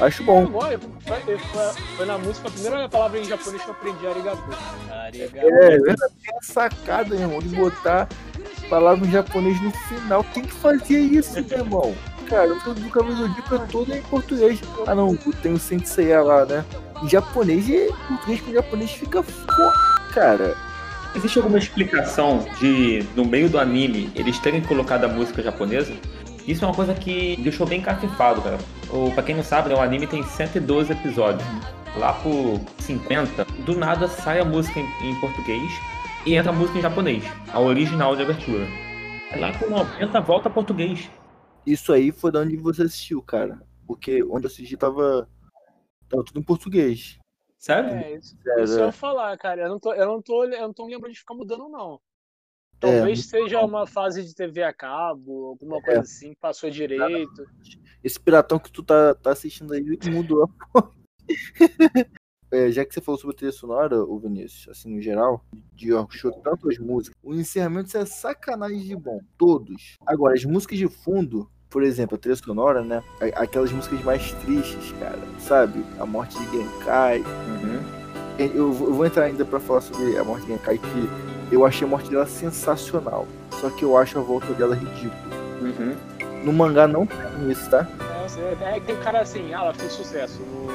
Acho 0.00 0.22
bom. 0.22 0.46
Foi, 0.46 0.78
foi- 0.78 1.38
foi- 1.38 1.82
foi 1.96 2.06
na 2.06 2.18
música 2.18 2.46
a 2.46 2.50
primeira 2.50 2.88
palavra 2.88 3.18
em 3.18 3.24
japonês 3.24 3.62
que 3.62 3.68
eu 3.68 3.74
aprendi 3.74 4.06
arigato. 4.06 4.42
Arigato. 4.92 5.36
É, 5.36 5.74
é 5.74 5.78
tem 5.80 6.36
a 6.38 6.42
sacada, 6.42 7.14
meu 7.16 7.20
irmão, 7.20 7.40
de 7.40 7.48
botar 7.48 8.08
palavra 8.70 9.04
em 9.06 9.10
japonês 9.10 9.60
no 9.60 9.70
final. 9.72 10.24
Quem 10.32 10.44
que 10.44 10.52
fazia 10.52 11.00
isso, 11.00 11.42
meu 11.42 11.58
irmão? 11.58 11.94
Cara, 12.28 12.46
eu 12.46 12.60
tô 12.60 12.74
do 12.74 12.80
Zodíaco 12.80 13.54
é 13.54 13.58
todo 13.72 13.92
em 13.92 14.02
português. 14.02 14.60
Ah, 14.86 14.94
não, 14.94 15.16
tem 15.16 15.54
o 15.54 15.58
Senseiya 15.58 16.22
lá, 16.22 16.44
né? 16.44 16.64
Em 17.02 17.08
japonês, 17.08 17.68
e 17.68 17.90
português 18.06 18.40
com 18.42 18.52
japonês 18.52 18.90
fica 18.92 19.22
foda, 19.22 19.72
cara. 20.12 20.67
Existe 21.18 21.36
alguma 21.36 21.58
explicação 21.58 22.46
de, 22.60 23.04
no 23.16 23.24
meio 23.24 23.50
do 23.50 23.58
anime, 23.58 24.08
eles 24.14 24.38
terem 24.38 24.62
colocado 24.62 25.02
a 25.02 25.08
música 25.08 25.42
japonesa? 25.42 25.92
Isso 26.46 26.64
é 26.64 26.68
uma 26.68 26.74
coisa 26.74 26.94
que 26.94 27.36
deixou 27.42 27.66
bem 27.66 27.82
cafifado, 27.82 28.40
cara. 28.40 28.56
O, 28.88 29.10
pra 29.10 29.24
quem 29.24 29.34
não 29.34 29.42
sabe, 29.42 29.68
né, 29.68 29.74
o 29.74 29.80
anime 29.80 30.06
tem 30.06 30.22
112 30.22 30.92
episódios. 30.92 31.42
Lá 31.96 32.12
por 32.12 32.60
50, 32.78 33.44
do 33.66 33.76
nada 33.76 34.06
sai 34.06 34.38
a 34.38 34.44
música 34.44 34.78
em, 34.78 35.10
em 35.10 35.20
português 35.20 35.72
e 36.24 36.36
entra 36.36 36.52
a 36.52 36.54
música 36.54 36.78
em 36.78 36.82
japonês, 36.82 37.24
a 37.52 37.58
original 37.58 38.14
de 38.14 38.22
abertura. 38.22 38.68
Lá 39.36 39.52
por 39.58 39.68
90 39.68 40.20
volta 40.20 40.48
português. 40.48 41.10
Isso 41.66 41.92
aí 41.92 42.12
foi 42.12 42.30
de 42.30 42.38
onde 42.38 42.56
você 42.58 42.82
assistiu, 42.82 43.20
cara. 43.22 43.60
Porque 43.88 44.22
onde 44.22 44.46
eu 44.46 44.50
assisti 44.52 44.76
tava, 44.76 45.28
tava 46.08 46.22
tudo 46.22 46.38
em 46.38 46.44
português. 46.44 47.18
Sério? 47.58 47.90
É, 47.90 48.14
isso, 48.14 48.36
Sério, 48.40 48.64
isso 48.64 48.78
eu 48.78 48.84
é. 48.84 48.86
ia 48.86 48.92
falar, 48.92 49.36
cara. 49.36 49.62
Eu 49.62 49.68
não 49.68 49.80
tô, 49.80 49.92
eu 49.92 50.06
não 50.06 50.22
tô, 50.22 50.44
eu 50.44 50.62
não 50.62 50.72
tô 50.72 50.86
me 50.86 50.94
lembrando 50.94 51.12
de 51.12 51.18
ficar 51.18 51.34
mudando, 51.34 51.68
não. 51.68 52.00
Talvez 52.78 53.26
seja 53.26 53.60
uma 53.60 53.86
fase 53.86 54.24
de 54.24 54.32
TV 54.32 54.62
a 54.62 54.72
cabo, 54.72 55.46
alguma 55.46 55.82
coisa 55.82 56.00
assim, 56.00 56.32
que 56.32 56.40
passou 56.40 56.70
direito. 56.70 57.44
Esse 58.04 58.20
piratão 58.20 58.58
que 58.58 58.70
tu 58.70 58.84
tá, 58.84 59.14
tá 59.16 59.32
assistindo 59.32 59.72
aí 59.72 59.82
mudou. 60.10 60.48
É, 62.50 62.70
já 62.70 62.82
que 62.82 62.94
você 62.94 63.00
falou 63.02 63.20
sobre 63.20 63.34
a 63.34 63.36
trilha 63.36 63.52
sonora, 63.52 64.02
o 64.02 64.18
Vinícius, 64.18 64.68
assim, 64.68 64.94
no 64.94 65.02
geral, 65.02 65.44
de 65.74 65.90
Yorkshire, 65.90 66.34
tanto 66.42 66.70
as 66.70 66.78
músicas, 66.78 67.14
o 67.22 67.34
encerramento 67.34 67.94
é 67.94 68.06
sacanagem 68.06 68.80
de 68.80 68.96
bom, 68.96 69.20
todos. 69.36 69.96
Agora, 70.06 70.34
as 70.34 70.46
músicas 70.46 70.78
de 70.78 70.88
fundo, 70.88 71.50
por 71.70 71.82
exemplo, 71.82 72.16
a 72.16 72.18
trilha 72.18 72.36
sonora, 72.36 72.82
né? 72.82 73.02
Aquelas 73.36 73.70
músicas 73.72 74.02
mais 74.02 74.32
tristes, 74.32 74.92
cara, 74.98 75.18
sabe? 75.38 75.84
A 75.98 76.06
morte 76.06 76.38
de 76.38 76.50
Genkai. 76.58 77.20
Uhum. 77.20 77.80
Eu, 78.38 78.72
vou- 78.72 78.88
eu 78.88 78.94
vou 78.94 79.06
entrar 79.06 79.24
ainda 79.24 79.44
pra 79.44 79.58
falar 79.60 79.80
sobre 79.80 80.16
a 80.16 80.24
morte 80.24 80.46
de 80.46 80.52
Genkai, 80.52 80.78
que 80.78 81.08
eu 81.54 81.64
achei 81.66 81.86
a 81.86 81.90
morte 81.90 82.10
dela 82.10 82.26
sensacional. 82.26 83.26
Só 83.60 83.68
que 83.70 83.84
eu 83.84 83.96
acho 83.96 84.18
a 84.18 84.22
volta 84.22 84.52
dela 84.54 84.74
ridícula. 84.74 85.36
Uhum. 85.60 85.96
No 86.44 86.52
mangá 86.52 86.86
não 86.86 87.04
tem 87.04 87.50
isso, 87.50 87.68
tá? 87.68 87.86
É, 88.20 88.24
assim, 88.24 88.40
é 88.62 88.80
que 88.80 88.86
tem 88.86 88.96
cara 88.96 89.20
assim, 89.20 89.52
ah, 89.52 89.64
ela 89.64 89.74
fez 89.74 89.92
sucesso 89.92 90.40
no, 90.40 90.66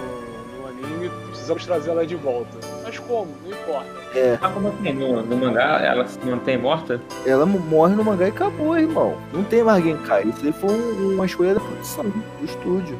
no 0.61 0.67
anime, 0.67 1.09
precisamos 1.43 1.65
trazer 1.65 1.91
ela 1.91 2.05
de 2.05 2.15
volta. 2.15 2.57
Mas 2.83 2.97
como? 2.99 3.27
Não 3.43 3.51
importa. 3.51 3.85
É, 4.15 4.37
Ah, 4.41 4.49
como 4.49 4.69
assim? 4.69 4.93
No, 4.93 5.21
no 5.23 5.37
mangá 5.37 5.79
ela 5.81 6.07
se 6.07 6.17
mantém 6.25 6.57
morta? 6.57 7.01
ela 7.25 7.45
morre 7.45 7.95
no 7.95 8.03
mangá 8.03 8.25
e 8.25 8.29
acabou, 8.29 8.77
irmão. 8.77 9.17
Não 9.33 9.43
tem 9.43 9.63
mais 9.63 9.83
Genkai. 9.83 10.23
Isso 10.23 10.45
aí 10.45 10.53
foi 10.53 10.69
um- 10.73 11.13
uma 11.15 11.25
escolha 11.25 11.53
da 11.55 11.59
produção, 11.59 12.05
do 12.05 12.45
estúdio. 12.45 12.97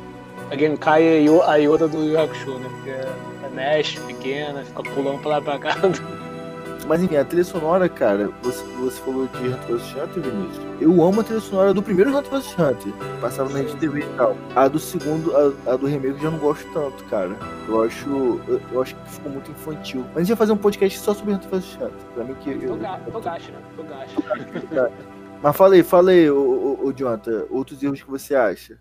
A 0.51 0.56
Genkai 0.58 1.03
é 1.03 1.27
a 1.45 1.56
Yoda 1.56 1.88
do 1.88 2.03
Yu 2.03 2.19
Hakusho, 2.19 2.60
né? 2.60 2.69
Porque 2.75 2.89
é 2.89 3.49
mexe, 3.53 3.99
pequena, 4.01 4.63
fica 4.63 4.84
pulando 4.84 5.19
pra 5.19 5.29
lá 5.32 5.38
e 5.39 5.41
pra 5.41 5.60
cá. 5.60 5.75
Mas 6.87 7.01
enfim, 7.01 7.15
a 7.17 7.23
trilha 7.23 7.43
sonora, 7.43 7.87
cara, 7.87 8.29
você, 8.41 8.63
você 8.75 9.01
falou 9.01 9.25
de 9.27 9.47
Hunter 9.47 9.77
vs 9.77 9.91
Hunter, 9.95 10.23
Vinícius. 10.23 10.65
Eu 10.81 10.91
amo 11.03 11.21
a 11.21 11.23
trilha 11.23 11.39
sonora 11.39 11.73
do 11.73 11.81
primeiro 11.81 12.15
Hunter 12.15 12.31
vs 12.31 12.53
Hunter. 12.59 12.93
Passava 13.21 13.49
na 13.49 13.59
Rede 13.59 13.75
TV 13.77 14.01
e 14.01 14.17
tal. 14.17 14.35
A 14.55 14.67
do 14.67 14.77
segundo, 14.79 15.33
a, 15.35 15.71
a 15.73 15.75
do 15.77 15.85
remake, 15.87 16.15
eu 16.15 16.19
já 16.19 16.31
não 16.31 16.37
gosto 16.39 16.65
tanto, 16.73 17.03
cara. 17.05 17.31
Eu 17.67 17.83
acho. 17.83 18.09
Eu, 18.47 18.61
eu 18.71 18.81
acho 18.81 18.95
que 18.95 19.09
ficou 19.09 19.31
muito 19.31 19.49
infantil. 19.51 20.01
Mas 20.09 20.17
a 20.17 20.19
gente 20.19 20.27
vai 20.29 20.37
fazer 20.37 20.51
um 20.51 20.57
podcast 20.57 20.99
só 20.99 21.13
sobre 21.13 21.33
Hunter 21.33 21.49
vs 21.49 21.75
Hunter. 21.75 21.91
Pra 22.13 22.23
mim 22.23 22.35
que 22.41 22.49
eu. 22.51 22.77
Toga- 22.77 22.99
Togashi, 23.11 23.51
né? 23.51 23.57
Togashi. 23.75 24.15
Mas 25.41 25.55
fala 25.57 25.75
aí, 25.75 25.83
fala 25.83 26.11
aí, 26.11 26.29
ô, 26.29 26.37
ô, 26.81 26.87
ô 26.87 26.93
Jonathan, 26.93 27.45
outros 27.49 27.81
erros 27.83 28.01
que 28.01 28.09
você 28.09 28.33
acha. 28.35 28.77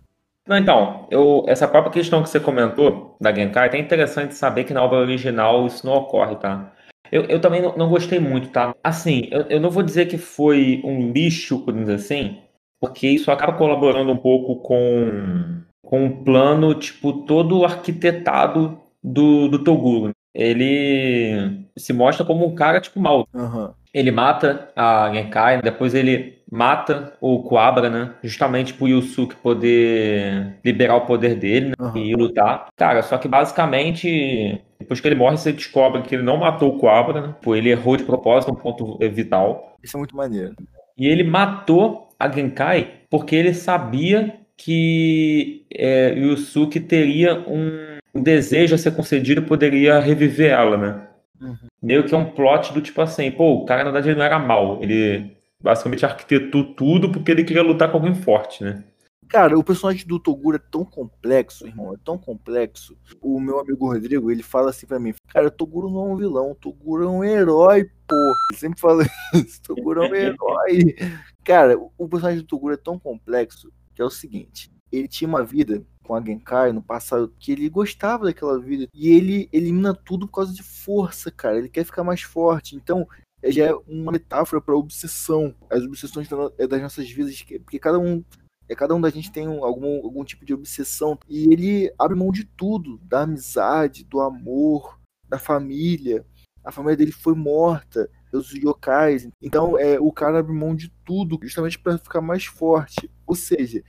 Não, 0.47 0.57
então, 0.57 1.07
eu, 1.09 1.43
essa 1.47 1.67
própria 1.67 1.91
questão 1.91 2.21
que 2.21 2.29
você 2.29 2.39
comentou 2.39 3.15
da 3.19 3.33
Genkai, 3.33 3.63
é 3.63 3.67
até 3.67 3.77
interessante 3.77 4.33
saber 4.35 4.65
que 4.65 4.73
na 4.73 4.83
obra 4.83 4.99
original 4.99 5.65
isso 5.65 5.85
não 5.85 5.93
ocorre, 5.93 6.35
tá? 6.35 6.71
Eu, 7.13 7.25
eu 7.25 7.39
também 7.39 7.61
não, 7.61 7.77
não 7.77 7.89
gostei 7.89 8.19
muito, 8.19 8.49
tá? 8.49 8.73
Assim, 8.83 9.27
eu, 9.29 9.41
eu 9.43 9.61
não 9.61 9.69
vou 9.69 9.83
dizer 9.83 10.07
que 10.07 10.17
foi 10.17 10.81
um 10.83 11.11
lixo, 11.11 11.59
por 11.59 11.71
dizer 11.71 11.93
assim, 11.93 12.39
porque 12.81 13.07
isso 13.07 13.29
acaba 13.29 13.53
colaborando 13.53 14.11
um 14.11 14.17
pouco 14.17 14.55
com, 14.55 15.61
com 15.85 16.05
um 16.05 16.23
plano, 16.23 16.73
tipo, 16.73 17.13
todo 17.27 17.63
arquitetado 17.63 18.81
do, 19.03 19.47
do 19.47 19.63
Toguro. 19.63 20.11
ele 20.33 21.67
se 21.77 21.93
mostra 21.93 22.25
como 22.25 22.47
um 22.47 22.55
cara, 22.55 22.81
tipo, 22.81 22.99
mal. 22.99 23.27
Aham. 23.31 23.75
Ele 23.93 24.09
mata 24.09 24.71
a 24.75 25.13
Genkai, 25.13 25.61
depois 25.61 25.93
ele 25.93 26.41
mata 26.53 27.13
o 27.19 27.41
Kuabra, 27.41 27.89
né? 27.89 28.13
Justamente 28.21 28.75
pro 28.75 28.87
Yusuke 28.87 29.35
poder 29.37 30.59
liberar 30.63 30.97
o 30.97 31.05
poder 31.05 31.35
dele 31.35 31.69
né? 31.69 31.73
Aham. 31.79 31.97
e 31.97 32.13
lutar. 32.13 32.67
Cara, 32.77 33.01
só 33.01 33.17
que 33.17 33.27
basicamente, 33.27 34.61
depois 34.79 35.01
que 35.01 35.07
ele 35.07 35.15
morre, 35.15 35.35
você 35.35 35.51
descobre 35.51 36.03
que 36.03 36.13
ele 36.13 36.21
não 36.21 36.37
matou 36.37 36.69
o 36.69 36.77
Kuabra, 36.77 37.21
né? 37.21 37.35
Pô, 37.41 37.55
ele 37.55 37.71
errou 37.71 37.97
de 37.97 38.03
propósito, 38.03 38.51
um 38.51 38.55
ponto 38.55 38.99
vital. 39.09 39.77
Isso 39.81 39.97
é 39.97 39.99
muito 39.99 40.15
maneiro. 40.15 40.53
E 40.95 41.07
ele 41.07 41.23
matou 41.23 42.09
a 42.19 42.29
Genkai 42.29 43.01
porque 43.09 43.35
ele 43.35 43.55
sabia 43.55 44.35
que 44.55 45.65
é, 45.73 46.13
Yusuke 46.13 46.79
teria 46.79 47.33
um, 47.47 47.97
um 48.13 48.21
desejo 48.21 48.75
a 48.75 48.77
ser 48.77 48.95
concedido 48.95 49.41
e 49.41 49.45
poderia 49.45 49.99
reviver 49.99 50.51
ela, 50.51 50.77
né? 50.77 51.01
Uhum. 51.41 51.57
Meio 51.81 52.03
que 52.03 52.13
é 52.13 52.17
um 52.17 52.25
plot 52.25 52.71
do 52.73 52.79
tipo 52.81 53.01
assim, 53.01 53.31
pô, 53.31 53.55
o 53.55 53.65
cara 53.65 53.83
na 53.83 53.89
verdade 53.89 54.09
ele 54.09 54.19
não 54.19 54.25
era 54.25 54.37
mal, 54.37 54.77
ele 54.83 55.35
basicamente 55.63 56.05
arquitetou 56.05 56.75
tudo 56.75 57.09
porque 57.09 57.31
ele 57.31 57.45
queria 57.45 57.63
lutar 57.63 57.89
com 57.89 57.97
alguém 57.97 58.13
forte, 58.13 58.63
né? 58.63 58.83
Cara, 59.29 59.57
o 59.57 59.63
personagem 59.63 60.05
do 60.05 60.19
Toguro 60.19 60.57
é 60.57 60.59
tão 60.59 60.85
complexo, 60.85 61.65
irmão, 61.65 61.93
é 61.93 61.97
tão 62.03 62.19
complexo. 62.19 62.95
O 63.19 63.39
meu 63.39 63.59
amigo 63.59 63.87
Rodrigo, 63.87 64.29
ele 64.29 64.43
fala 64.43 64.69
assim 64.69 64.85
pra 64.85 64.99
mim, 64.99 65.15
cara, 65.29 65.49
Toguro 65.49 65.89
não 65.89 66.01
é 66.01 66.13
um 66.13 66.17
vilão, 66.17 66.53
Toguro 66.53 67.05
é 67.05 67.09
um 67.09 67.23
herói, 67.23 67.89
pô. 68.07 68.15
Ele 68.51 68.59
sempre 68.59 68.79
fala 68.79 69.03
isso, 69.33 69.61
Toguro 69.63 70.03
é 70.03 70.09
um 70.09 70.13
herói. 70.13 70.95
Cara, 71.43 71.79
o 71.97 72.07
personagem 72.07 72.41
do 72.41 72.47
Toguro 72.47 72.75
é 72.75 72.77
tão 72.77 72.99
complexo 72.99 73.71
que 73.95 74.01
é 74.01 74.05
o 74.05 74.09
seguinte, 74.09 74.71
ele 74.91 75.07
tinha 75.07 75.27
uma 75.27 75.43
vida 75.43 75.83
com 76.03 76.13
a 76.13 76.21
Genkai 76.21 76.71
no 76.71 76.81
passado 76.81 77.33
que 77.39 77.51
ele 77.51 77.69
gostava 77.69 78.25
daquela 78.25 78.59
vida 78.59 78.87
e 78.93 79.09
ele 79.09 79.49
elimina 79.51 79.93
tudo 79.93 80.27
por 80.27 80.33
causa 80.35 80.53
de 80.53 80.61
força, 80.61 81.31
cara. 81.31 81.57
Ele 81.57 81.69
quer 81.69 81.85
ficar 81.85 82.03
mais 82.03 82.21
forte. 82.21 82.75
Então, 82.75 83.07
já 83.51 83.65
é 83.65 83.73
uma 83.87 84.11
metáfora 84.11 84.61
para 84.61 84.75
obsessão. 84.75 85.53
As 85.69 85.83
obsessões 85.83 86.27
é 86.57 86.67
das 86.67 86.81
nossas 86.81 87.09
vidas, 87.09 87.41
que- 87.41 87.59
porque 87.59 87.79
cada 87.79 87.99
um 87.99 88.23
é 88.69 88.75
cada 88.75 88.95
um 88.95 89.01
da 89.01 89.09
gente 89.09 89.31
tem 89.31 89.47
um- 89.47 89.63
algum, 89.63 89.97
algum 90.05 90.23
tipo 90.23 90.45
de 90.45 90.53
obsessão 90.53 91.19
e 91.27 91.51
ele 91.51 91.93
abre 91.99 92.17
mão 92.17 92.31
de 92.31 92.45
tudo, 92.45 92.97
da 92.99 93.21
amizade, 93.23 94.05
do 94.05 94.21
amor, 94.21 94.97
da 95.27 95.37
família. 95.37 96.25
A 96.63 96.71
família 96.71 96.95
dele 96.95 97.11
foi 97.11 97.35
morta 97.35 98.09
pelos 98.31 98.51
yokais. 98.53 99.27
Então, 99.41 99.77
é, 99.77 99.99
o 99.99 100.11
cara 100.13 100.39
abre 100.39 100.53
mão 100.53 100.73
de 100.73 100.89
tudo 101.05 101.37
justamente 101.43 101.77
para 101.77 101.97
ficar 101.97 102.21
mais 102.21 102.45
forte. 102.45 103.11
Ou 103.27 103.35
seja, 103.35 103.83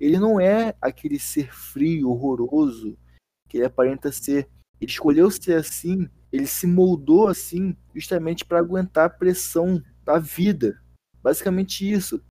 ele 0.00 0.18
não 0.18 0.40
é 0.40 0.74
aquele 0.82 1.18
ser 1.20 1.54
frio, 1.54 2.10
horroroso 2.10 2.98
que 3.48 3.58
ele 3.58 3.64
aparenta 3.66 4.10
ser. 4.10 4.48
Ele 4.80 4.90
escolheu 4.90 5.30
ser 5.30 5.54
assim, 5.54 6.08
ele 6.32 6.46
se 6.46 6.66
moldou 6.66 7.28
assim 7.28 7.76
justamente 7.94 8.44
para 8.44 8.58
aguentar 8.58 9.06
a 9.06 9.10
pressão 9.10 9.82
da 10.04 10.18
vida. 10.18 10.80
Basicamente 11.22 11.90
isso. 11.90 12.22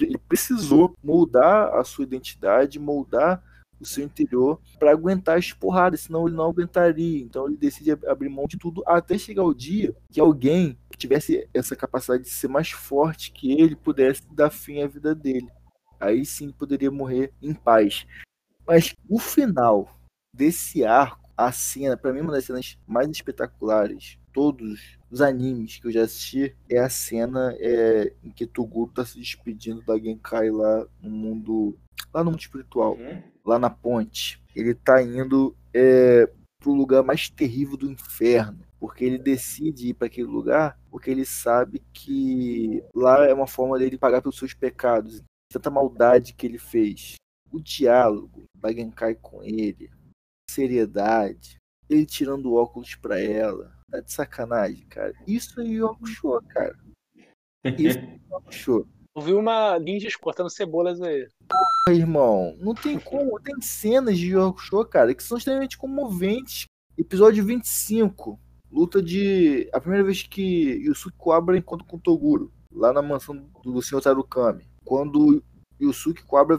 Ele 0.00 0.18
precisou 0.18 0.94
moldar 1.02 1.74
a 1.74 1.84
sua 1.84 2.04
identidade, 2.04 2.78
moldar 2.78 3.42
o 3.80 3.84
seu 3.84 4.04
interior 4.04 4.60
para 4.78 4.90
aguentar 4.90 5.38
as 5.38 5.52
porradas, 5.52 6.02
senão 6.02 6.26
ele 6.26 6.36
não 6.36 6.48
aguentaria. 6.48 7.20
Então 7.20 7.46
ele 7.46 7.56
decide 7.56 7.92
ab- 7.92 8.06
abrir 8.06 8.28
mão 8.28 8.46
de 8.46 8.56
tudo 8.56 8.82
até 8.86 9.18
chegar 9.18 9.44
o 9.44 9.54
dia 9.54 9.94
que 10.10 10.20
alguém 10.20 10.78
que 10.90 10.96
tivesse 10.98 11.48
essa 11.52 11.76
capacidade 11.76 12.22
de 12.24 12.30
ser 12.30 12.48
mais 12.48 12.70
forte 12.70 13.32
que 13.32 13.52
ele 13.52 13.76
pudesse 13.76 14.22
dar 14.32 14.50
fim 14.50 14.82
à 14.82 14.86
vida 14.86 15.14
dele 15.14 15.48
aí 16.02 16.26
sim 16.26 16.50
poderia 16.50 16.90
morrer 16.90 17.32
em 17.40 17.54
paz. 17.54 18.06
Mas 18.66 18.94
o 19.08 19.18
final 19.18 19.96
desse 20.34 20.84
arco, 20.84 21.21
a 21.36 21.50
cena, 21.52 21.96
pra 21.96 22.12
mim, 22.12 22.20
uma 22.20 22.32
das 22.32 22.44
cenas 22.44 22.78
mais 22.86 23.08
espetaculares, 23.08 24.18
todos 24.32 24.98
os 25.10 25.20
animes 25.20 25.78
que 25.78 25.86
eu 25.86 25.92
já 25.92 26.02
assisti, 26.02 26.54
é 26.68 26.78
a 26.78 26.88
cena 26.88 27.54
é, 27.58 28.12
em 28.22 28.30
que 28.30 28.46
Toguro 28.46 28.92
tá 28.92 29.04
se 29.04 29.18
despedindo 29.18 29.82
da 29.82 29.98
Genkai 29.98 30.50
lá 30.50 30.86
no 31.00 31.10
mundo. 31.10 31.78
lá 32.12 32.24
no 32.24 32.30
mundo 32.30 32.40
espiritual, 32.40 32.96
lá 33.44 33.58
na 33.58 33.70
ponte. 33.70 34.42
Ele 34.54 34.74
tá 34.74 35.02
indo 35.02 35.56
é, 35.74 36.28
pro 36.58 36.72
lugar 36.72 37.02
mais 37.02 37.28
terrível 37.28 37.76
do 37.76 37.90
inferno. 37.90 38.60
Porque 38.78 39.04
ele 39.04 39.18
decide 39.18 39.90
ir 39.90 39.94
para 39.94 40.08
aquele 40.08 40.26
lugar 40.26 40.76
porque 40.90 41.08
ele 41.08 41.24
sabe 41.24 41.80
que 41.92 42.82
lá 42.92 43.24
é 43.24 43.32
uma 43.32 43.46
forma 43.46 43.78
dele 43.78 43.96
pagar 43.96 44.20
pelos 44.20 44.36
seus 44.36 44.54
pecados 44.54 45.22
tanta 45.52 45.70
maldade 45.70 46.34
que 46.34 46.46
ele 46.46 46.58
fez. 46.58 47.14
O 47.50 47.60
diálogo 47.60 48.44
da 48.54 48.72
Genkai 48.72 49.14
com 49.14 49.42
ele, 49.42 49.90
seriedade, 50.52 51.56
ele 51.88 52.06
tirando 52.06 52.46
o 52.46 52.54
óculos 52.54 52.94
pra 52.94 53.20
ela. 53.20 53.72
Tá 53.90 54.00
de 54.00 54.12
sacanagem, 54.12 54.86
cara. 54.86 55.12
Isso 55.26 55.60
é 55.60 55.64
Yu 55.64 55.86
Hakusho, 55.86 56.40
cara. 56.48 56.78
Isso 57.78 57.98
é 57.98 58.02
Yu 58.02 58.36
Hakusho. 58.36 58.88
Eu 59.14 59.22
vi 59.22 59.32
uma 59.34 59.78
ninjas 59.78 60.16
cortando 60.16 60.48
cebolas 60.48 61.00
aí. 61.02 61.28
Porra, 61.48 61.98
irmão, 61.98 62.56
não 62.58 62.74
tem 62.74 62.98
como. 62.98 63.38
Tem 63.40 63.60
cenas 63.60 64.18
de 64.18 64.34
Hakusho, 64.34 64.84
cara, 64.86 65.14
que 65.14 65.22
são 65.22 65.36
extremamente 65.36 65.76
comoventes. 65.76 66.64
Episódio 66.96 67.44
25. 67.44 68.40
Luta 68.70 69.02
de. 69.02 69.68
A 69.72 69.80
primeira 69.80 70.04
vez 70.04 70.22
que 70.22 70.82
Yusuke 70.86 71.16
Kuwabara 71.18 71.58
encontra 71.58 71.86
com 71.86 71.98
Toguro. 71.98 72.50
Lá 72.74 72.90
na 72.92 73.02
mansão 73.02 73.36
do 73.62 73.82
Sr. 73.82 74.00
Tarukami. 74.00 74.64
Quando 74.82 75.42
Yusuke 75.78 76.24
Cobra 76.24 76.58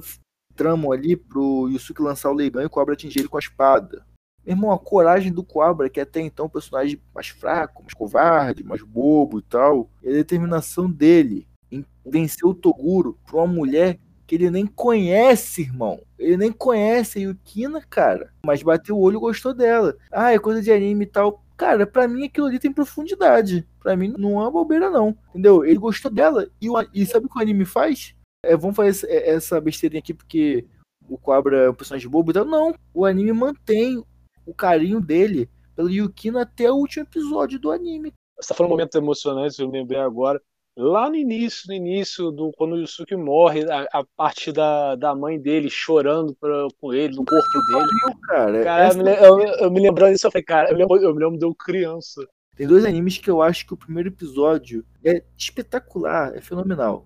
tramam 0.55 0.91
ali 0.91 1.15
pro 1.15 1.67
Yusuke 1.69 2.01
lançar 2.01 2.29
o 2.29 2.33
leilão 2.33 2.61
e 2.63 2.65
o 2.65 2.69
Cobra 2.69 2.93
atingir 2.93 3.19
ele 3.19 3.27
com 3.27 3.37
a 3.37 3.39
espada. 3.39 4.05
Meu 4.45 4.55
irmão, 4.55 4.71
a 4.71 4.77
coragem 4.79 5.31
do 5.31 5.43
Cobra, 5.43 5.89
que 5.89 5.99
até 6.01 6.19
então 6.19 6.45
é 6.45 6.47
um 6.47 6.51
personagem 6.51 7.01
mais 7.15 7.27
fraco, 7.29 7.81
mais 7.81 7.93
covarde, 7.93 8.63
mais 8.63 8.81
bobo 8.81 9.39
e 9.39 9.41
tal, 9.43 9.89
e 10.03 10.09
a 10.09 10.11
determinação 10.11 10.89
dele 10.91 11.47
em 11.71 11.85
vencer 12.05 12.45
o 12.45 12.53
Toguro 12.53 13.17
pra 13.25 13.37
uma 13.37 13.47
mulher 13.47 13.97
que 14.27 14.35
ele 14.35 14.49
nem 14.49 14.65
conhece, 14.65 15.61
irmão. 15.61 15.99
Ele 16.19 16.37
nem 16.37 16.51
conhece 16.51 17.19
a 17.19 17.21
Yukina, 17.21 17.81
cara. 17.89 18.33
Mas 18.45 18.61
bateu 18.63 18.97
o 18.97 19.01
olho 19.01 19.17
e 19.17 19.19
gostou 19.19 19.53
dela. 19.53 19.95
Ah, 20.11 20.31
é 20.33 20.39
coisa 20.39 20.61
de 20.61 20.71
anime 20.71 21.03
e 21.05 21.07
tal. 21.07 21.43
Cara, 21.57 21.85
pra 21.85 22.07
mim 22.07 22.25
aquilo 22.25 22.47
ali 22.47 22.57
tem 22.59 22.71
profundidade. 22.71 23.67
Pra 23.81 23.95
mim 23.95 24.13
não 24.17 24.31
é 24.39 24.43
uma 24.43 24.51
bobeira, 24.51 24.89
não. 24.89 25.15
Entendeu? 25.29 25.63
Ele 25.65 25.77
gostou 25.77 26.09
dela. 26.11 26.47
E, 26.61 26.69
o- 26.69 26.87
e 26.93 27.05
sabe 27.05 27.25
o 27.25 27.29
que 27.29 27.37
o 27.37 27.41
anime 27.41 27.65
faz? 27.65 28.15
É, 28.43 28.55
vamos 28.57 28.75
fazer 28.75 28.89
essa- 28.89 29.07
essa 29.11 29.61
besteirinha 29.61 29.99
aqui 29.99 30.13
porque 30.13 30.65
o 31.09 31.17
Cobra 31.17 31.57
é 31.63 31.69
um 31.69 31.73
personagem 31.73 32.09
bobo 32.09 32.31
e 32.31 32.33
tal. 32.33 32.45
Não. 32.45 32.75
O 32.93 33.05
anime 33.05 33.31
mantém 33.31 34.03
o 34.45 34.53
carinho 34.53 34.99
dele 34.99 35.49
pela 35.75 35.91
Yukina 35.91 36.41
até 36.41 36.71
o 36.71 36.75
último 36.75 37.03
episódio 37.05 37.57
do 37.59 37.71
anime. 37.71 38.13
Você 38.39 38.49
tá 38.49 38.55
falando 38.55 38.71
um 38.71 38.75
momento 38.75 38.97
emocionante, 38.97 39.61
eu 39.61 39.69
lembrei 39.69 39.99
agora. 39.99 40.41
Lá 40.75 41.07
no 41.07 41.15
início, 41.15 41.65
no 41.67 41.73
início, 41.75 42.31
do, 42.31 42.51
quando 42.57 42.73
o 42.73 42.79
Yusuke 42.79 43.15
morre, 43.15 43.63
a, 43.71 43.87
a 43.93 44.03
parte 44.17 44.51
da, 44.51 44.95
da 44.95 45.13
mãe 45.13 45.39
dele 45.39 45.69
chorando 45.69 46.35
pra, 46.39 46.67
com 46.81 46.91
ele, 46.91 47.15
no 47.15 47.23
corpo 47.23 47.43
dele. 47.71 47.85
Viu, 48.07 48.19
cara? 48.23 48.63
Cara, 48.63 48.83
Essa- 48.85 48.99
eu, 49.01 49.39
eu, 49.39 49.53
eu 49.59 49.71
me 49.71 49.79
lembrando 49.79 50.13
disso, 50.13 50.25
eu 50.25 50.31
falei, 50.31 50.43
cara, 50.43 50.69
eu 50.69 50.73
me 50.73 50.79
lembro, 50.81 50.97
eu 50.97 51.13
me 51.13 51.23
lembro 51.23 51.37
de 51.37 51.45
eu 51.45 51.53
criança. 51.53 52.27
Tem 52.55 52.67
dois 52.67 52.85
animes 52.85 53.19
que 53.19 53.29
eu 53.29 53.41
acho 53.41 53.67
que 53.67 53.73
o 53.75 53.77
primeiro 53.77 54.09
episódio 54.09 54.83
é 55.05 55.23
espetacular, 55.37 56.35
é 56.35 56.41
fenomenal. 56.41 57.05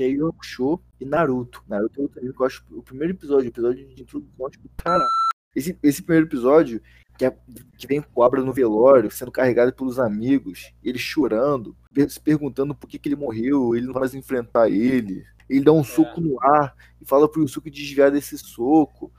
É 0.00 0.10
Hakusho 0.26 0.80
e 0.98 1.04
Naruto. 1.04 1.62
Naruto 1.68 2.00
é 2.00 2.02
outro 2.02 2.18
anime 2.18 2.34
que 2.34 2.40
eu 2.40 2.46
acho 2.46 2.64
o 2.70 2.82
primeiro 2.82 3.12
episódio, 3.12 3.44
o 3.44 3.48
episódio 3.48 3.86
de 3.94 4.02
introdução, 4.02 4.48
tipo, 4.48 4.70
cara. 4.78 5.06
Esse, 5.54 5.78
esse 5.82 6.02
primeiro 6.02 6.26
episódio, 6.26 6.80
que, 7.18 7.26
é, 7.26 7.36
que 7.76 7.86
vem 7.86 8.00
com 8.00 8.10
Cobra 8.10 8.42
no 8.42 8.54
velório, 8.54 9.10
sendo 9.10 9.30
carregado 9.30 9.70
pelos 9.74 9.98
amigos, 9.98 10.72
ele 10.82 10.98
chorando, 10.98 11.76
se 12.08 12.18
perguntando 12.18 12.74
por 12.74 12.88
que, 12.88 12.98
que 12.98 13.06
ele 13.10 13.16
morreu, 13.16 13.76
ele 13.76 13.84
não 13.84 13.92
vai 13.92 14.00
mais 14.00 14.14
enfrentar 14.14 14.70
ele. 14.70 15.22
Ele 15.46 15.62
dá 15.62 15.72
um 15.72 15.84
soco 15.84 16.22
no 16.22 16.42
ar 16.42 16.74
e 16.98 17.04
fala 17.04 17.28
pro 17.28 17.42
Yusuke 17.42 17.70
desviar 17.70 18.10
desse 18.10 18.38
soco. 18.38 19.12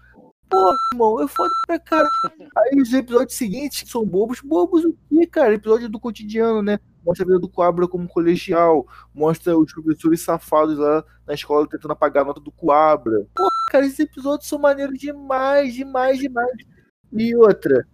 Pô, 0.53 0.71
irmão, 0.93 1.19
é 1.19 1.27
foda 1.27 1.49
pra 1.65 1.79
caralho. 1.79 2.11
Aí 2.55 2.79
os 2.79 2.93
episódios 2.93 3.35
seguintes 3.35 3.89
são 3.89 4.05
bobos. 4.05 4.39
Bobos 4.39 4.85
o 4.85 4.95
quê, 5.09 5.25
cara? 5.25 5.55
Episódio 5.55 5.89
do 5.89 5.99
cotidiano, 5.99 6.61
né? 6.61 6.79
Mostra 7.03 7.25
a 7.25 7.27
vida 7.27 7.39
do 7.39 7.49
Coabra 7.49 7.87
como 7.87 8.07
colegial. 8.07 8.85
Mostra 9.15 9.57
os 9.57 9.73
professores 9.73 10.21
safados 10.21 10.77
lá 10.77 11.03
na 11.25 11.33
escola 11.33 11.67
tentando 11.67 11.93
apagar 11.93 12.21
a 12.21 12.27
nota 12.27 12.39
do 12.39 12.51
Coabra. 12.51 13.25
Pô, 13.33 13.47
cara, 13.71 13.83
esses 13.83 13.99
episódios 13.99 14.47
são 14.47 14.59
maneiros 14.59 14.99
demais, 14.99 15.73
demais, 15.73 16.19
demais. 16.19 16.55
E 17.11 17.35
outra, 17.35 17.87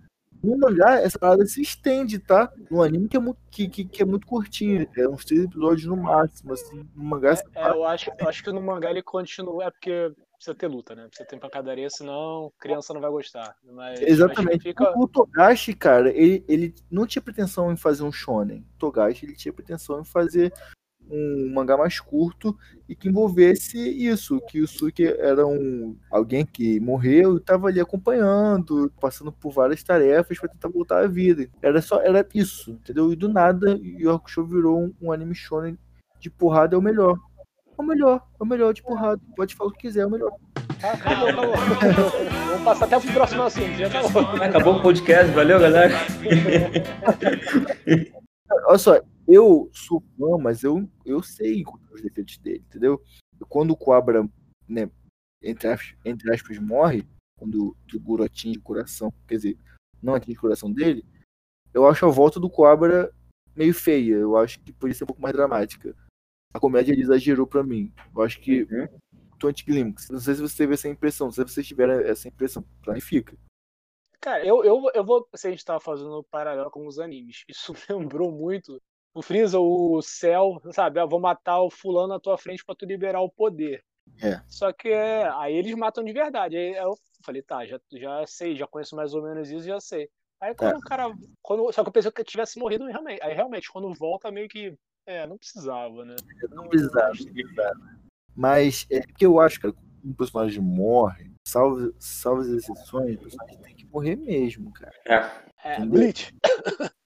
no 0.43 0.57
mangá, 0.57 0.99
essa 0.99 1.17
parada 1.17 1.45
se 1.45 1.61
estende, 1.61 2.19
tá? 2.19 2.51
No 2.69 2.83
anime 2.83 3.07
que 3.07 3.15
é 3.15 3.21
muito, 3.21 3.39
que, 3.49 3.69
que, 3.69 3.85
que 3.85 4.01
é 4.01 4.05
muito 4.05 4.27
curtinho. 4.27 4.85
É 4.97 5.07
uns 5.07 5.23
três 5.23 5.45
episódios 5.45 5.85
no 5.85 5.95
máximo, 5.95 6.51
assim. 6.51 6.85
No 6.93 7.05
mangá, 7.05 7.31
essa 7.31 7.45
É, 7.55 7.69
eu, 7.69 7.85
acho, 7.85 8.11
eu 8.19 8.27
acho 8.27 8.43
que 8.43 8.51
no 8.51 8.61
mangá 8.61 8.89
ele 8.89 9.01
continua, 9.01 9.63
é 9.63 9.71
porque 9.71 10.11
precisa 10.39 10.55
ter 10.55 10.67
luta, 10.67 10.95
né? 10.95 11.05
Precisa 11.07 11.27
ter 11.27 11.37
pancadaria, 11.37 11.89
senão 11.89 12.51
criança 12.57 12.93
não 12.93 13.01
vai 13.01 13.11
gostar. 13.11 13.55
Mas, 13.63 14.01
Exatamente. 14.01 14.55
mas 14.55 14.63
fica, 14.63 14.97
O 14.97 15.07
Togashi, 15.07 15.73
cara, 15.73 16.09
ele, 16.09 16.43
ele 16.47 16.73
não 16.89 17.05
tinha 17.05 17.21
pretensão 17.21 17.71
em 17.71 17.77
fazer 17.77 18.03
um 18.03 18.11
shonen. 18.11 18.65
O 18.75 18.79
Togashi, 18.79 19.25
ele 19.25 19.35
tinha 19.35 19.53
pretensão 19.53 19.99
em 19.99 20.05
fazer 20.05 20.53
um 21.11 21.51
mangá 21.53 21.75
mais 21.75 21.99
curto 21.99 22.57
e 22.87 22.95
que 22.95 23.09
envolvesse 23.09 23.77
isso, 23.79 24.39
que 24.47 24.61
o 24.61 24.67
Suki 24.67 25.07
era 25.07 25.45
um 25.45 25.97
alguém 26.09 26.45
que 26.45 26.79
morreu 26.79 27.33
e 27.35 27.37
estava 27.37 27.67
ali 27.67 27.79
acompanhando, 27.79 28.93
passando 29.01 29.31
por 29.31 29.51
várias 29.51 29.83
tarefas 29.83 30.37
para 30.37 30.49
tentar 30.49 30.69
voltar 30.69 31.03
à 31.03 31.07
vida. 31.07 31.49
Era 31.61 31.81
só 31.81 31.99
era 31.99 32.25
isso, 32.33 32.71
entendeu? 32.71 33.11
E 33.11 33.15
do 33.15 33.27
nada, 33.27 33.77
Yu 33.81 34.11
Hakusho 34.11 34.45
virou 34.45 34.79
um, 34.79 34.93
um 35.01 35.11
anime 35.11 35.33
shonen 35.33 35.77
de 36.19 36.29
porrada 36.29 36.75
é 36.75 36.77
o 36.77 36.81
melhor. 36.81 37.17
É 37.79 37.81
o 37.81 37.85
melhor, 37.85 38.27
é 38.37 38.43
o 38.43 38.45
melhor 38.45 38.73
de 38.73 38.83
porrada. 38.83 39.21
Pode 39.37 39.55
falar 39.55 39.69
o 39.69 39.73
que 39.73 39.79
quiser, 39.79 40.01
é 40.01 40.05
o 40.05 40.11
melhor. 40.11 40.37
Ah, 40.83 40.91
acabou, 40.91 41.29
acabou. 41.29 42.11
Vamos 42.47 42.63
passar 42.65 42.85
até 42.85 42.99
pro 42.99 43.13
próximo 43.13 43.43
assunto. 43.43 43.73
Já 43.77 43.87
acabou. 43.87 44.21
Acabou 44.43 44.75
o 44.75 44.81
podcast, 44.81 45.31
valeu, 45.31 45.57
galera. 45.61 45.93
Olha 48.67 48.77
só, 48.77 48.99
eu 49.25 49.69
sou 49.71 50.03
fã, 50.17 50.37
mas 50.37 50.61
eu, 50.61 50.89
eu 51.05 51.23
sei 51.23 51.63
os 51.93 52.01
defeitos 52.01 52.37
dele, 52.39 52.65
entendeu? 52.67 53.01
Quando 53.47 53.71
o 53.71 53.77
Cobra, 53.77 54.27
né, 54.67 54.89
entre 55.41 55.69
aspas, 55.69 55.95
entre 56.03 56.33
aspas 56.33 56.59
morre, 56.59 57.07
quando 57.37 57.77
o 57.93 57.99
Guru 57.99 58.25
atinge 58.25 58.59
o 58.59 58.61
coração, 58.61 59.13
quer 59.25 59.35
dizer, 59.35 59.57
não 60.03 60.15
atinge 60.15 60.37
o 60.37 60.41
coração 60.41 60.69
dele, 60.69 61.05
eu 61.73 61.87
acho 61.87 62.05
a 62.05 62.09
volta 62.09 62.41
do 62.41 62.49
Cobra 62.49 63.09
meio 63.55 63.73
feia. 63.73 64.15
Eu 64.15 64.35
acho 64.35 64.59
que 64.59 64.73
podia 64.73 64.93
ser 64.93 65.05
um 65.05 65.07
pouco 65.07 65.21
mais 65.21 65.33
dramática. 65.33 65.95
A 66.53 66.59
comédia 66.59 66.91
ele 66.93 67.01
exagerou 67.01 67.45
pra 67.45 67.63
mim. 67.63 67.93
Eu 68.15 68.21
acho 68.23 68.39
que 68.41 68.63
Uhum. 68.63 68.87
o 69.43 69.47
anticlímax. 69.47 70.09
Não 70.09 70.19
sei 70.19 70.35
se 70.35 70.41
você 70.41 70.57
teve 70.57 70.73
essa 70.73 70.89
impressão. 70.89 71.31
Se 71.31 71.43
vocês 71.43 71.67
tiveram 71.67 71.93
essa 72.01 72.27
impressão, 72.27 72.63
planifica. 72.83 73.37
Cara, 74.19 74.45
eu, 74.45 74.63
eu, 74.65 74.91
eu 74.93 75.03
vou. 75.05 75.27
Se 75.35 75.47
a 75.47 75.51
gente 75.51 75.63
tava 75.63 75.79
fazendo 75.79 76.19
um 76.19 76.23
paralelo 76.23 76.69
com 76.71 76.85
os 76.85 76.99
animes, 76.99 77.43
isso 77.47 77.73
lembrou 77.89 78.31
muito 78.31 78.81
o 79.13 79.21
Freeza, 79.21 79.59
o 79.59 80.01
céu, 80.01 80.59
sabe? 80.71 80.99
Ah, 80.99 81.05
vou 81.05 81.19
matar 81.19 81.61
o 81.61 81.69
fulano 81.71 82.09
na 82.09 82.19
tua 82.19 82.37
frente 82.37 82.63
pra 82.65 82.75
tu 82.75 82.85
liberar 82.85 83.21
o 83.21 83.29
poder. 83.31 83.83
É. 84.21 84.41
Só 84.47 84.73
que 84.73 84.89
é, 84.89 85.29
aí 85.35 85.53
eles 85.55 85.73
matam 85.75 86.03
de 86.03 86.11
verdade. 86.11 86.57
Aí 86.57 86.73
eu 86.75 86.95
falei, 87.23 87.41
tá, 87.41 87.65
já, 87.65 87.79
já 87.93 88.25
sei, 88.27 88.55
já 88.55 88.67
conheço 88.67 88.95
mais 88.95 89.13
ou 89.13 89.21
menos 89.23 89.49
isso, 89.49 89.65
já 89.65 89.79
sei. 89.79 90.09
Aí 90.41 90.53
quando 90.55 90.71
Tá. 90.73 90.77
o 90.77 90.81
cara. 90.81 91.13
Quando, 91.41 91.71
só 91.71 91.83
que 91.83 91.89
eu 91.89 91.93
pensei 91.93 92.11
que 92.11 92.21
eu 92.21 92.25
tivesse 92.25 92.57
morrido 92.59 92.85
realmente. 92.87 93.21
Aí 93.23 93.33
realmente, 93.33 93.71
quando 93.71 93.93
volta, 93.93 94.31
meio 94.31 94.47
que. 94.49 94.75
É, 95.09 95.25
não 95.25 95.39
precisava, 95.39 96.05
né? 96.05 96.15
Não 96.51 96.67
precisava, 96.67 97.07
não 97.07 97.33
precisava. 97.33 97.99
Mas 98.35 98.85
é 98.91 99.01
que 99.01 99.25
eu 99.25 99.39
acho, 99.39 99.59
quando 99.59 99.75
um 100.05 100.13
personagem 100.13 100.61
morre, 100.61 101.31
salvo, 101.47 101.91
salvo 101.97 102.41
as 102.41 102.47
exceções, 102.49 103.15
o 103.15 103.21
personagem 103.21 103.57
tem 103.57 103.75
que 103.75 103.87
morrer 103.87 104.15
mesmo, 104.15 104.71
cara. 104.71 104.93
É. 105.07 105.49
É? 105.63 105.83
Bleach. 105.83 106.31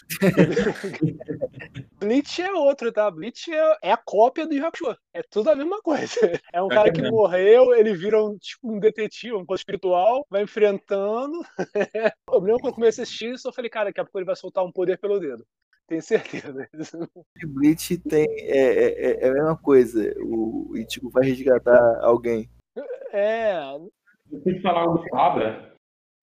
Bleach 1.97 2.41
é 2.41 2.51
outro, 2.51 2.91
tá? 2.91 3.09
Bleach 3.09 3.49
é, 3.53 3.77
é 3.83 3.91
a 3.93 3.97
cópia 3.97 4.45
do 4.45 4.65
Hakusho. 4.65 4.97
É 5.13 5.23
tudo 5.23 5.51
a 5.51 5.55
mesma 5.55 5.81
coisa. 5.81 6.13
É 6.51 6.61
um 6.61 6.67
cara 6.67 6.91
que 6.91 7.01
morreu, 7.09 7.73
ele 7.73 7.95
vira 7.95 8.21
um, 8.21 8.37
tipo, 8.37 8.69
um 8.69 8.79
detetive, 8.79 9.33
um 9.33 9.45
coisa 9.45 9.61
espiritual, 9.61 10.27
vai 10.29 10.43
enfrentando. 10.43 11.41
eu 12.29 12.39
lembro 12.39 12.59
quando 12.59 12.67
eu 12.67 12.73
comecei 12.73 13.01
a 13.01 13.05
assistir 13.05 13.33
isso, 13.33 13.47
eu 13.47 13.53
falei, 13.53 13.71
cara, 13.71 13.85
daqui 13.85 14.01
a 14.01 14.03
pouco 14.03 14.19
ele 14.19 14.25
vai 14.25 14.35
soltar 14.35 14.65
um 14.65 14.73
poder 14.73 14.99
pelo 14.99 15.21
dedo. 15.21 15.47
Tenho 15.88 16.02
certeza. 16.02 16.67
E 17.41 17.46
Bleach 17.46 17.98
tem. 17.98 18.26
É, 18.30 18.58
é, 18.58 19.06
é- 19.12 19.26
é 19.26 19.30
a 19.30 19.34
mesma 19.34 19.58
coisa. 19.58 20.13
O 20.19 20.72
Ichigo 20.78 21.10
vai 21.10 21.26
resgatar 21.26 22.00
alguém. 22.02 22.50
É, 23.12 23.54
Eu 24.32 24.41
tenho 24.43 24.56
que 24.58 24.62
falar 24.62 24.86
do 24.86 25.04
Cabra, 25.10 25.74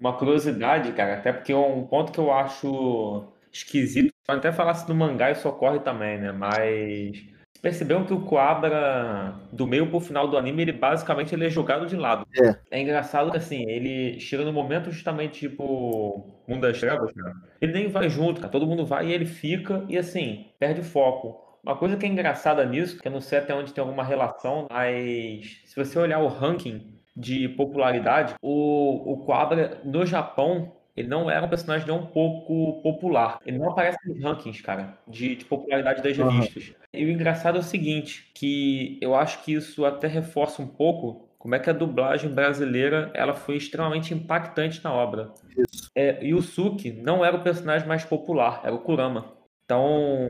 uma 0.01 0.16
curiosidade, 0.18 0.92
cara, 0.92 1.18
até 1.18 1.33
porque 1.33 1.53
é 1.53 1.57
um 1.57 1.87
ponto 1.87 2.11
que 2.12 2.18
eu 2.18 2.33
acho 2.33 3.33
esquisito. 3.53 4.11
Pode 4.27 4.38
até 4.38 4.53
falar 4.53 4.75
se 4.75 4.88
no 4.88 4.94
mangá 4.94 5.31
isso 5.31 5.49
ocorre 5.49 5.81
também, 5.81 6.18
né? 6.18 6.33
Mas 6.33 7.23
perceberam 7.61 8.05
que 8.05 8.12
o 8.12 8.23
Coabra, 8.23 9.35
do 9.53 9.66
meio 9.66 9.88
pro 9.88 10.01
final 10.01 10.27
do 10.29 10.37
anime, 10.37 10.62
ele 10.62 10.73
basicamente 10.73 11.35
ele 11.35 11.46
é 11.46 11.51
jogado 11.51 11.87
de 11.87 11.96
lado. 11.96 12.27
É. 12.70 12.81
engraçado 12.81 13.31
que 13.31 13.37
assim, 13.37 13.68
ele 13.68 14.18
chega 14.18 14.44
no 14.44 14.53
momento 14.53 14.90
justamente 14.90 15.40
tipo 15.40 16.42
Mundo 16.49 16.62
das 16.62 16.79
Trevas, 16.79 17.12
cara. 17.12 17.35
Ele 17.61 17.73
nem 17.73 17.88
vai 17.88 18.09
junto, 18.09 18.40
cara. 18.40 18.51
Todo 18.51 18.66
mundo 18.66 18.85
vai 18.87 19.09
e 19.09 19.12
ele 19.12 19.27
fica 19.27 19.85
e 19.88 19.96
assim, 19.96 20.46
perde 20.59 20.83
foco. 20.83 21.49
Uma 21.62 21.77
coisa 21.77 21.96
que 21.96 22.07
é 22.07 22.09
engraçada 22.09 22.64
nisso, 22.64 22.99
que 22.99 23.07
eu 23.07 23.12
não 23.12 23.20
sei 23.20 23.38
até 23.38 23.55
onde 23.55 23.75
tem 23.75 23.83
alguma 23.83 24.03
relação, 24.03 24.66
mas 24.70 25.61
se 25.66 25.77
você 25.77 25.99
olhar 25.99 26.18
o 26.18 26.29
ranking 26.29 26.99
de 27.14 27.49
popularidade, 27.51 28.35
o, 28.40 29.12
o 29.12 29.27
Quabra 29.27 29.79
no 29.85 30.07
Japão, 30.07 30.73
ele 30.96 31.09
não 31.09 31.31
era 31.31 31.44
um 31.44 31.48
personagem 31.48 31.87
nem 31.87 31.96
um 31.96 32.07
pouco 32.07 32.81
popular. 32.83 33.38
Ele 33.44 33.59
não 33.59 33.70
aparece 33.70 33.98
nos 34.07 34.22
rankings, 34.22 34.62
cara, 34.62 34.98
de, 35.07 35.37
de 35.37 35.44
popularidade 35.44 36.03
das 36.03 36.16
revistas. 36.16 36.72
E 36.92 37.05
o 37.05 37.11
engraçado 37.11 37.57
é 37.57 37.61
o 37.61 37.64
seguinte, 37.64 38.31
que 38.35 38.98
eu 39.00 39.14
acho 39.14 39.42
que 39.44 39.53
isso 39.53 39.85
até 39.85 40.07
reforça 40.09 40.61
um 40.61 40.66
pouco 40.66 41.29
como 41.38 41.55
é 41.55 41.59
que 41.59 41.70
a 41.70 41.72
dublagem 41.72 42.31
brasileira 42.31 43.11
ela 43.14 43.35
foi 43.35 43.57
extremamente 43.57 44.12
impactante 44.12 44.85
na 44.85 44.92
obra. 44.92 45.33
Isso. 45.57 45.90
É, 45.94 46.22
Yusuke 46.22 46.92
não 46.92 47.24
era 47.24 47.37
o 47.37 47.42
personagem 47.42 47.88
mais 47.88 48.05
popular, 48.05 48.61
era 48.62 48.74
o 48.74 48.81
Kurama. 48.81 49.33
Então, 49.64 50.29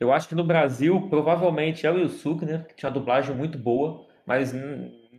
eu 0.00 0.10
acho 0.10 0.28
que 0.28 0.34
no 0.34 0.42
Brasil, 0.42 1.08
provavelmente 1.10 1.86
é 1.86 1.90
o 1.90 1.98
Yusuke, 1.98 2.46
né? 2.46 2.64
Que 2.66 2.74
tinha 2.74 2.88
uma 2.88 2.94
dublagem 2.94 3.36
muito 3.36 3.58
boa, 3.58 4.06
mas 4.24 4.54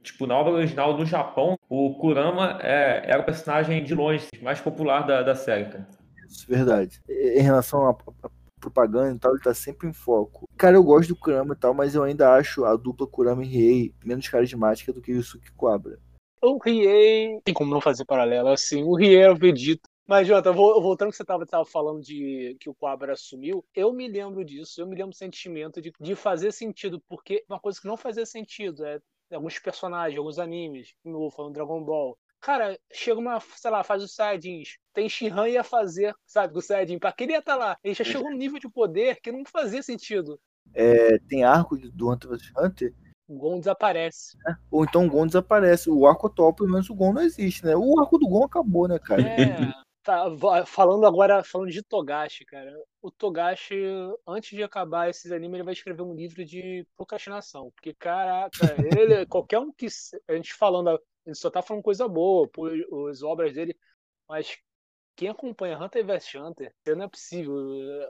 tipo, 0.04 0.28
na 0.28 0.36
obra 0.38 0.54
original 0.54 0.96
no 0.98 1.06
Japão, 1.06 1.58
o 1.70 1.96
Kurama 1.96 2.60
é, 2.62 3.04
era 3.10 3.22
o 3.22 3.26
personagem 3.26 3.84
de 3.84 3.96
longe 3.96 4.28
mais 4.42 4.60
popular 4.62 5.06
da, 5.08 5.24
da 5.24 5.36
série, 5.36 5.70
cara. 5.70 5.88
Isso, 6.28 6.46
verdade. 6.48 7.00
Em 7.10 7.42
relação 7.42 7.88
à 7.88 7.94
propaganda 8.60 9.16
e 9.16 9.20
tal, 9.20 9.34
ele 9.34 9.44
tá 9.44 9.54
sempre 9.54 9.88
em 9.88 9.94
foco. 9.94 10.48
Cara, 10.58 10.76
eu 10.76 10.84
gosto 10.84 11.10
do 11.10 11.16
Kurama 11.16 11.54
e 11.54 11.58
tal, 11.58 11.74
mas 11.74 11.96
eu 11.96 12.04
ainda 12.04 12.34
acho 12.34 12.64
a 12.66 12.76
dupla 12.76 13.08
Kurama 13.08 13.44
e 13.44 13.48
Riei 13.48 13.94
menos 14.04 14.28
carismática 14.28 14.94
do 14.94 15.02
que 15.02 15.12
o 15.12 15.16
Yusuke 15.16 15.52
Quabra. 15.54 16.00
o 16.42 16.58
Riei. 16.58 17.40
Tem 17.44 17.54
como 17.54 17.74
não 17.74 17.82
fazer 17.82 18.06
paralelo 18.06 18.50
assim. 18.50 18.84
O 18.84 18.96
Riei 18.96 19.18
é 19.22 19.30
o 19.30 19.36
Vegeta. 19.36 19.82
Mas, 20.06 20.28
Jota, 20.28 20.52
vo- 20.52 20.82
voltando 20.82 21.08
ao 21.08 21.12
que 21.12 21.18
você 21.18 21.24
estava 21.24 21.46
tava 21.46 21.66
falando 21.66 22.02
de 22.02 22.58
que 22.60 22.70
o 22.70 22.76
Quabra 22.76 23.16
sumiu, 23.16 23.64
eu 23.74 23.94
me 23.94 24.06
lembro 24.08 24.44
disso, 24.44 24.82
eu 24.82 24.86
me 24.86 24.96
lembro 24.96 25.12
do 25.12 25.16
sentimento 25.16 25.82
de, 25.82 25.94
de 25.98 26.14
fazer 26.14 26.52
sentido, 26.52 27.02
porque 27.08 27.44
uma 27.50 27.58
coisa 27.58 27.80
que 27.80 27.88
não 27.88 27.96
fazia 27.96 28.26
sentido 28.26 28.86
é 28.86 29.00
alguns 29.34 29.60
personagens, 29.60 30.18
alguns 30.18 30.40
animes, 30.40 30.94
novo, 31.04 31.30
falando 31.36 31.54
Dragon 31.54 31.84
Ball. 31.84 32.18
Cara, 32.42 32.78
chega 32.92 33.20
uma, 33.20 33.40
sei 33.40 33.72
lá, 33.72 33.84
faz 33.84 34.04
os 34.04 34.14
Saiyajins. 34.14 34.78
Tem 34.94 35.08
Shinran 35.08 35.48
ia 35.48 35.64
fazer, 35.64 36.14
sabe, 36.26 36.52
com 36.52 36.60
o 36.60 36.62
Saiyajin. 36.62 37.00
Pra 37.00 37.12
que 37.14 37.24
ele 37.24 37.32
ia 37.32 37.40
estar 37.40 37.56
lá? 37.56 37.78
Ele 37.84 37.94
já 37.94 38.04
chegou 38.04 38.30
num 38.30 38.38
nível 38.38 38.60
de 38.60 38.70
poder 38.70 39.20
que 39.22 39.32
não 39.32 39.44
fazia 39.46 39.82
sentido. 39.82 40.38
É, 40.74 41.18
tem 41.20 41.44
arco 41.44 41.78
do 41.78 42.12
Hunter 42.12 42.30
vs 42.32 42.52
Hunter, 42.58 42.94
O 43.28 43.38
Gon 43.38 43.60
desaparece. 43.60 44.38
ou 44.70 44.84
então 44.84 45.06
o 45.06 45.10
Gon 45.10 45.26
desaparece. 45.26 45.90
O 45.90 46.06
arco 46.06 46.28
atual, 46.28 46.54
pelo 46.54 46.70
menos 46.70 46.90
o 46.90 46.96
Gon 46.96 47.14
não 47.14 47.22
existe, 47.22 47.66
né? 47.66 47.76
O 47.76 48.00
arco 48.00 48.18
do 48.18 48.28
Gon 48.28 48.44
acabou, 48.44 48.88
né, 48.90 49.00
cara? 49.00 49.22
É, 49.22 49.38
tá, 50.04 50.26
falando 50.66 51.06
agora, 51.06 51.44
falando 51.44 51.72
de 51.72 51.82
Togashi, 51.82 52.46
cara. 52.46 52.72
O 53.02 53.10
Togashi, 53.10 53.76
antes 54.28 54.52
de 54.52 54.62
acabar 54.62 55.10
esses 55.10 55.32
animes, 55.32 55.56
ele 55.56 55.64
vai 55.64 55.74
escrever 55.74 56.02
um 56.02 56.14
livro 56.14 56.44
de 56.46 56.86
procrastinação. 56.96 57.72
Porque, 57.72 57.94
caraca, 57.94 58.76
ele, 58.78 59.26
qualquer 59.28 59.60
um 59.60 59.72
que. 59.72 59.88
A 60.28 60.34
gente 60.36 60.54
falando, 60.54 60.90
a 60.90 61.00
gente 61.26 61.38
só 61.38 61.50
tá 61.50 61.62
falando 61.62 61.84
coisa 61.84 62.08
boa, 62.08 62.48
por 62.48 62.72
as 63.10 63.24
obras 63.24 63.54
dele, 63.54 63.76
mas 64.28 64.58
quem 65.16 65.30
acompanha 65.30 65.78
Hunter 65.78 66.06
vs 66.06 66.36
Hunter, 66.36 66.74
não 66.88 67.06
é 67.06 67.08
possível. 67.08 67.54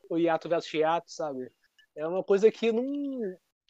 O 0.09 0.17
Yato 0.17 0.49
vs 0.49 0.73
Yato, 0.73 1.11
sabe? 1.11 1.51
É 1.95 2.07
uma 2.07 2.23
coisa 2.23 2.51
que 2.51 2.71
não. 2.71 2.83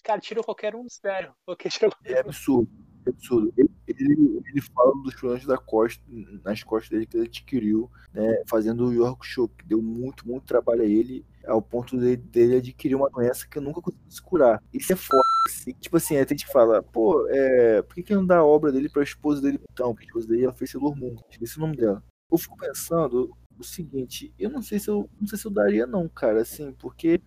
Cara, 0.04 0.20
tira 0.20 0.44
qualquer 0.44 0.76
um 0.76 0.84
do 0.84 0.92
sério. 0.92 1.34
Porque 1.46 1.68
É 2.06 2.20
absurdo. 2.20 2.70
É 3.06 3.10
absurdo. 3.10 3.54
Ele, 3.58 3.73
ele, 4.00 4.42
ele 4.46 4.62
fala 4.62 4.92
dos 5.04 5.16
problemas 5.16 5.46
da 5.46 5.58
costa, 5.58 6.04
nas 6.44 6.64
costas 6.64 6.90
dele 6.90 7.06
que 7.06 7.18
ele 7.18 7.28
adquiriu, 7.28 7.90
né? 8.14 8.44
Fazendo 8.48 8.88
o 8.88 8.94
York 8.94 9.26
Show, 9.26 9.48
que 9.50 9.66
deu 9.66 9.82
muito, 9.82 10.28
muito 10.28 10.46
trabalho 10.46 10.84
a 10.84 10.86
ele, 10.86 11.26
ao 11.46 11.62
ponto 11.62 11.98
dele, 11.98 12.18
dele 12.18 12.58
adquirir 12.58 12.96
uma 12.96 13.10
doença 13.10 13.48
que 13.48 13.60
nunca 13.60 13.82
conseguiu 13.82 14.10
se 14.10 14.22
curar. 14.22 14.62
Isso 14.74 14.94
é 14.94 14.96
foda. 14.96 15.24
assim. 15.48 15.74
Tipo 15.74 15.98
assim, 15.98 16.16
tem 16.26 16.38
gente 16.38 16.52
fala, 16.52 16.82
pô, 16.82 17.28
é, 17.30 17.82
por 17.82 17.96
que, 17.96 18.04
que 18.04 18.16
não 18.16 18.26
dá 18.26 18.38
a 18.38 18.46
obra 18.46 18.72
dele 18.72 18.90
pra 18.90 19.04
esposa 19.04 19.42
dele 19.42 19.60
então? 19.72 19.94
Porque 19.94 20.06
a 20.06 20.08
esposa 20.08 20.28
dele 20.28 20.44
ela 20.44 20.54
fez 20.54 20.72
Sailor 20.72 20.96
Moon. 20.96 21.16
Esqueci 21.30 21.58
o 21.58 21.62
nome 21.62 21.76
dela. 21.78 22.04
Eu 22.32 22.38
fico 22.38 22.58
pensando 22.58 23.36
o 23.58 23.64
seguinte, 23.64 24.34
eu 24.40 24.50
não 24.50 24.62
sei 24.62 24.80
se 24.80 24.90
eu 24.90 25.10
não 25.20 25.28
sei 25.28 25.38
se 25.38 25.46
eu 25.46 25.52
daria, 25.52 25.86
não, 25.86 26.10
cara, 26.10 26.42
assim, 26.42 26.74
porque 26.74 27.22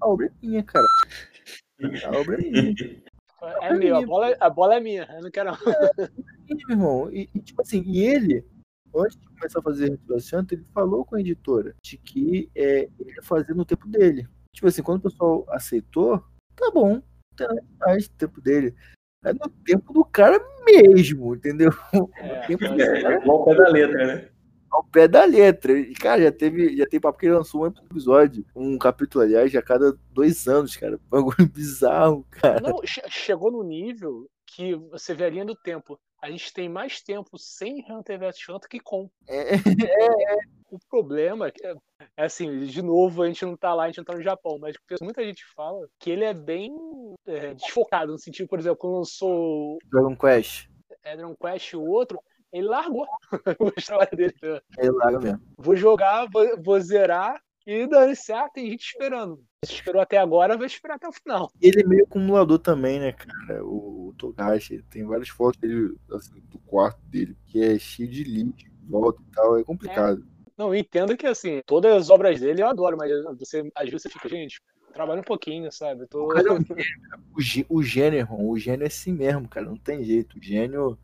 a 0.00 0.08
obra 0.08 0.26
é 0.26 0.32
minha, 0.42 0.62
cara. 0.62 0.86
A 2.04 2.18
obra 2.18 2.36
é 2.36 2.50
minha. 2.50 2.74
É 3.60 3.72
meu, 3.72 3.96
a 3.96 4.06
bola, 4.06 4.36
a 4.40 4.50
bola 4.50 4.74
é 4.76 4.80
minha. 4.80 5.08
Eu 5.14 5.22
não 5.22 5.30
quero. 5.30 5.52
Ih, 6.48 6.56
meu 6.66 6.70
irmão, 6.70 7.12
e, 7.12 7.28
e, 7.34 7.40
tipo 7.40 7.62
assim, 7.62 7.82
e 7.86 8.00
ele, 8.00 8.44
antes 8.94 9.16
de 9.16 9.28
começar 9.28 9.60
a 9.60 9.62
fazer 9.62 9.90
Retro 9.90 10.16
ele 10.50 10.64
falou 10.74 11.04
com 11.04 11.16
a 11.16 11.20
editora 11.20 11.74
de 11.82 11.96
que 11.98 12.50
é, 12.54 12.88
ele 12.98 13.12
ia 13.14 13.22
fazer 13.22 13.54
no 13.54 13.64
tempo 13.64 13.88
dele. 13.88 14.26
Tipo 14.52 14.66
assim, 14.66 14.82
quando 14.82 14.98
o 14.98 15.10
pessoal 15.10 15.46
aceitou, 15.50 16.22
tá 16.56 16.70
bom, 16.72 17.00
nada 17.38 17.64
mais 17.78 18.08
no 18.08 18.14
tempo 18.16 18.40
dele. 18.40 18.74
É 19.24 19.32
no 19.32 19.48
tempo 19.64 19.92
do 19.92 20.04
cara 20.04 20.40
mesmo, 20.64 21.34
entendeu? 21.34 21.70
É, 22.16 22.46
tempo 22.46 22.68
do 22.68 22.76
cara 22.76 23.14
É 23.14 23.22
igual 23.22 23.40
o 23.40 23.44
pé 23.44 23.54
da 23.54 23.68
letra, 23.68 24.06
né? 24.06 24.28
Ao 24.70 24.84
pé 24.84 25.08
da 25.08 25.24
letra. 25.24 25.72
E, 25.78 25.94
cara, 25.94 26.22
já 26.22 26.32
teve, 26.32 26.76
já 26.76 26.86
tem 26.86 27.00
papo 27.00 27.18
que 27.18 27.26
ele 27.26 27.34
lançou 27.34 27.62
um 27.62 27.66
episódio, 27.66 28.44
um 28.54 28.78
capítulo, 28.78 29.24
aliás, 29.24 29.54
a 29.54 29.62
cada 29.62 29.96
dois 30.12 30.46
anos, 30.46 30.76
cara. 30.76 30.98
Bagulho 31.08 31.48
bizarro, 31.48 32.24
cara. 32.30 32.60
Não, 32.60 32.80
chegou 32.84 33.50
no 33.50 33.62
nível 33.62 34.28
que 34.46 34.74
você 34.74 35.14
vê 35.14 35.24
a 35.24 35.30
linha 35.30 35.44
do 35.44 35.54
tempo. 35.54 35.98
A 36.20 36.30
gente 36.30 36.52
tem 36.52 36.68
mais 36.68 37.00
tempo 37.00 37.38
sem 37.38 37.84
Hunter 37.88 38.18
vs 38.18 38.48
Hunter 38.48 38.68
que 38.68 38.80
com. 38.80 39.08
É, 39.28 39.54
é, 39.54 40.34
é. 40.34 40.36
O 40.70 40.78
problema 40.90 41.48
é, 41.48 41.74
é 42.16 42.24
assim, 42.24 42.66
de 42.66 42.82
novo, 42.82 43.22
a 43.22 43.26
gente 43.26 43.44
não 43.44 43.56
tá 43.56 43.72
lá, 43.72 43.84
a 43.84 43.86
gente 43.86 43.98
não 43.98 44.04
tá 44.04 44.14
no 44.14 44.22
Japão, 44.22 44.58
mas 44.58 44.76
muita 45.00 45.24
gente 45.24 45.42
fala 45.54 45.88
que 45.98 46.10
ele 46.10 46.24
é 46.24 46.34
bem 46.34 46.70
é, 47.26 47.54
desfocado, 47.54 48.12
no 48.12 48.18
sentido, 48.18 48.48
por 48.48 48.58
exemplo, 48.58 48.76
quando 48.76 48.96
lançou 48.96 49.78
Dragon 49.90 50.14
Quest. 50.14 50.68
É, 51.04 51.16
Dragon 51.16 51.34
Quest 51.36 51.72
o 51.74 51.82
outro, 51.82 52.20
ele 52.52 52.66
largou 52.66 53.06
o 53.60 53.70
trabalho 53.72 54.16
dele. 54.16 54.34
Ele 54.78 54.90
larga 54.90 55.20
mesmo. 55.20 55.40
Vou 55.56 55.76
jogar, 55.76 56.26
vou, 56.30 56.46
vou 56.62 56.80
zerar 56.80 57.40
e 57.70 57.86
dane-se, 57.86 58.32
ah, 58.32 58.48
tem 58.48 58.70
gente 58.70 58.86
esperando. 58.86 59.44
Se 59.62 59.74
esperou 59.74 60.00
até 60.00 60.16
agora, 60.16 60.56
vai 60.56 60.66
esperar 60.66 60.94
até 60.94 61.06
o 61.06 61.12
final. 61.12 61.52
Ele 61.60 61.82
é 61.82 61.86
meio 61.86 62.04
acumulador 62.04 62.58
também, 62.58 62.98
né, 62.98 63.12
cara? 63.12 63.62
O, 63.62 64.08
o 64.08 64.14
Togashi, 64.16 64.82
tem 64.90 65.04
várias 65.04 65.28
fotos 65.28 65.60
dele, 65.60 65.94
assim, 66.10 66.40
do 66.50 66.58
quarto 66.60 66.98
dele, 67.02 67.36
que 67.46 67.62
é 67.62 67.78
cheio 67.78 68.08
de 68.08 68.24
link, 68.24 68.70
volta 68.88 69.20
e 69.20 69.34
tal, 69.34 69.58
é 69.58 69.64
complicado. 69.64 70.22
É. 70.22 70.38
Não, 70.56 70.74
entendo 70.74 71.14
que, 71.14 71.26
assim, 71.26 71.60
todas 71.66 71.94
as 71.94 72.08
obras 72.08 72.40
dele 72.40 72.62
eu 72.62 72.68
adoro, 72.68 72.96
mas 72.96 73.12
você, 73.38 73.70
às 73.74 73.84
vezes 73.84 74.02
você 74.02 74.08
fica, 74.08 74.30
gente, 74.30 74.62
trabalha 74.94 75.20
um 75.20 75.24
pouquinho, 75.24 75.70
sabe? 75.70 76.06
Tô... 76.06 76.24
o, 76.24 76.28
cara, 76.28 76.54
o, 76.54 77.76
o 77.76 77.82
gênio, 77.82 78.26
o 78.30 78.58
gênio 78.58 78.84
é 78.84 78.86
assim 78.86 79.12
mesmo, 79.12 79.46
cara, 79.46 79.66
não 79.66 79.76
tem 79.76 80.02
jeito. 80.02 80.38
O 80.38 80.42
gênio 80.42 80.98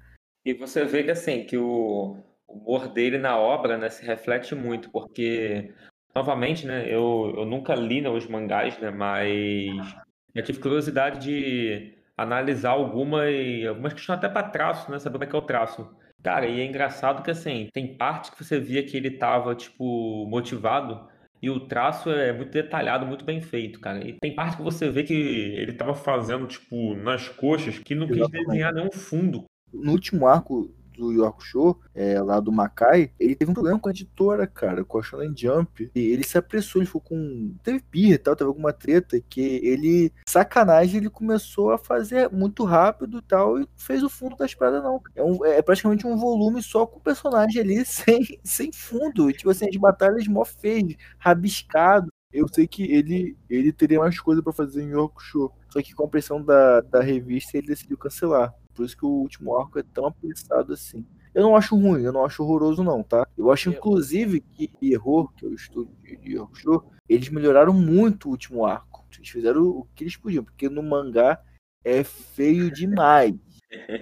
e 0.44 0.52
você 0.52 0.84
vê 0.84 1.02
que 1.02 1.10
assim, 1.10 1.44
que 1.44 1.56
o 1.56 2.16
humor 2.48 2.88
dele 2.88 3.18
na 3.18 3.38
obra, 3.38 3.78
né, 3.78 3.88
se 3.88 4.04
reflete 4.04 4.54
muito, 4.54 4.90
porque 4.90 5.72
novamente, 6.14 6.66
né, 6.66 6.86
eu, 6.86 7.34
eu 7.36 7.44
nunca 7.44 7.74
li 7.74 8.00
né, 8.00 8.08
os 8.08 8.26
mangás, 8.26 8.78
né, 8.78 8.90
mas 8.90 9.96
eu 10.34 10.42
tive 10.42 10.60
curiosidade 10.60 11.20
de 11.20 11.94
analisar 12.16 12.70
algumas, 12.70 13.34
algumas 13.68 13.92
questões 13.92 14.18
até 14.18 14.28
para 14.28 14.48
traço, 14.48 14.90
né, 14.90 14.98
saber 14.98 15.14
como 15.14 15.24
é 15.24 15.26
que 15.26 15.36
é 15.36 15.38
o 15.38 15.42
traço. 15.42 15.88
Cara, 16.22 16.46
e 16.46 16.60
é 16.60 16.64
engraçado 16.64 17.22
que 17.22 17.30
assim, 17.30 17.68
tem 17.72 17.96
partes 17.96 18.30
que 18.30 18.42
você 18.42 18.58
via 18.58 18.82
que 18.82 18.96
ele 18.96 19.10
tava, 19.10 19.54
tipo, 19.54 20.26
motivado, 20.26 21.08
e 21.42 21.50
o 21.50 21.60
traço 21.60 22.10
é 22.10 22.32
muito 22.32 22.50
detalhado, 22.50 23.04
muito 23.04 23.24
bem 23.24 23.42
feito, 23.42 23.78
cara. 23.78 24.06
E 24.06 24.14
tem 24.14 24.34
parte 24.34 24.56
que 24.56 24.62
você 24.62 24.88
vê 24.88 25.02
que 25.02 25.12
ele 25.12 25.74
tava 25.74 25.94
fazendo, 25.94 26.46
tipo, 26.46 26.94
nas 26.94 27.28
coxas, 27.28 27.78
que 27.78 27.94
não 27.94 28.06
quis 28.06 28.26
desenhar 28.30 28.72
nenhum 28.72 28.90
fundo 28.90 29.44
no 29.74 29.92
último 29.92 30.26
arco 30.26 30.70
do 30.96 31.12
York 31.12 31.44
Show, 31.44 31.80
é, 31.94 32.20
lá 32.20 32.40
do 32.40 32.52
Makai, 32.52 33.10
ele 33.18 33.34
teve 33.34 33.50
um 33.50 33.54
problema 33.54 33.78
com 33.78 33.88
a 33.88 33.92
editora, 33.92 34.46
cara, 34.46 34.84
com 34.84 34.98
a 34.98 35.02
Shonen 35.02 35.34
Jump. 35.36 35.90
E 35.94 36.00
ele 36.00 36.24
se 36.24 36.38
apressou, 36.38 36.80
ele 36.80 36.86
ficou 36.86 37.00
com. 37.00 37.54
Teve 37.62 37.80
pirra 37.80 38.14
e 38.14 38.18
tal, 38.18 38.36
teve 38.36 38.48
alguma 38.48 38.72
treta 38.72 39.20
que 39.20 39.40
ele, 39.40 40.12
sacanagem, 40.26 40.98
ele 40.98 41.10
começou 41.10 41.72
a 41.72 41.78
fazer 41.78 42.30
muito 42.30 42.64
rápido 42.64 43.18
e 43.18 43.22
tal, 43.22 43.60
e 43.60 43.68
fez 43.76 44.02
o 44.02 44.08
fundo 44.08 44.36
da 44.36 44.46
espada, 44.46 44.80
não. 44.80 45.00
É, 45.14 45.22
um, 45.22 45.44
é 45.44 45.60
praticamente 45.62 46.06
um 46.06 46.16
volume 46.16 46.62
só 46.62 46.86
com 46.86 46.98
o 46.98 47.02
personagem 47.02 47.60
ali 47.60 47.84
sem, 47.84 48.20
sem 48.42 48.72
fundo. 48.72 49.32
tipo 49.32 49.50
assim, 49.50 49.68
as 49.68 49.76
batalhas 49.76 50.26
mó 50.26 50.44
feias, 50.44 50.94
rabiscado. 51.18 52.12
Eu 52.32 52.48
sei 52.48 52.66
que 52.66 52.82
ele, 52.82 53.36
ele 53.48 53.72
teria 53.72 54.00
mais 54.00 54.18
coisa 54.18 54.42
para 54.42 54.52
fazer 54.52 54.82
em 54.82 54.90
York 54.90 55.22
Show. 55.22 55.52
Só 55.68 55.80
que 55.80 55.94
com 55.94 56.04
a 56.04 56.08
pressão 56.08 56.42
da, 56.44 56.80
da 56.80 57.00
revista 57.00 57.56
ele 57.56 57.68
decidiu 57.68 57.96
cancelar. 57.96 58.52
Por 58.74 58.84
isso 58.84 58.96
que 58.96 59.06
o 59.06 59.08
último 59.08 59.56
arco 59.56 59.78
é 59.78 59.82
tão 59.82 60.06
apressado 60.06 60.72
assim. 60.72 61.06
Eu 61.34 61.42
não 61.42 61.56
acho 61.56 61.76
ruim, 61.76 62.02
eu 62.02 62.12
não 62.12 62.24
acho 62.24 62.42
horroroso, 62.42 62.84
não, 62.84 63.02
tá? 63.02 63.26
Eu 63.36 63.50
acho, 63.50 63.68
inclusive, 63.70 64.40
que 64.40 64.70
Error, 64.80 65.32
que 65.32 65.44
é 65.44 65.48
o 65.48 65.54
estúdio 65.54 65.92
de 66.20 66.36
Show, 66.54 66.84
eles 67.08 67.28
melhoraram 67.28 67.72
muito 67.72 68.28
o 68.28 68.30
último 68.30 68.64
arco. 68.64 69.04
Eles 69.16 69.28
fizeram 69.28 69.62
o 69.62 69.86
que 69.94 70.04
eles 70.04 70.16
podiam, 70.16 70.44
porque 70.44 70.68
no 70.68 70.82
mangá 70.82 71.40
é 71.84 72.04
feio 72.04 72.70
demais. 72.70 73.34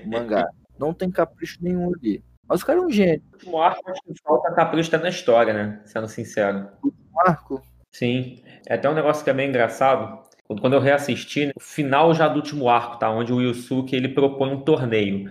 O 0.05 0.11
mangá. 0.11 0.47
Não 0.79 0.93
tem 0.93 1.11
capricho 1.11 1.59
nenhum 1.63 1.93
ali. 1.95 2.23
Mas 2.47 2.61
o 2.61 2.67
cara 2.67 2.81
é 2.81 2.83
um 2.83 2.91
gênio. 2.91 3.23
O 3.31 3.35
último 3.37 3.59
arco, 3.59 3.91
acho 3.91 4.03
que 4.03 4.15
falta 4.23 4.53
capricho 4.53 4.95
até 4.95 5.03
na 5.03 5.11
história, 5.11 5.55
né? 5.55 5.81
Sendo 5.87 6.09
sincero. 6.09 6.69
O 6.83 6.87
último 6.89 7.21
arco? 7.21 7.63
Sim. 7.91 8.43
É 8.67 8.75
até 8.75 8.91
um 8.91 8.95
negócio 8.95 9.25
que 9.25 9.31
é 9.31 9.35
bem 9.35 9.49
engraçado 9.49 10.23
quando 10.61 10.75
eu 10.75 10.81
reassisti, 10.81 11.53
o 11.57 11.61
final 11.61 12.15
já 12.15 12.29
do 12.29 12.37
último 12.37 12.69
arco, 12.69 12.99
tá? 12.99 13.11
Onde 13.11 13.33
o 13.33 13.41
Yusuke 13.41 13.95
ele 13.95 14.09
propõe 14.09 14.51
um 14.51 14.61
torneio. 14.61 15.31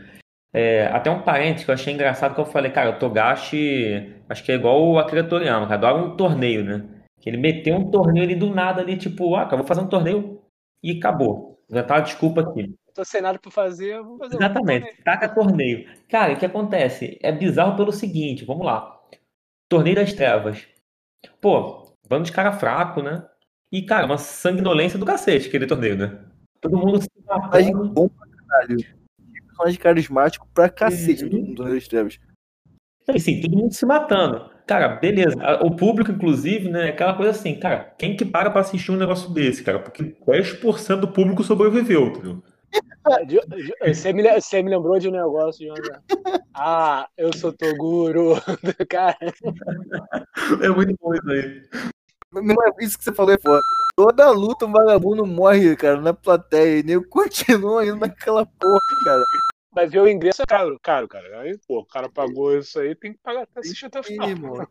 É, 0.53 0.87
até 0.87 1.09
um 1.09 1.21
parente 1.21 1.63
que 1.63 1.71
eu 1.71 1.75
achei 1.75 1.93
engraçado 1.93 2.35
que 2.35 2.41
eu 2.41 2.45
falei, 2.45 2.71
cara, 2.71 2.89
o 2.89 2.99
Togashi 2.99 4.13
acho 4.27 4.43
que 4.43 4.51
é 4.51 4.55
igual 4.55 4.83
o 4.83 4.99
Akira 4.99 5.23
Toriyama, 5.23 5.65
que 5.67 5.73
adora 5.73 5.97
um 5.97 6.15
torneio, 6.17 6.63
né? 6.63 7.03
Que 7.21 7.29
ele 7.29 7.37
meteu 7.37 7.75
um 7.75 7.89
torneio 7.89 8.25
ali 8.25 8.35
do 8.35 8.53
nada 8.53 8.81
ali, 8.81 8.97
tipo, 8.97 9.35
ah, 9.35 9.45
cara, 9.45 9.57
vou 9.57 9.67
fazer 9.67 9.81
um 9.81 9.87
torneio 9.87 10.41
e 10.83 10.97
acabou. 10.97 11.63
Já 11.69 11.83
tá 11.83 11.99
desculpa 12.01 12.41
aqui. 12.41 12.75
Tô 12.93 13.05
sem 13.05 13.21
nada 13.21 13.39
pra 13.39 13.49
fazer, 13.49 14.01
vou 14.01 14.17
fazer 14.17 14.35
Exatamente, 14.35 14.83
um 14.83 14.87
torneio. 14.87 15.03
taca 15.05 15.29
torneio. 15.29 15.89
Cara, 16.09 16.33
o 16.33 16.37
que 16.37 16.45
acontece? 16.45 17.17
É 17.21 17.31
bizarro 17.31 17.77
pelo 17.77 17.93
seguinte, 17.93 18.43
vamos 18.43 18.65
lá. 18.65 18.99
Torneio 19.69 19.95
das 19.95 20.11
Trevas. 20.11 20.67
Pô, 21.39 21.95
bando 22.09 22.25
de 22.25 22.31
cara 22.33 22.51
fraco, 22.51 23.01
né? 23.01 23.25
E, 23.71 23.81
cara, 23.83 24.05
uma 24.05 24.17
sanguinolência 24.17 24.99
do 24.99 25.05
cacete 25.05 25.47
aquele 25.47 25.65
torneio, 25.65 25.97
né? 25.97 26.19
Todo 26.59 26.77
mundo 26.77 27.01
se 27.01 27.09
matando. 27.25 27.89
bom 27.89 28.09
pra 28.09 28.27
caralho. 28.27 28.77
Personagem 29.47 29.79
carismático 29.79 30.47
pra 30.53 30.69
cacete 30.69 31.25
uhum. 31.25 31.49
no 31.49 31.55
Torneio 31.55 31.79
das 31.79 31.87
Trevas. 31.87 32.19
Sim, 33.09 33.19
sim, 33.19 33.41
todo 33.41 33.57
mundo 33.57 33.73
se 33.73 33.85
matando. 33.85 34.51
Cara, 34.67 34.89
beleza. 34.89 35.35
O 35.63 35.75
público, 35.75 36.11
inclusive, 36.11 36.69
né? 36.69 36.89
Aquela 36.89 37.13
coisa 37.15 37.31
assim, 37.31 37.55
cara, 37.55 37.93
quem 37.97 38.15
que 38.15 38.23
para 38.23 38.51
pra 38.51 38.61
assistir 38.61 38.91
um 38.91 38.97
negócio 38.97 39.29
desse, 39.33 39.63
cara? 39.63 39.79
Porque 39.79 40.03
10% 40.03 40.99
do 40.99 41.07
público 41.07 41.43
sobreviveu, 41.43 42.07
entendeu? 42.07 42.43
Você 43.85 44.13
me, 44.13 44.23
você 44.39 44.63
me 44.63 44.69
lembrou 44.69 44.97
de 44.97 45.09
um 45.09 45.11
negócio, 45.11 45.65
João. 45.65 45.75
Ah, 46.53 47.09
eu 47.17 47.35
sou 47.35 47.51
Toguro. 47.51 48.35
Cara. 48.87 49.17
É 50.61 50.69
muito 50.69 50.95
bom 51.01 51.13
isso 51.13 51.29
aí. 51.29 51.63
Isso 52.79 52.97
que 52.97 53.03
você 53.03 53.13
falou 53.13 53.33
é 53.33 53.37
foda. 53.37 53.61
Toda 53.95 54.31
luta 54.31 54.65
um 54.65 54.71
vagabundo 54.71 55.25
morre, 55.25 55.75
cara, 55.75 55.99
na 55.99 56.13
plateia. 56.13 56.79
E 56.79 56.83
nem 56.83 57.03
continua 57.03 57.85
indo 57.85 57.97
naquela 57.97 58.45
porra, 58.45 58.79
cara. 59.03 59.23
Mas 59.73 59.91
ver 59.91 60.01
o 60.01 60.07
ingresso 60.07 60.41
é 60.41 60.45
caro, 60.45 60.77
caro, 60.81 61.07
cara. 61.07 61.41
Aí, 61.41 61.57
pô, 61.65 61.79
o 61.79 61.85
cara 61.85 62.09
pagou 62.09 62.57
isso 62.57 62.77
aí, 62.79 62.93
tem 62.93 63.13
que 63.13 63.19
pagar 63.23 63.43
até 63.43 63.61
assistir 63.61 63.85
até 63.85 63.99
o 63.99 64.03
final. 64.03 64.29
Mano. 64.35 64.67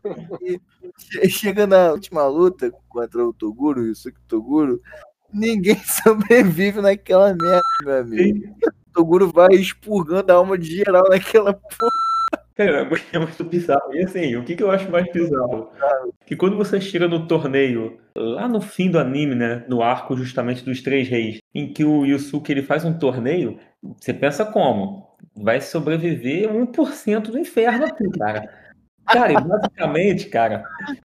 E 1.21 1.29
chega 1.29 1.65
na 1.65 1.91
última 1.91 2.27
luta 2.27 2.71
contra 2.87 3.25
o 3.25 3.33
Toguro 3.33 3.85
e 3.85 3.91
o 3.91 3.95
Suki 3.95 4.19
Toguro, 4.27 4.79
ninguém 5.33 5.77
sobrevive 6.03 6.81
naquela 6.81 7.33
merda, 7.33 7.61
meu 7.83 7.97
amigo. 7.97 8.55
O 8.89 8.93
Toguro 8.93 9.31
vai 9.31 9.53
expurgando 9.55 10.31
a 10.31 10.35
alma 10.35 10.55
de 10.57 10.75
geral 10.75 11.03
naquela 11.09 11.53
porra. 11.53 12.00
Cara, 12.65 12.89
é 13.13 13.19
muito 13.19 13.43
bizarro. 13.43 13.93
E 13.93 14.03
assim, 14.03 14.35
o 14.35 14.43
que, 14.43 14.55
que 14.55 14.63
eu 14.63 14.71
acho 14.71 14.89
mais 14.91 15.11
bizarro? 15.11 15.69
Que 16.25 16.35
quando 16.35 16.57
você 16.57 16.79
chega 16.79 17.07
no 17.07 17.27
torneio, 17.27 17.99
lá 18.15 18.47
no 18.47 18.61
fim 18.61 18.89
do 18.89 18.99
anime, 18.99 19.35
né? 19.35 19.65
No 19.67 19.81
arco 19.81 20.15
justamente 20.15 20.63
dos 20.63 20.81
Três 20.81 21.07
Reis, 21.07 21.39
em 21.53 21.71
que 21.71 21.83
o 21.83 22.05
Yusuke 22.05 22.51
ele 22.51 22.61
faz 22.61 22.85
um 22.85 22.97
torneio, 22.97 23.57
você 23.97 24.13
pensa 24.13 24.45
como? 24.45 25.15
Vai 25.35 25.61
sobreviver 25.61 26.49
1% 26.49 27.21
do 27.31 27.39
inferno 27.39 27.85
aqui, 27.85 28.09
cara. 28.17 28.49
Cara, 29.05 29.33
e 29.33 29.35
basicamente, 29.35 30.29
cara, 30.29 30.63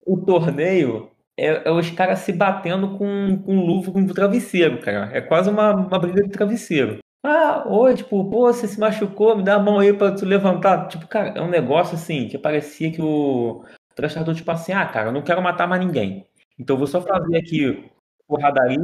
o 0.07 0.17
torneio 0.17 1.11
é, 1.41 1.69
é, 1.69 1.71
os 1.71 1.91
caras 1.91 2.19
se 2.19 2.33
batendo 2.33 2.99
com, 2.99 3.39
com 3.39 3.65
luva, 3.65 3.91
com 3.91 4.07
travesseiro, 4.07 4.79
cara. 4.79 5.11
É 5.17 5.23
quase 5.23 5.49
uma, 5.49 5.75
uma 5.75 5.99
briga 5.99 6.23
de 6.23 6.29
travesseiro. 6.29 6.99
Ah, 7.23 7.65
oi, 7.69 7.95
tipo, 7.97 8.31
pô, 8.31 8.53
você 8.53 8.67
se 8.67 8.81
machucou, 8.81 9.37
me 9.37 9.43
dá 9.43 9.57
a 9.57 9.59
mão 9.59 9.79
aí 9.79 9.93
pra 9.93 10.13
tu 10.13 10.25
levantar. 10.25 10.89
Tipo, 10.89 11.07
cara, 11.07 11.39
é 11.39 11.43
um 11.43 11.51
negócio 11.51 11.95
assim, 11.95 12.29
que 12.29 12.39
parecia 12.39 12.91
que 12.91 13.03
o 13.03 13.63
transportador, 13.95 14.35
tipo 14.35 14.51
assim, 14.51 14.73
ah, 14.73 14.87
cara, 14.87 15.09
eu 15.09 15.13
não 15.13 15.23
quero 15.23 15.43
matar 15.43 15.67
mais 15.69 15.85
ninguém. 15.85 16.27
Então 16.59 16.75
eu 16.75 16.79
vou 16.79 16.87
só 16.87 17.03
fazer 17.03 17.37
aqui 17.37 17.91
porradaria. 18.27 18.79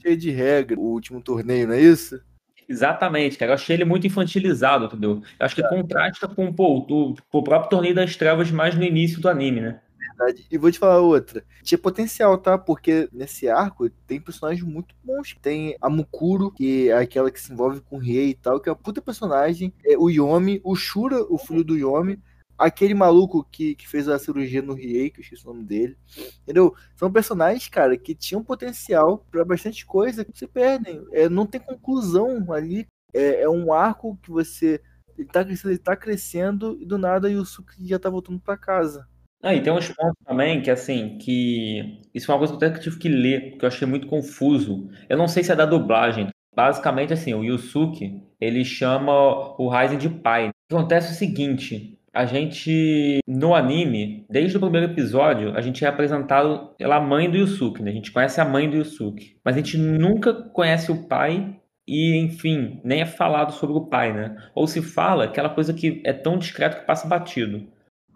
Cheio 0.00 0.16
de 0.16 0.30
regra, 0.30 0.80
o 0.80 0.84
último 0.84 1.20
torneio, 1.20 1.68
não 1.68 1.74
é 1.74 1.80
isso? 1.80 2.20
Exatamente, 2.68 3.36
cara. 3.36 3.50
Eu 3.50 3.54
achei 3.54 3.76
ele 3.76 3.84
muito 3.84 4.06
infantilizado, 4.06 4.86
entendeu? 4.86 5.22
Eu 5.38 5.46
acho 5.46 5.54
que 5.54 5.64
é. 5.64 5.68
contrasta 5.68 6.26
com 6.26 6.52
pô, 6.52 6.86
o, 6.88 7.14
o 7.30 7.42
próprio 7.42 7.70
Torneio 7.70 7.94
das 7.94 8.16
Trevas 8.16 8.50
mais 8.50 8.74
no 8.74 8.82
início 8.82 9.20
do 9.20 9.28
anime, 9.28 9.60
né? 9.60 9.80
Verdade. 10.22 10.46
E 10.50 10.58
vou 10.58 10.70
te 10.70 10.78
falar 10.78 11.00
outra. 11.00 11.44
Tinha 11.62 11.78
potencial, 11.78 12.38
tá? 12.38 12.56
Porque 12.56 13.08
nesse 13.12 13.48
arco 13.48 13.88
tem 14.06 14.20
personagens 14.20 14.64
muito 14.66 14.94
bons. 15.02 15.36
Tem 15.40 15.76
a 15.80 15.90
Mukuro, 15.90 16.50
que 16.50 16.90
é 16.90 16.96
aquela 16.96 17.30
que 17.30 17.40
se 17.40 17.52
envolve 17.52 17.80
com 17.80 17.96
o 17.96 18.00
rei 18.00 18.30
e 18.30 18.34
tal, 18.34 18.60
que 18.60 18.68
é 18.68 18.72
uma 18.72 18.78
puta 18.78 19.00
personagem. 19.00 19.72
É 19.84 19.96
o 19.96 20.08
Yomi, 20.08 20.60
o 20.64 20.74
Shura, 20.74 21.24
o 21.28 21.38
filho 21.38 21.64
do 21.64 21.76
Yomi. 21.76 22.20
Aquele 22.58 22.94
maluco 22.94 23.44
que, 23.50 23.74
que 23.74 23.88
fez 23.88 24.08
a 24.08 24.18
cirurgia 24.18 24.62
no 24.62 24.74
Riei, 24.74 25.10
que 25.10 25.18
eu 25.18 25.22
esqueci 25.22 25.44
o 25.44 25.52
nome 25.52 25.64
dele. 25.64 25.96
Entendeu? 26.42 26.74
São 26.94 27.10
personagens, 27.10 27.68
cara, 27.68 27.96
que 27.96 28.14
tinham 28.14 28.44
potencial 28.44 29.26
para 29.30 29.44
bastante 29.44 29.84
coisa 29.84 30.24
que 30.24 30.38
se 30.38 30.46
perdem. 30.46 31.04
É, 31.12 31.28
não 31.28 31.46
tem 31.46 31.60
conclusão 31.60 32.52
ali. 32.52 32.86
É, 33.12 33.42
é 33.42 33.48
um 33.48 33.72
arco 33.72 34.16
que 34.22 34.30
você 34.30 34.80
ele 35.18 35.28
tá 35.28 35.44
crescendo, 35.44 35.70
ele 35.70 35.78
tá 35.78 35.96
crescendo 35.96 36.78
e 36.80 36.86
do 36.86 36.96
nada 36.96 37.28
o 37.28 37.30
Yusuke 37.30 37.86
já 37.86 37.98
tá 37.98 38.08
voltando 38.08 38.40
para 38.40 38.56
casa. 38.56 39.06
Ah, 39.42 39.54
e 39.54 39.60
tem 39.60 39.72
uns 39.72 39.88
pontos 39.88 40.16
também 40.24 40.62
que, 40.62 40.70
assim, 40.70 41.18
que. 41.18 42.00
Isso 42.14 42.30
é 42.30 42.34
uma 42.34 42.38
coisa 42.38 42.56
que 42.56 42.64
eu 42.64 42.68
até 42.68 42.78
tive 42.78 42.98
que 42.98 43.08
ler, 43.08 43.50
porque 43.50 43.64
eu 43.64 43.68
achei 43.68 43.86
muito 43.88 44.06
confuso. 44.06 44.88
Eu 45.08 45.18
não 45.18 45.26
sei 45.26 45.42
se 45.42 45.50
é 45.50 45.56
da 45.56 45.66
dublagem. 45.66 46.28
Basicamente, 46.54 47.12
assim, 47.12 47.34
o 47.34 47.42
Yusuke, 47.42 48.22
ele 48.40 48.64
chama 48.64 49.12
o 49.58 49.68
Ryzen 49.68 49.98
de 49.98 50.08
pai. 50.08 50.50
Acontece 50.70 51.08
é 51.08 51.10
o 51.12 51.14
seguinte: 51.14 51.98
a 52.12 52.24
gente, 52.24 53.18
no 53.26 53.54
anime, 53.54 54.24
desde 54.30 54.56
o 54.56 54.60
primeiro 54.60 54.92
episódio, 54.92 55.56
a 55.56 55.60
gente 55.60 55.84
é 55.84 55.88
apresentado 55.88 56.74
pela 56.76 57.00
mãe 57.00 57.28
do 57.28 57.36
Yusuke, 57.38 57.82
né? 57.82 57.90
A 57.90 57.94
gente 57.94 58.12
conhece 58.12 58.40
a 58.40 58.44
mãe 58.44 58.70
do 58.70 58.76
Yusuke. 58.76 59.36
Mas 59.44 59.56
a 59.56 59.58
gente 59.58 59.76
nunca 59.76 60.32
conhece 60.32 60.92
o 60.92 61.08
pai 61.08 61.56
e, 61.86 62.16
enfim, 62.18 62.80
nem 62.84 63.00
é 63.00 63.06
falado 63.06 63.52
sobre 63.52 63.76
o 63.76 63.86
pai, 63.86 64.12
né? 64.12 64.36
Ou 64.54 64.66
se 64.68 64.80
fala 64.82 65.24
aquela 65.24 65.48
coisa 65.48 65.74
que 65.74 66.00
é 66.04 66.12
tão 66.12 66.38
discreto 66.38 66.78
que 66.80 66.86
passa 66.86 67.08
batido. 67.08 67.66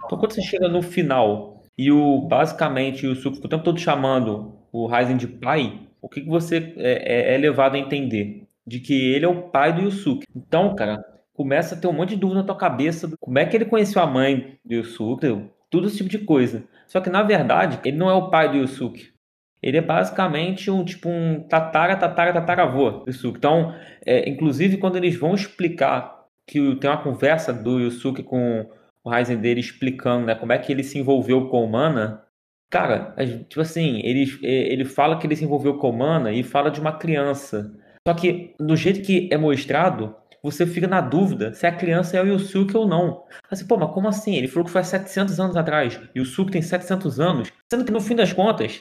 Então, 0.05 0.19
quando 0.19 0.33
você 0.33 0.43
chega 0.43 0.69
no 0.69 0.83
final 0.83 1.63
e 1.77 1.91
o 1.91 2.21
basicamente 2.23 3.07
o 3.07 3.15
fica 3.15 3.47
o 3.47 3.49
tempo 3.49 3.65
todo 3.65 3.79
chamando 3.79 4.55
o 4.73 4.87
Ryzen 4.87 5.17
de 5.17 5.27
pai, 5.27 5.81
o 6.01 6.09
que, 6.09 6.21
que 6.21 6.29
você 6.29 6.75
é, 6.77 7.33
é, 7.33 7.35
é 7.35 7.39
levado 7.39 7.75
a 7.75 7.79
entender? 7.79 8.47
De 8.67 8.81
que 8.81 9.13
ele 9.13 9.25
é 9.25 9.29
o 9.29 9.43
pai 9.49 9.73
do 9.73 9.83
Yusuke. 9.83 10.27
Então, 10.35 10.75
cara, 10.75 11.05
começa 11.35 11.75
a 11.75 11.79
ter 11.79 11.87
um 11.87 11.93
monte 11.93 12.11
de 12.11 12.17
dúvida 12.17 12.41
na 12.41 12.47
tua 12.47 12.57
cabeça. 12.57 13.11
Como 13.21 13.39
é 13.39 13.45
que 13.45 13.57
ele 13.57 13.65
conheceu 13.65 14.03
a 14.03 14.07
mãe 14.07 14.59
do 14.65 14.75
Yusuke? 14.75 15.51
Tudo 15.71 15.87
esse 15.87 15.99
tipo 15.99 16.09
de 16.09 16.19
coisa. 16.19 16.65
Só 16.87 17.01
que, 17.01 17.11
na 17.11 17.23
verdade, 17.23 17.79
ele 17.85 17.97
não 17.97 18.09
é 18.09 18.15
o 18.15 18.31
pai 18.31 18.51
do 18.51 18.57
Yusuke. 18.57 19.13
Ele 19.63 19.79
é 19.79 19.81
basicamente 19.81 20.71
um 20.71 20.85
tipo 20.85 21.09
um 21.09 21.41
tatara, 21.41 21.97
tatara, 21.97 22.33
tataravô 22.33 22.91
do 22.91 23.05
Yusuke. 23.09 23.39
Então, 23.39 23.75
é, 24.05 24.29
inclusive, 24.29 24.77
quando 24.79 24.97
eles 24.97 25.17
vão 25.17 25.35
explicar 25.35 26.27
que 26.47 26.77
tem 26.77 26.89
uma 26.89 27.03
conversa 27.03 27.53
do 27.53 27.81
Yusuke 27.81 28.23
com 28.23 28.71
o 29.07 29.11
Ryzen 29.11 29.39
dele 29.39 29.61
explicando 29.61 30.27
né, 30.27 30.35
como 30.35 30.53
é 30.53 30.59
que 30.59 30.73
ele 30.73 30.83
se 30.83 30.99
envolveu 30.99 31.49
com 31.49 31.65
o 31.65 31.71
Mana, 31.71 32.25
cara, 32.69 33.15
tipo 33.49 33.61
assim, 33.61 34.01
ele, 34.03 34.27
ele 34.43 34.85
fala 34.85 35.17
que 35.17 35.29
ele 35.29 35.37
se 35.37 35.45
envolveu 35.45 35.79
com 35.79 35.91
o 35.91 35.97
Mana 35.97 36.33
e 36.33 36.43
fala 36.43 36.73
de 36.73 36.81
uma 36.81 36.91
criança. 36.99 37.73
Só 38.07 38.13
que, 38.13 38.57
do 38.59 38.75
jeito 38.75 39.03
que 39.03 39.29
é 39.33 39.37
mostrado, 39.37 40.17
você 40.43 40.67
fica 40.67 40.89
na 40.89 41.01
dúvida 41.01 41.55
se 41.55 41.69
a 41.69 41.73
criança 41.73 42.17
é 42.17 42.23
o 42.23 42.27
Yusuke 42.27 42.77
ou 42.77 42.89
não. 42.89 43.23
Assim, 43.49 43.65
pô, 43.65 43.77
mas 43.77 43.93
como 43.93 44.09
assim? 44.09 44.35
Ele 44.35 44.49
falou 44.49 44.65
que 44.65 44.73
foi 44.73 44.81
há 44.81 44.85
700 44.85 45.39
anos 45.39 45.57
atrás. 45.57 46.01
E 46.13 46.19
o 46.19 46.23
Yusuke 46.23 46.51
tem 46.51 46.63
700 46.63 47.21
anos. 47.21 47.53
Sendo 47.71 47.85
que, 47.85 47.93
no 47.93 48.01
fim 48.01 48.17
das 48.17 48.33
contas, 48.33 48.81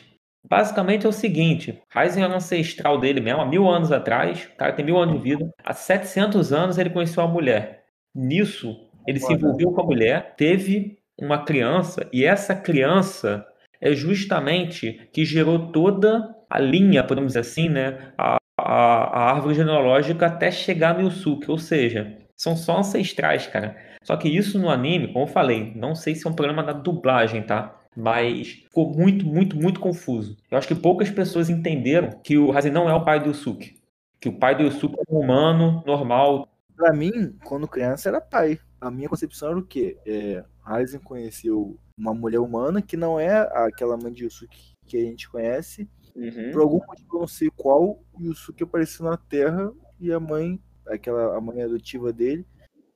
basicamente 0.49 1.05
é 1.05 1.09
o 1.09 1.13
seguinte. 1.13 1.79
Ryzen 1.95 2.23
é 2.23 2.27
ancestral 2.27 2.99
dele 2.99 3.21
mesmo, 3.21 3.41
há 3.41 3.45
mil 3.45 3.69
anos 3.69 3.91
atrás. 3.91 4.49
O 4.53 4.57
cara 4.57 4.73
tem 4.73 4.85
mil 4.85 4.97
anos 4.97 5.17
de 5.17 5.21
vida. 5.21 5.51
Há 5.63 5.73
700 5.73 6.51
anos 6.51 6.79
ele 6.79 6.89
conheceu 6.89 7.21
a 7.21 7.27
mulher. 7.27 7.85
Nisso, 8.15 8.84
ele 9.07 9.19
se 9.19 9.31
envolveu 9.33 9.71
com 9.71 9.81
a 9.81 9.85
mulher, 9.85 10.33
teve 10.35 10.97
uma 11.19 11.43
criança. 11.43 12.07
E 12.11 12.25
essa 12.25 12.55
criança 12.55 13.45
é 13.81 13.93
justamente 13.93 15.07
que 15.11 15.25
gerou 15.25 15.71
toda 15.71 16.35
a 16.49 16.59
linha, 16.59 17.03
podemos 17.03 17.29
dizer 17.29 17.39
assim, 17.39 17.69
né? 17.69 18.13
A, 18.17 18.37
a, 18.57 18.63
a 18.65 19.31
árvore 19.31 19.55
genealógica 19.55 20.25
até 20.25 20.49
chegar 20.51 20.95
no 20.95 21.01
Yusuke, 21.01 21.49
ou 21.49 21.57
seja, 21.57 22.17
são 22.35 22.55
só 22.55 22.79
ancestrais, 22.79 23.47
cara. 23.47 23.75
Só 24.03 24.15
que 24.15 24.29
isso 24.29 24.59
no 24.59 24.69
anime, 24.69 25.07
como 25.11 25.25
eu 25.25 25.27
falei, 25.27 25.73
não 25.75 25.95
sei 25.95 26.15
se 26.15 26.27
é 26.27 26.29
um 26.29 26.35
problema 26.35 26.63
da 26.63 26.73
dublagem, 26.73 27.41
tá? 27.41 27.79
Mas 27.95 28.49
ficou 28.49 28.93
muito, 28.93 29.25
muito, 29.25 29.55
muito 29.55 29.79
confuso. 29.79 30.37
Eu 30.51 30.57
acho 30.57 30.67
que 30.67 30.75
poucas 30.75 31.09
pessoas 31.09 31.49
entenderam 31.49 32.09
que 32.23 32.37
o 32.37 32.55
Hazen 32.55 32.71
não 32.71 32.89
é 32.89 32.93
o 32.93 33.05
pai 33.05 33.19
do 33.19 33.29
Yusuke. 33.29 33.81
Que 34.19 34.29
o 34.29 34.37
pai 34.37 34.55
do 34.55 34.63
Yusuke 34.63 34.95
é 34.95 35.13
um 35.13 35.19
humano, 35.19 35.81
normal. 35.87 36.47
Pra 36.75 36.93
mim, 36.93 37.35
quando 37.43 37.67
criança, 37.67 38.09
era 38.09 38.19
pai. 38.19 38.59
A 38.85 38.91
minha 38.91 39.09
concepção 39.09 39.49
era 39.49 39.57
o 39.57 39.65
quê? 39.65 39.97
É, 40.05 40.45
Aizen 40.63 40.99
conheceu 40.99 41.75
uma 41.97 42.13
mulher 42.13 42.39
humana 42.39 42.83
que 42.83 42.95
não 42.95 43.19
é 43.19 43.41
aquela 43.65 43.97
mãe 43.97 44.13
de 44.13 44.25
Yusuke 44.25 44.75
que 44.85 44.95
a 44.95 45.01
gente 45.01 45.27
conhece. 45.27 45.89
Uhum. 46.15 46.51
Por 46.51 46.61
algum 46.61 46.85
motivo, 46.85 47.15
eu 47.15 47.19
não 47.21 47.27
sei 47.27 47.49
qual, 47.55 47.99
o 48.13 48.21
Yusuke 48.21 48.61
apareceu 48.61 49.03
na 49.03 49.17
Terra 49.17 49.73
e 49.99 50.11
a 50.11 50.19
mãe, 50.19 50.61
aquela 50.87 51.35
a 51.35 51.41
mãe 51.41 51.63
adotiva 51.63 52.13
dele, 52.13 52.45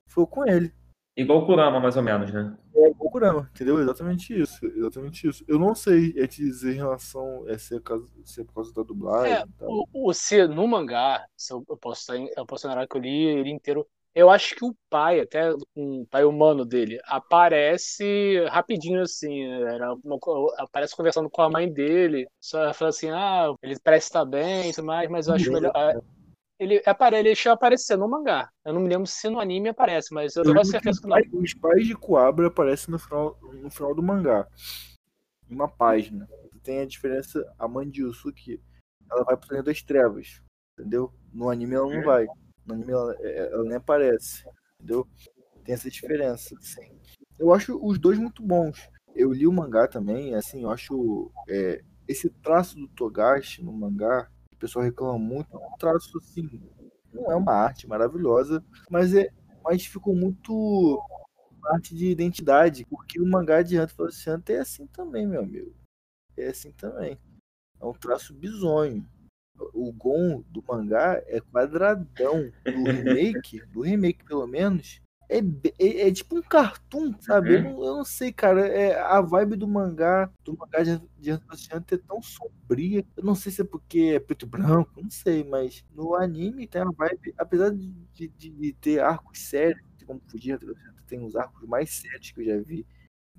foi 0.06 0.28
com 0.28 0.48
ele. 0.48 0.72
Igual 1.18 1.40
o 1.40 1.46
Kurama, 1.48 1.80
mais 1.80 1.98
ou 1.98 2.04
menos, 2.04 2.32
né? 2.32 2.56
É, 2.76 2.92
igual 2.92 3.08
o 3.08 3.12
Kurama, 3.12 3.50
entendeu? 3.52 3.82
Exatamente 3.82 4.40
isso. 4.40 4.64
Exatamente 4.68 5.28
isso. 5.28 5.44
Eu 5.48 5.58
não 5.58 5.74
sei 5.74 6.14
é 6.18 6.28
te 6.28 6.44
dizer 6.44 6.74
em 6.74 6.78
relação 6.78 7.48
a 7.48 7.58
se 7.58 7.76
é, 7.76 7.80
se 8.24 8.42
é 8.42 8.44
por 8.44 8.54
causa 8.54 8.72
da 8.76 8.84
dublagem. 8.84 9.34
É, 9.34 9.44
o, 9.62 9.86
o, 9.92 10.14
se 10.14 10.48
no 10.48 10.68
mangá, 10.68 11.26
se 11.36 11.52
eu, 11.52 11.66
eu 11.68 11.78
posso 11.78 12.14
eu 12.14 12.46
posso 12.46 12.68
lembrar 12.68 12.88
que 12.88 12.96
eu 12.96 13.02
li 13.02 13.26
ele 13.26 13.50
inteiro 13.50 13.88
eu 14.20 14.30
acho 14.30 14.56
que 14.56 14.66
o 14.66 14.76
pai, 14.90 15.22
até 15.22 15.54
um 15.76 16.06
pai 16.06 16.26
humano 16.26 16.66
dele, 16.66 17.00
aparece 17.06 18.44
rapidinho 18.50 19.02
assim. 19.02 19.46
Era 19.46 19.94
uma, 19.94 20.20
aparece 20.58 20.96
conversando 20.96 21.30
com 21.30 21.42
a 21.42 21.50
mãe 21.50 21.72
dele. 21.72 22.28
Só 22.40 22.74
fala 22.74 22.90
assim: 22.90 23.10
ah, 23.10 23.54
ele 23.64 23.80
parece 23.82 24.08
estar 24.08 24.26
bem 24.26 24.70
e 24.70 24.74
tudo 24.74 24.86
mais, 24.86 25.10
mas 25.10 25.28
eu 25.28 25.36
acho 25.36 25.52
melhor. 25.52 25.72
Ele, 26.60 26.82
aparece, 26.86 27.20
ele 27.20 27.30
deixa 27.30 27.54
aparecer 27.54 27.98
no 27.98 28.10
mangá. 28.10 28.50
Eu 28.66 28.74
não 28.74 28.82
me 28.82 28.90
lembro 28.90 29.08
se 29.08 29.30
no 29.30 29.40
anime 29.40 29.70
aparece, 29.70 30.14
mas 30.14 30.36
eu, 30.36 30.44
tenho 30.44 30.66
certeza 30.66 31.00
que 31.02 31.08
não. 31.08 31.18
Os 31.42 31.54
pais 31.54 31.88
de 31.88 31.96
Coabra 31.96 32.48
aparecem 32.48 32.92
no 32.92 33.00
final, 33.00 33.38
no 33.42 33.72
final 33.72 33.96
do 33.96 34.04
mangá. 34.04 34.46
Uma 35.50 35.70
página. 35.70 36.28
Tem 36.62 36.82
a 36.82 36.86
diferença, 36.86 37.50
a 37.58 37.68
mãe 37.70 37.90
de 37.90 38.02
Yusuke, 38.02 38.62
ela 39.10 39.24
vai 39.24 39.38
pro 39.38 39.48
Planeta 39.48 39.72
das 39.72 39.82
Trevas. 39.82 40.42
Entendeu? 40.78 41.14
No 41.34 41.50
anime 41.50 41.76
ela 41.76 41.90
não 41.90 42.04
vai. 42.04 42.28
No 42.70 42.76
anime 42.76 42.92
ela, 42.92 43.16
é, 43.20 43.52
ela 43.52 43.64
nem 43.64 43.76
aparece, 43.76 44.46
entendeu? 44.76 45.08
Tem 45.64 45.74
essa 45.74 45.90
diferença, 45.90 46.56
assim. 46.56 47.00
Eu 47.40 47.52
acho 47.52 47.84
os 47.84 47.98
dois 47.98 48.20
muito 48.20 48.44
bons. 48.44 48.88
Eu 49.16 49.34
li 49.34 49.48
o 49.48 49.52
mangá 49.52 49.88
também, 49.88 50.36
assim, 50.36 50.64
eu 50.64 50.70
acho 50.70 51.32
é, 51.50 51.82
esse 52.08 52.30
traço 52.30 52.76
do 52.76 52.88
Togashi 52.90 53.64
no 53.64 53.74
mangá, 53.74 54.30
o 54.54 54.58
pessoal 54.58 54.86
reclama 54.86 55.18
muito, 55.18 55.58
é 55.58 55.58
um 55.58 55.78
traço 55.80 56.16
assim, 56.20 56.48
não 57.12 57.32
é 57.32 57.36
uma 57.36 57.54
arte 57.54 57.88
maravilhosa, 57.88 58.64
mas 58.90 59.16
é, 59.16 59.30
mas 59.64 59.84
ficou 59.84 60.16
muito 60.16 61.02
arte 61.66 61.96
de 61.96 62.08
identidade, 62.08 62.86
porque 62.86 63.20
o 63.20 63.26
mangá 63.26 63.64
de 63.64 63.80
Hunter 63.80 64.12
x 64.12 64.28
Hunter 64.28 64.58
é 64.58 64.60
assim 64.60 64.86
também, 64.88 65.26
meu 65.28 65.42
amigo. 65.42 65.74
É 66.38 66.50
assim 66.50 66.72
também. 66.72 67.18
É 67.82 67.86
um 67.86 67.94
traço 67.94 68.34
bizonho 68.34 69.06
o 69.74 69.92
Gon 69.92 70.44
do 70.50 70.64
mangá 70.68 71.22
é 71.28 71.40
quadradão. 71.40 72.52
Do 72.64 72.84
remake, 72.92 73.62
do 73.68 73.82
remake 73.82 74.24
pelo 74.24 74.48
menos, 74.48 75.02
é, 75.30 75.38
é, 75.78 76.08
é, 76.08 76.12
tipo 76.12 76.36
um 76.36 76.42
cartoon, 76.42 77.14
sabe? 77.22 77.54
Eu, 77.54 77.58
uhum. 77.60 77.64
não, 77.64 77.86
eu, 77.86 77.98
não, 77.98 78.06
sei, 78.06 78.34
cara. 78.34 78.68
É, 78.68 79.00
a 79.00 79.22
vibe 79.22 79.56
do 79.56 79.68
mangá, 79.68 80.32
do 80.44 80.58
mangá 80.58 80.82
de, 80.82 81.00
de 81.20 81.32
Hunter 81.34 82.00
é 82.00 82.08
tão 82.08 82.20
sombria. 82.20 83.06
Eu 83.16 83.24
não 83.24 83.36
sei 83.36 83.52
se 83.52 83.62
é 83.62 83.64
porque 83.64 84.14
é 84.16 84.20
preto 84.20 84.48
e 84.48 84.50
branco, 84.50 85.00
não 85.00 85.12
sei, 85.12 85.44
mas 85.44 85.86
no 85.94 86.16
anime 86.16 86.68
tem 86.68 86.82
uma 86.82 86.92
vibe, 86.92 87.36
apesar 87.38 87.70
de, 87.70 87.88
de, 88.12 88.28
de 88.28 88.74
ter 88.74 89.02
arcos 89.02 89.40
sérios, 89.40 89.84
como 90.04 90.20
fugir, 90.28 90.60
tem 91.06 91.20
uns 91.20 91.36
arcos 91.36 91.68
mais 91.70 91.92
sérios 91.92 92.32
que 92.32 92.42
eu 92.42 92.46
já 92.46 92.58
vi 92.58 92.84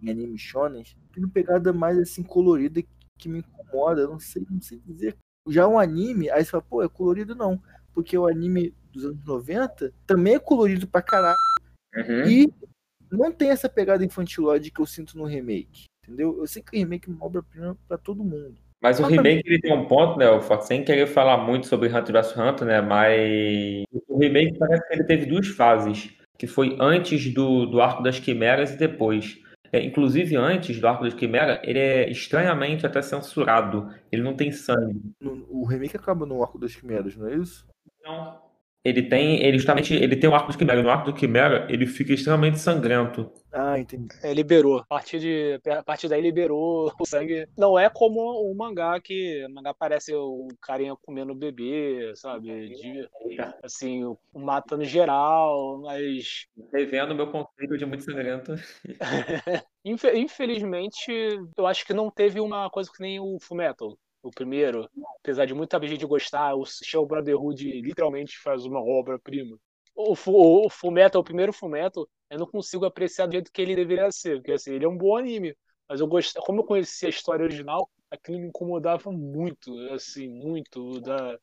em 0.00 0.10
anime 0.10 0.38
shonen, 0.38 0.84
tem 1.12 1.24
uma 1.24 1.32
pegada 1.32 1.72
mais 1.72 1.98
assim 1.98 2.22
colorida 2.22 2.80
que 3.18 3.28
me 3.28 3.40
incomoda. 3.40 4.02
Eu 4.02 4.10
não 4.10 4.20
sei, 4.20 4.46
não 4.48 4.62
sei 4.62 4.78
dizer 4.86 5.16
já 5.50 5.66
um 5.66 5.78
anime, 5.78 6.30
aí 6.30 6.44
você 6.44 6.50
fala, 6.50 6.64
pô, 6.68 6.82
é 6.82 6.88
colorido 6.88 7.34
não. 7.34 7.60
Porque 7.92 8.16
o 8.16 8.26
anime 8.26 8.74
dos 8.92 9.04
anos 9.04 9.24
90 9.24 9.92
também 10.06 10.34
é 10.34 10.38
colorido 10.38 10.86
pra 10.86 11.02
caralho. 11.02 11.36
Uhum. 11.94 12.26
E 12.26 12.52
não 13.10 13.32
tem 13.32 13.50
essa 13.50 13.68
pegada 13.68 14.04
infantilóide 14.04 14.70
que 14.70 14.80
eu 14.80 14.86
sinto 14.86 15.18
no 15.18 15.24
remake. 15.24 15.84
Entendeu? 16.04 16.38
Eu 16.38 16.46
sei 16.46 16.62
que 16.62 16.76
o 16.76 16.78
remake 16.78 17.08
é 17.08 17.12
uma 17.12 17.24
obra-prima 17.24 17.76
pra 17.88 17.98
todo 17.98 18.24
mundo. 18.24 18.56
Mas 18.82 18.98
o 18.98 19.04
remake 19.04 19.42
ele 19.46 19.60
tem 19.60 19.74
um 19.74 19.86
ponto, 19.86 20.18
né, 20.18 20.26
sem 20.62 20.82
querer 20.82 21.06
falar 21.06 21.36
muito 21.36 21.66
sobre 21.66 21.88
Hunter 21.88 22.14
vs 22.14 22.36
Hunter, 22.36 22.66
né, 22.66 22.80
mas 22.80 23.84
o 24.08 24.18
remake 24.18 24.58
parece 24.58 24.88
que 24.88 24.94
ele 24.94 25.04
teve 25.04 25.26
duas 25.26 25.48
fases, 25.48 26.10
que 26.38 26.46
foi 26.46 26.78
antes 26.80 27.32
do, 27.34 27.66
do 27.66 27.82
Arco 27.82 28.02
das 28.02 28.18
Quimeras 28.18 28.72
e 28.72 28.78
depois. 28.78 29.38
É, 29.72 29.82
inclusive, 29.84 30.36
antes 30.36 30.80
do 30.80 30.88
Arco 30.88 31.04
das 31.04 31.14
Quimera, 31.14 31.60
ele 31.64 31.78
é 31.78 32.10
estranhamente 32.10 32.84
até 32.84 33.00
censurado. 33.00 33.94
Ele 34.10 34.22
não 34.22 34.34
tem 34.34 34.50
sangue. 34.50 35.00
O 35.48 35.64
remake 35.64 35.96
acaba 35.96 36.26
no 36.26 36.42
Arco 36.42 36.58
das 36.58 36.74
Quimeras, 36.74 37.16
não 37.16 37.28
é 37.28 37.36
isso? 37.36 37.69
Ele 38.82 39.02
tem, 39.02 39.42
ele 39.42 39.58
justamente, 39.58 39.92
ele 39.94 40.16
tem 40.16 40.28
o 40.28 40.34
Arco 40.34 40.48
das 40.48 40.56
Quimera. 40.56 40.82
No 40.82 40.88
Arco 40.88 41.12
do 41.12 41.14
Quimera, 41.14 41.66
ele 41.68 41.86
fica 41.86 42.14
extremamente 42.14 42.58
sangrento. 42.58 43.30
Ah, 43.52 43.78
entendi. 43.78 44.08
É, 44.22 44.32
liberou. 44.32 44.78
A 44.78 44.84
partir, 44.86 45.18
de, 45.18 45.60
a 45.70 45.82
partir 45.82 46.08
daí 46.08 46.22
liberou 46.22 46.90
o 46.98 47.06
sangue. 47.06 47.46
Não 47.58 47.78
é 47.78 47.90
como 47.90 48.20
o 48.20 48.54
mangá, 48.56 48.98
que 48.98 49.44
o 49.44 49.50
mangá 49.52 49.74
parece 49.74 50.14
o 50.14 50.48
carinha 50.62 50.96
comendo 51.02 51.32
o 51.32 51.36
bebê, 51.36 52.12
sabe? 52.16 52.68
De, 52.68 53.08
assim, 53.62 54.02
matando 54.34 54.84
geral, 54.84 55.82
mas. 55.82 56.46
Revendo 56.72 57.14
meu 57.14 57.30
conceito 57.30 57.76
de 57.76 57.84
muito 57.84 58.04
sangrento. 58.04 58.54
Infelizmente, 59.84 61.12
eu 61.56 61.66
acho 61.66 61.84
que 61.84 61.92
não 61.92 62.10
teve 62.10 62.40
uma 62.40 62.70
coisa 62.70 62.90
que 62.90 63.02
nem 63.02 63.20
o 63.20 63.38
Fullmetal 63.40 63.98
o 64.22 64.30
primeiro, 64.30 64.88
apesar 65.20 65.46
de 65.46 65.54
muita 65.54 65.80
gente 65.86 66.06
gostar, 66.06 66.54
o 66.54 66.64
Shell 66.64 67.06
Brotherhood 67.06 67.80
literalmente 67.80 68.38
faz 68.38 68.64
uma 68.64 68.80
obra-prima 68.80 69.58
o, 69.94 70.14
o, 70.26 70.66
o 70.66 70.70
Fullmetal, 70.70 71.20
o 71.20 71.24
primeiro 71.24 71.52
Fullmetal, 71.52 72.08
eu 72.30 72.38
não 72.38 72.46
consigo 72.46 72.84
apreciar 72.84 73.26
do 73.26 73.32
jeito 73.32 73.52
que 73.52 73.60
ele 73.60 73.76
deveria 73.76 74.10
ser, 74.10 74.36
porque 74.36 74.52
assim, 74.52 74.72
ele 74.72 74.84
é 74.84 74.88
um 74.88 74.96
bom 74.96 75.16
anime, 75.16 75.54
Mas 75.88 76.00
eu 76.00 76.06
gostei, 76.06 76.40
como 76.42 76.60
eu 76.60 76.64
conhecia 76.64 77.08
a 77.08 77.10
história 77.10 77.44
original, 77.44 77.90
aquilo 78.10 78.38
me 78.38 78.46
incomodava 78.46 79.10
muito, 79.12 79.76
assim, 79.90 80.28
muito 80.28 81.00
da. 81.00 81.38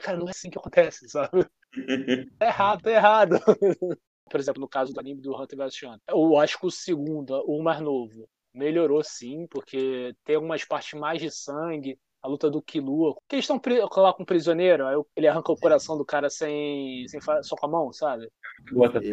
Cara, 0.00 0.16
não 0.18 0.26
é 0.26 0.30
assim 0.30 0.50
que 0.50 0.58
acontece, 0.58 1.08
sabe? 1.08 1.46
Tá 2.38 2.46
errado, 2.46 2.82
tá 2.82 2.90
errado. 2.90 3.36
Por 4.30 4.40
exemplo, 4.40 4.60
no 4.60 4.68
caso 4.68 4.92
do 4.92 4.98
anime 5.00 5.22
do 5.22 5.34
Hunter 5.34 5.56
vs 5.56 5.82
Hunter. 5.84 6.00
Eu 6.08 6.36
acho 6.38 6.58
que 6.58 6.66
o 6.66 6.70
segundo, 6.70 7.32
o 7.46 7.62
mais 7.62 7.80
novo, 7.80 8.28
melhorou 8.52 9.02
sim, 9.02 9.46
porque 9.46 10.12
tem 10.24 10.36
algumas 10.36 10.64
partes 10.64 10.98
mais 10.98 11.20
de 11.20 11.30
sangue, 11.30 11.98
a 12.22 12.28
luta 12.28 12.48
do 12.48 12.62
Killua. 12.62 13.16
Que 13.28 13.36
eles 13.36 13.48
estão 13.48 13.60
lá 13.96 14.12
com 14.12 14.22
um 14.22 14.26
prisioneiro, 14.26 14.86
aí 14.86 14.96
ele 15.16 15.26
arranca 15.26 15.52
o 15.52 15.56
coração 15.56 15.98
do 15.98 16.04
cara 16.04 16.30
sem, 16.30 17.06
sem 17.08 17.20
só 17.20 17.56
com 17.56 17.66
a 17.66 17.68
mão, 17.68 17.92
sabe? 17.92 18.30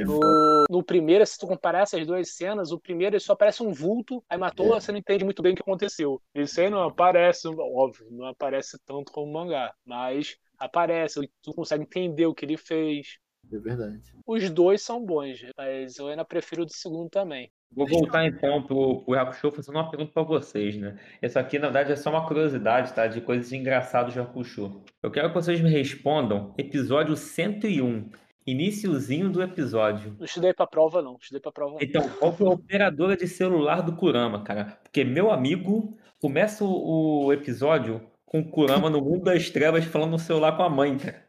No, 0.05 0.63
no 0.69 0.83
primeiro, 0.83 1.25
se 1.25 1.37
tu 1.37 1.47
comparar 1.47 1.81
essas 1.81 2.05
duas 2.05 2.35
cenas, 2.35 2.71
o 2.71 2.79
primeiro 2.79 3.15
ele 3.15 3.19
só 3.19 3.33
aparece 3.33 3.63
um 3.63 3.73
vulto, 3.73 4.23
aí 4.29 4.37
matou, 4.37 4.75
é. 4.75 4.79
você 4.79 4.91
não 4.91 4.99
entende 4.99 5.25
muito 5.25 5.41
bem 5.41 5.53
o 5.53 5.55
que 5.55 5.61
aconteceu. 5.61 6.21
Isso 6.35 6.61
aí 6.61 6.69
não 6.69 6.83
aparece, 6.83 7.47
óbvio, 7.47 8.07
não 8.11 8.27
aparece 8.27 8.77
tanto 8.85 9.11
como 9.11 9.27
o 9.27 9.33
mangá, 9.33 9.73
mas 9.83 10.37
aparece, 10.57 11.27
tu 11.41 11.53
consegue 11.53 11.83
entender 11.83 12.27
o 12.27 12.33
que 12.33 12.45
ele 12.45 12.57
fez. 12.57 13.17
É 13.51 13.57
verdade. 13.57 14.13
Os 14.27 14.49
dois 14.51 14.81
são 14.81 15.03
bons, 15.03 15.39
mas 15.57 15.97
eu 15.97 16.07
ainda 16.07 16.23
prefiro 16.23 16.61
o 16.61 16.65
do 16.65 16.73
segundo 16.73 17.09
também. 17.09 17.51
Vou 17.71 17.87
voltar 17.87 18.25
então 18.25 18.63
pro, 18.63 19.01
pro 19.01 19.19
Hakusho 19.19 19.51
fazendo 19.51 19.75
uma 19.75 19.89
pergunta 19.89 20.11
para 20.11 20.23
vocês, 20.23 20.75
né? 20.75 20.97
Isso 21.21 21.37
aqui, 21.37 21.59
na 21.59 21.67
verdade, 21.67 21.91
é 21.91 21.95
só 21.95 22.09
uma 22.09 22.27
curiosidade, 22.27 22.93
tá? 22.93 23.05
De 23.05 23.21
coisas 23.21 23.51
engraçadas 23.53 24.13
de 24.13 24.19
Hakusho. 24.19 24.81
Eu 25.03 25.11
quero 25.11 25.29
que 25.29 25.35
vocês 25.35 25.61
me 25.61 25.69
respondam 25.69 26.53
episódio 26.57 27.15
101. 27.15 28.09
Iniciozinho 28.47 29.29
do 29.29 29.43
episódio. 29.43 30.15
Não 30.17 30.25
estudei 30.25 30.53
pra 30.53 30.65
prova, 30.65 31.03
não. 31.03 31.17
Estudei 31.21 31.39
pra 31.39 31.51
prova. 31.51 31.73
Não. 31.73 31.79
Então, 31.81 32.09
qual 32.17 32.33
foi 32.33 32.47
a 32.47 32.51
operadora 32.51 33.15
de 33.15 33.27
celular 33.27 33.81
do 33.81 33.95
Kurama, 33.95 34.43
cara? 34.43 34.79
Porque 34.81 35.03
meu 35.03 35.31
amigo 35.31 35.95
começa 36.19 36.63
o 36.65 37.31
episódio 37.31 38.01
com 38.25 38.39
o 38.39 38.49
Kurama 38.49 38.89
no 38.89 39.01
mundo 39.01 39.25
das 39.25 39.51
trevas 39.51 39.85
falando 39.85 40.11
no 40.11 40.19
celular 40.19 40.57
com 40.57 40.63
a 40.63 40.69
mãe, 40.69 40.97
cara. 40.97 41.23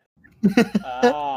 Ah, 0.82 1.30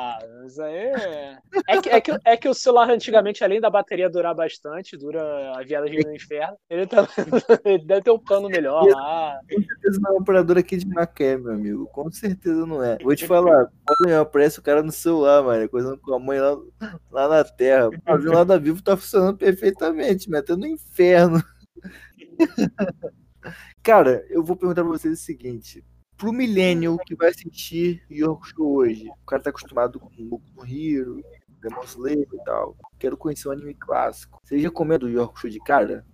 mas 0.43 0.59
aí 0.59 0.75
é... 0.75 1.37
É 1.69 1.81
que, 1.81 1.89
é, 1.89 2.01
que, 2.01 2.11
é 2.25 2.35
que 2.37 2.49
o 2.49 2.53
celular 2.53 2.89
antigamente, 2.89 3.43
além 3.45 3.61
da 3.61 3.69
bateria 3.69 4.09
durar 4.09 4.35
bastante, 4.35 4.97
dura 4.97 5.53
a 5.55 5.63
viagem 5.63 6.01
no 6.03 6.13
inferno, 6.13 6.57
ele, 6.69 6.85
tá... 6.85 7.07
ele 7.63 7.85
deve 7.85 8.01
ter 8.01 8.11
um 8.11 8.19
plano 8.19 8.49
melhor 8.49 8.83
lá. 8.85 9.39
Com 9.49 9.61
certeza 9.63 9.99
não 10.01 10.11
é 10.11 10.13
um 10.13 10.17
operador 10.17 10.57
aqui 10.57 10.75
de 10.75 10.85
Maqué, 10.85 11.37
meu 11.37 11.53
amigo. 11.53 11.87
Com 11.87 12.11
certeza 12.11 12.65
não 12.65 12.83
é. 12.83 12.97
Vou 13.01 13.15
te 13.15 13.25
falar, 13.25 13.71
quando 13.85 14.13
aparece 14.15 14.59
o 14.59 14.61
cara 14.61 14.83
no 14.83 14.91
celular, 14.91 15.41
mano, 15.43 15.69
coisa 15.69 15.95
com 15.95 16.13
a 16.13 16.19
mãe 16.19 16.41
lá, 16.41 16.57
lá 17.09 17.27
na 17.29 17.43
terra. 17.45 17.87
O 17.89 18.11
avião 18.11 18.33
lá 18.33 18.43
da 18.43 18.57
Vivo 18.57 18.83
tá 18.83 18.97
funcionando 18.97 19.37
perfeitamente, 19.37 20.33
até 20.35 20.57
no 20.57 20.67
inferno. 20.67 21.41
Cara, 23.81 24.25
eu 24.29 24.43
vou 24.43 24.57
perguntar 24.57 24.83
pra 24.83 24.91
vocês 24.91 25.13
o 25.13 25.23
seguinte 25.23 25.85
pro 26.23 26.31
millennial 26.31 26.97
que 26.99 27.15
vai 27.15 27.31
assistir 27.31 28.01
Yorkshire 28.09 28.61
hoje, 28.61 29.09
o 29.09 29.25
cara 29.25 29.43
tá 29.43 29.49
acostumado 29.49 29.99
com 29.99 30.09
Boku 30.25 30.45
no 30.55 30.65
Hero, 30.65 31.21
Demon 31.61 31.83
Slayer 31.83 32.25
e 32.33 32.43
tal, 32.45 32.77
quero 32.97 33.17
conhecer 33.17 33.49
um 33.49 33.51
anime 33.51 33.73
clássico. 33.73 34.39
Você 34.41 34.57
já 34.57 34.71
comendo 34.71 35.09
Yorkshire 35.09 35.51
de 35.51 35.59
cara? 35.59 36.05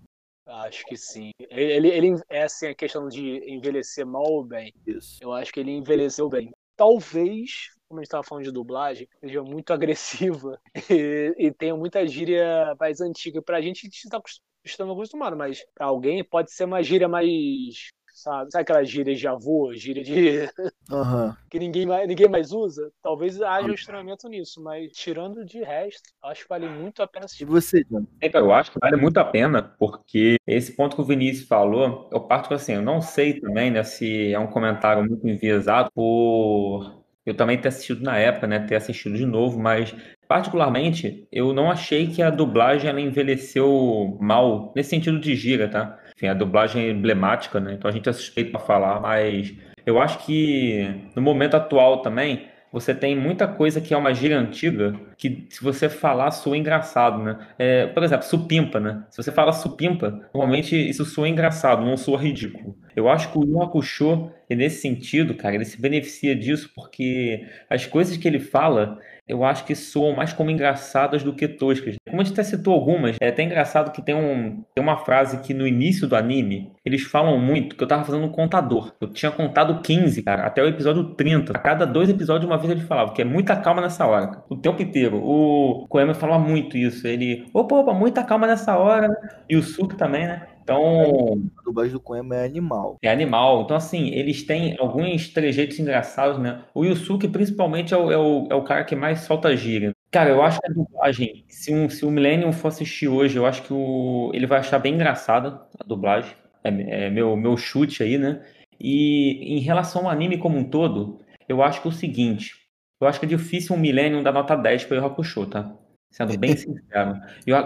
Acho 0.48 0.84
que 0.86 0.98
sim. 0.98 1.30
Ele, 1.40 1.90
ele 1.90 2.16
é 2.28 2.42
assim 2.42 2.66
a 2.66 2.74
questão 2.74 3.08
de 3.08 3.22
envelhecer 3.54 4.04
mal 4.04 4.24
ou 4.24 4.44
bem. 4.44 4.74
Isso. 4.84 5.20
Eu 5.22 5.32
acho 5.32 5.54
que 5.54 5.60
ele 5.60 5.70
envelheceu 5.70 6.28
bem. 6.28 6.52
Talvez, 6.76 7.70
como 7.88 8.00
a 8.00 8.02
gente 8.02 8.08
estava 8.08 8.24
falando 8.24 8.46
de 8.46 8.52
dublagem, 8.52 9.08
seja 9.20 9.44
muito 9.44 9.72
agressiva 9.74 10.60
e, 10.90 11.36
e 11.38 11.52
tenha 11.52 11.76
muita 11.76 12.08
gíria 12.08 12.76
mais 12.80 13.00
antiga. 13.00 13.44
Pra 13.44 13.62
gente, 13.62 13.82
a 13.82 13.86
gente 13.86 14.06
está 14.06 14.18
acostumado, 14.18 15.38
mas 15.38 15.64
pra 15.76 15.86
alguém 15.86 16.24
pode 16.24 16.52
ser 16.52 16.64
uma 16.64 16.82
gíria 16.82 17.08
mais 17.08 17.92
sabe? 18.22 18.52
Sabe 18.52 18.62
aquela 18.62 18.84
gíria 18.84 19.16
de 19.16 19.28
avô, 19.28 19.74
gíria 19.74 20.04
de. 20.04 20.50
Uhum. 20.92 21.32
que 21.52 21.60
ninguém 21.60 21.86
mais, 21.86 22.08
ninguém 22.08 22.28
mais 22.28 22.52
usa? 22.52 22.92
Talvez 23.04 23.40
haja 23.40 23.68
um 23.68 23.74
estranhamento 23.74 24.28
nisso, 24.28 24.60
mas 24.60 24.92
tirando 24.92 25.46
de 25.46 25.62
resto, 25.62 26.10
acho 26.24 26.42
que 26.42 26.50
vale 26.50 26.68
muito 26.68 27.04
a 27.04 27.08
pena 27.08 27.26
assistir. 27.26 27.44
E 27.44 27.46
você, 27.46 27.84
John? 27.84 28.08
Então, 28.20 28.42
eu 28.42 28.52
acho 28.52 28.72
que 28.72 28.80
vale 28.80 28.96
muito 28.98 29.20
a 29.20 29.24
pena, 29.24 29.62
porque 29.78 30.38
esse 30.48 30.76
ponto 30.76 30.96
que 30.96 31.02
o 31.04 31.06
Vinícius 31.06 31.48
falou, 31.48 32.10
eu 32.12 32.22
parto 32.22 32.56
assim, 32.56 32.74
eu 32.74 32.82
não 32.82 33.02
sei 33.02 33.40
também, 33.40 33.70
né, 33.70 33.84
se 33.84 34.34
é 34.34 34.40
um 34.40 34.48
comentário 34.48 35.08
muito 35.08 35.28
enviesado 35.28 35.92
por 35.94 37.00
eu 37.30 37.36
também 37.36 37.60
ter 37.60 37.68
assistido 37.68 38.02
na 38.02 38.18
época, 38.18 38.48
né, 38.48 38.60
ter 38.60 38.76
assistido 38.76 39.16
de 39.16 39.26
novo, 39.26 39.60
mas 39.60 39.96
particularmente 40.28 41.28
eu 41.32 41.54
não 41.54 41.70
achei 41.70 42.08
que 42.08 42.22
a 42.22 42.30
dublagem 42.30 42.90
ela 42.90 43.00
envelheceu 43.02 44.18
mal 44.20 44.74
nesse 44.76 44.90
sentido 44.90 45.20
de 45.20 45.36
gira, 45.36 45.70
tá? 45.70 46.00
Enfim, 46.20 46.28
a 46.28 46.34
dublagem 46.34 46.84
é 46.84 46.92
emblemática, 46.92 47.62
né? 47.62 47.74
Então 47.74 47.90
a 47.90 47.94
gente 47.94 48.10
é 48.10 48.14
suspeito 48.14 48.52
para 48.52 48.60
falar, 48.60 49.00
mas 49.00 49.56
eu 49.86 50.02
acho 50.02 50.20
que 50.26 51.10
no 51.16 51.22
momento 51.22 51.56
atual 51.56 52.02
também 52.02 52.48
você 52.72 52.94
tem 52.94 53.16
muita 53.16 53.48
coisa 53.48 53.80
que 53.80 53.94
é 53.94 53.98
uma 53.98 54.14
gíria 54.14 54.38
antiga 54.38 54.94
que 55.18 55.48
se 55.50 55.64
você 55.64 55.88
falar 55.88 56.30
soa 56.32 56.58
engraçado, 56.58 57.24
né? 57.24 57.38
É, 57.58 57.88
por 57.88 58.04
exemplo, 58.04 58.26
supimpa, 58.26 58.82
né? 58.82 59.04
Se 59.10 59.24
você 59.24 59.32
fala 59.32 59.54
supimpa, 59.54 60.20
normalmente 60.34 60.76
isso 60.76 61.06
soa 61.06 61.30
engraçado, 61.30 61.86
não 61.86 61.96
soa 61.96 62.20
ridículo. 62.20 62.78
Eu 63.00 63.10
acho 63.10 63.32
que 63.32 63.38
o 63.38 63.44
Yu 63.44 63.62
Hakusho, 63.62 64.32
nesse 64.50 64.82
sentido, 64.82 65.34
cara, 65.34 65.56
ele 65.56 65.66
se 65.66 65.80
beneficia 65.80 66.36
disso 66.36 66.70
porque 66.76 67.48
as 67.70 67.86
coisas 67.86 68.18
que 68.18 68.28
ele 68.28 68.40
fala 68.40 69.00
eu 69.30 69.44
acho 69.44 69.64
que 69.64 69.76
soam 69.76 70.16
mais 70.16 70.34
como 70.34 70.50
engraçadas 70.50 71.22
do 71.22 71.32
que 71.32 71.48
toscas. 71.48 71.96
Como 72.10 72.20
a 72.20 72.26
gente 72.26 72.34
até 72.34 72.44
citou 72.44 72.74
algumas, 72.74 73.16
é 73.22 73.28
até 73.28 73.44
engraçado 73.44 73.92
que 73.92 74.02
tem, 74.02 74.16
um, 74.16 74.64
tem 74.74 74.84
uma 74.84 74.98
frase 74.98 75.40
que 75.42 75.54
no 75.54 75.68
início 75.68 76.08
do 76.08 76.16
anime 76.16 76.72
eles 76.84 77.04
falam 77.04 77.38
muito 77.38 77.76
que 77.76 77.84
eu 77.84 77.88
tava 77.88 78.04
fazendo 78.04 78.26
um 78.26 78.32
contador. 78.32 78.92
Eu 79.00 79.08
tinha 79.10 79.32
contado 79.32 79.82
15, 79.84 80.24
cara, 80.24 80.48
até 80.48 80.64
o 80.64 80.68
episódio 80.68 81.14
30. 81.14 81.56
A 81.56 81.60
cada 81.60 81.86
dois 81.86 82.10
episódios, 82.10 82.50
uma 82.50 82.58
vez 82.58 82.72
ele 82.72 82.82
falava 82.82 83.14
que 83.14 83.22
é 83.22 83.26
muita 83.26 83.56
calma 83.56 83.82
nessa 83.82 84.08
hora. 84.08 84.44
O 84.50 84.58
tempo 84.58 84.82
inteiro. 84.82 85.18
O 85.24 85.86
Koema 85.88 86.16
fala 86.16 86.40
muito 86.40 86.76
isso. 86.76 87.08
Ele, 87.08 87.48
opa, 87.54 87.76
opa, 87.76 87.94
muita 87.94 88.24
calma 88.24 88.48
nessa 88.48 88.76
hora. 88.78 89.16
E 89.48 89.56
o 89.56 89.62
Suki 89.62 89.96
também, 89.96 90.26
né? 90.26 90.48
Então. 90.72 91.42
A 91.58 91.62
dublagem 91.64 91.94
do 91.94 92.00
Koema 92.00 92.36
é 92.36 92.46
animal. 92.46 92.98
É 93.02 93.12
animal. 93.12 93.64
Então, 93.64 93.76
assim, 93.76 94.10
eles 94.10 94.44
têm 94.44 94.76
alguns 94.80 95.30
trejeitos 95.30 95.80
engraçados, 95.80 96.40
né? 96.40 96.64
O 96.74 96.86
Yusuke, 96.86 97.28
principalmente, 97.28 97.94
é 97.94 97.98
o, 97.98 98.12
é 98.12 98.18
o, 98.18 98.48
é 98.50 98.56
o 98.56 98.64
cara 98.64 98.84
que 98.84 98.96
mais 98.96 99.22
solta 99.22 99.56
gíria. 99.56 99.92
Cara, 100.12 100.30
eu 100.30 100.42
acho 100.42 100.60
que 100.60 100.68
a 100.68 100.74
dublagem, 100.74 101.46
se, 101.48 101.74
um, 101.74 101.88
se 101.90 102.06
o 102.06 102.12
Millennium 102.12 102.52
for 102.52 102.70
assistir 102.70 103.08
hoje, 103.08 103.38
eu 103.38 103.46
acho 103.46 103.62
que 103.64 103.74
o, 103.74 104.32
ele 104.34 104.48
vai 104.48 104.60
achar 104.60 104.80
bem 104.80 104.96
engraçada 104.96 105.62
a 105.80 105.84
dublagem. 105.84 106.32
É, 106.64 107.06
é 107.06 107.10
meu, 107.10 107.36
meu 107.36 107.56
chute 107.56 108.02
aí, 108.02 108.18
né? 108.18 108.42
E 108.80 109.56
em 109.58 109.60
relação 109.60 110.04
ao 110.04 110.10
anime 110.10 110.38
como 110.38 110.58
um 110.58 110.64
todo, 110.64 111.20
eu 111.48 111.62
acho 111.62 111.82
que 111.82 111.88
é 111.88 111.92
o 111.92 111.94
seguinte: 111.94 112.56
eu 113.00 113.08
acho 113.08 113.20
que 113.20 113.26
é 113.26 113.30
difícil 113.30 113.76
um 113.76 113.80
Millennium 113.80 114.24
dar 114.24 114.32
nota 114.32 114.56
10 114.56 114.86
para 114.86 115.02
o 115.02 115.06
Hakusho, 115.06 115.46
tá? 115.46 115.74
Sendo 116.10 116.38
bem 116.38 116.56
sincero. 116.56 117.20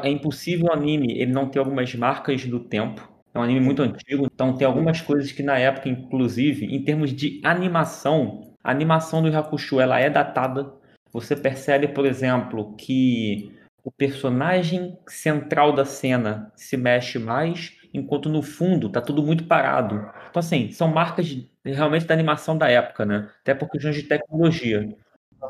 é 0.04 0.10
impossível 0.10 0.68
o 0.68 0.74
anime 0.74 1.14
ele 1.18 1.32
não 1.32 1.50
ter 1.50 1.60
algumas 1.60 1.94
marcas 1.96 2.46
do 2.46 2.60
tempo. 2.60 3.12
É 3.34 3.40
um 3.40 3.42
anime 3.42 3.62
muito 3.62 3.82
antigo, 3.82 4.28
então 4.32 4.56
tem 4.56 4.68
algumas 4.68 5.02
coisas 5.02 5.32
que 5.32 5.42
na 5.42 5.58
época, 5.58 5.90
inclusive, 5.90 6.66
em 6.66 6.84
termos 6.84 7.12
de 7.12 7.42
animação, 7.44 8.54
a 8.64 8.70
animação 8.70 9.24
do 9.24 9.36
Hakusho 9.36 9.80
ela 9.80 10.00
é 10.00 10.10
datada. 10.10 10.72
Você 11.12 11.36
percebe, 11.36 11.88
por 11.88 12.06
exemplo, 12.06 12.76
que 12.76 13.52
o 13.84 13.92
personagem 13.92 14.98
central 15.08 15.74
da 15.74 15.84
cena 15.84 16.52
se 16.56 16.78
mexe 16.78 17.18
mais, 17.18 17.76
enquanto 17.94 18.30
no 18.30 18.42
fundo 18.42 18.90
tá 18.90 19.02
tudo 19.02 19.24
muito 19.24 19.46
parado. 19.46 19.96
Então, 20.30 20.40
assim, 20.40 20.72
são 20.72 20.88
marcas 20.88 21.36
realmente 21.66 22.06
da 22.06 22.14
animação 22.14 22.58
da 22.58 22.70
época, 22.70 23.06
né? 23.06 23.30
Até 23.42 23.54
por 23.54 23.70
questões 23.70 23.96
de 23.96 24.04
tecnologia. 24.04 24.88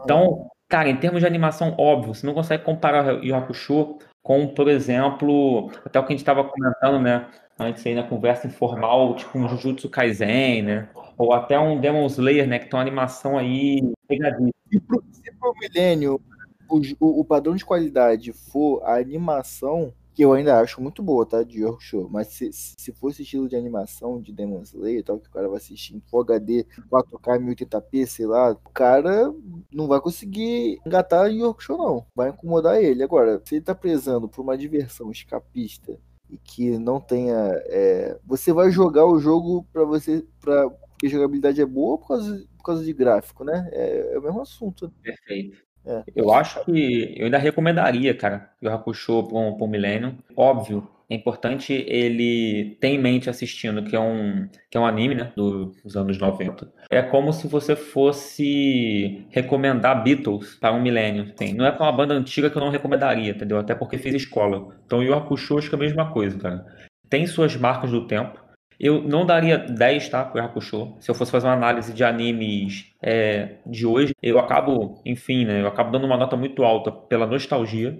Então, 0.03 0.49
Cara, 0.73 0.89
em 0.89 0.97
termos 0.97 1.19
de 1.19 1.27
animação, 1.27 1.75
óbvio, 1.77 2.15
você 2.15 2.25
não 2.25 2.33
consegue 2.33 2.63
comparar 2.63 3.05
o 3.05 3.23
Yu 3.23 3.99
com, 4.23 4.47
por 4.47 4.67
exemplo, 4.67 5.69
até 5.85 5.99
o 5.99 6.01
que 6.01 6.07
a 6.07 6.15
gente 6.15 6.21
estava 6.21 6.43
comentando, 6.43 6.99
né? 6.99 7.27
Antes 7.59 7.85
aí 7.85 7.93
na 7.93 8.01
conversa 8.01 8.47
informal, 8.47 9.15
tipo 9.15 9.37
um 9.37 9.47
Jujutsu 9.47 9.87
Kaisen, 9.87 10.63
né? 10.63 10.89
Ou 11.15 11.31
até 11.31 11.59
um 11.59 11.79
Demon 11.79 12.07
Slayer, 12.07 12.47
né? 12.47 12.57
Que 12.57 12.65
tem 12.65 12.75
uma 12.75 12.81
animação 12.81 13.37
aí 13.37 13.87
pegadinha. 14.07 14.51
Se 14.71 14.79
pro, 14.79 15.03
pro 15.39 15.53
milênio 15.59 16.19
o, 16.67 17.19
o 17.19 17.23
padrão 17.23 17.55
de 17.55 17.63
qualidade 17.63 18.33
for 18.33 18.81
a 18.83 18.95
animação, 18.95 19.93
que 20.13 20.23
eu 20.23 20.33
ainda 20.33 20.59
acho 20.59 20.81
muito 20.81 21.01
boa, 21.01 21.25
tá? 21.25 21.43
De 21.43 21.61
Yorkshire. 21.61 22.07
Mas 22.09 22.27
se, 22.27 22.51
se 22.53 22.91
fosse 22.93 23.23
estilo 23.23 23.49
de 23.49 23.55
animação 23.55 24.21
de 24.21 24.31
Demon 24.31 24.61
Slayer 24.61 24.99
e 24.99 25.03
tal, 25.03 25.19
que 25.19 25.27
o 25.27 25.31
cara 25.31 25.47
vai 25.47 25.57
assistir 25.57 25.95
em 25.95 26.01
Full 26.01 26.21
HD, 26.21 26.65
4K, 26.89 27.39
1080p, 27.39 28.05
sei 28.05 28.25
lá, 28.25 28.51
o 28.51 28.69
cara 28.71 29.33
não 29.71 29.87
vai 29.87 29.99
conseguir 29.99 30.79
engatar 30.85 31.31
Yorkshire, 31.31 31.77
não. 31.77 32.05
Vai 32.15 32.29
incomodar 32.29 32.81
ele. 32.81 33.03
Agora, 33.03 33.41
se 33.43 33.55
ele 33.55 33.65
tá 33.65 33.73
prezando 33.73 34.29
por 34.29 34.41
uma 34.41 34.57
diversão 34.57 35.11
escapista 35.11 35.99
e 36.29 36.37
que 36.37 36.77
não 36.77 36.99
tenha. 36.99 37.35
É... 37.65 38.19
Você 38.25 38.53
vai 38.53 38.71
jogar 38.71 39.05
o 39.05 39.19
jogo 39.19 39.65
para 39.71 39.83
você. 39.83 40.25
Pra... 40.39 40.69
Porque 40.69 41.09
jogabilidade 41.09 41.59
é 41.59 41.65
boa 41.65 41.97
por 41.97 42.07
causa, 42.09 42.45
por 42.57 42.63
causa 42.63 42.83
de 42.85 42.93
gráfico, 42.93 43.43
né? 43.43 43.67
É, 43.71 44.13
é 44.13 44.19
o 44.19 44.21
mesmo 44.21 44.41
assunto. 44.41 44.91
Perfeito. 45.01 45.57
É. 45.85 46.03
Eu 46.15 46.31
acho 46.31 46.63
que 46.65 47.13
eu 47.17 47.25
ainda 47.25 47.37
recomendaria, 47.37 48.13
cara, 48.13 48.49
o 48.61 48.69
Hakusho 48.69 49.23
para 49.23 49.37
um, 49.37 49.57
um 49.61 49.67
Millennium. 49.67 50.15
Óbvio, 50.35 50.87
é 51.09 51.15
importante 51.15 51.73
ele 51.87 52.75
ter 52.79 52.87
em 52.87 52.97
mente 52.97 53.29
assistindo 53.29 53.83
que 53.83 53.95
é 53.95 53.99
um, 53.99 54.47
que 54.69 54.77
é 54.77 54.81
um 54.81 54.85
anime, 54.85 55.15
né, 55.15 55.31
dos 55.35 55.95
anos 55.95 56.17
90. 56.17 56.71
É 56.89 57.01
como 57.01 57.31
se 57.33 57.47
você 57.47 57.75
fosse 57.75 59.25
recomendar 59.29 60.03
Beatles 60.03 60.55
para 60.55 60.73
um 60.73 60.81
milênio. 60.81 61.31
Tem. 61.33 61.53
Não 61.53 61.65
é 61.65 61.71
para 61.71 61.85
uma 61.85 61.91
banda 61.91 62.13
antiga 62.13 62.49
que 62.49 62.57
eu 62.57 62.61
não 62.61 62.71
recomendaria, 62.71 63.31
entendeu? 63.31 63.59
Até 63.59 63.75
porque 63.75 63.97
fiz 63.97 64.15
escola. 64.15 64.75
Então 64.85 65.05
o 65.05 65.13
Hakusho 65.13 65.57
acho 65.57 65.69
que 65.69 65.75
é 65.75 65.77
a 65.77 65.81
mesma 65.81 66.11
coisa, 66.11 66.37
cara. 66.39 66.65
Tem 67.09 67.27
suas 67.27 67.55
marcas 67.55 67.91
do 67.91 68.07
tempo. 68.07 68.42
Eu 68.83 69.01
não 69.01 69.25
daria 69.25 69.57
10, 69.57 70.09
tá, 70.09 70.25
pro 70.25 70.43
Hakusho. 70.43 70.97
Se 70.99 71.09
eu 71.09 71.15
fosse 71.15 71.31
fazer 71.31 71.47
uma 71.47 71.53
análise 71.53 71.93
de 71.93 72.03
animes 72.03 72.93
é, 73.01 73.55
de 73.65 73.87
hoje, 73.87 74.13
eu 74.21 74.37
acabo, 74.37 75.01
enfim, 75.05 75.45
né, 75.45 75.61
eu 75.61 75.67
acabo 75.67 75.89
dando 75.89 76.05
uma 76.05 76.17
nota 76.17 76.35
muito 76.35 76.65
alta 76.65 76.91
pela 76.91 77.25
nostalgia. 77.25 77.97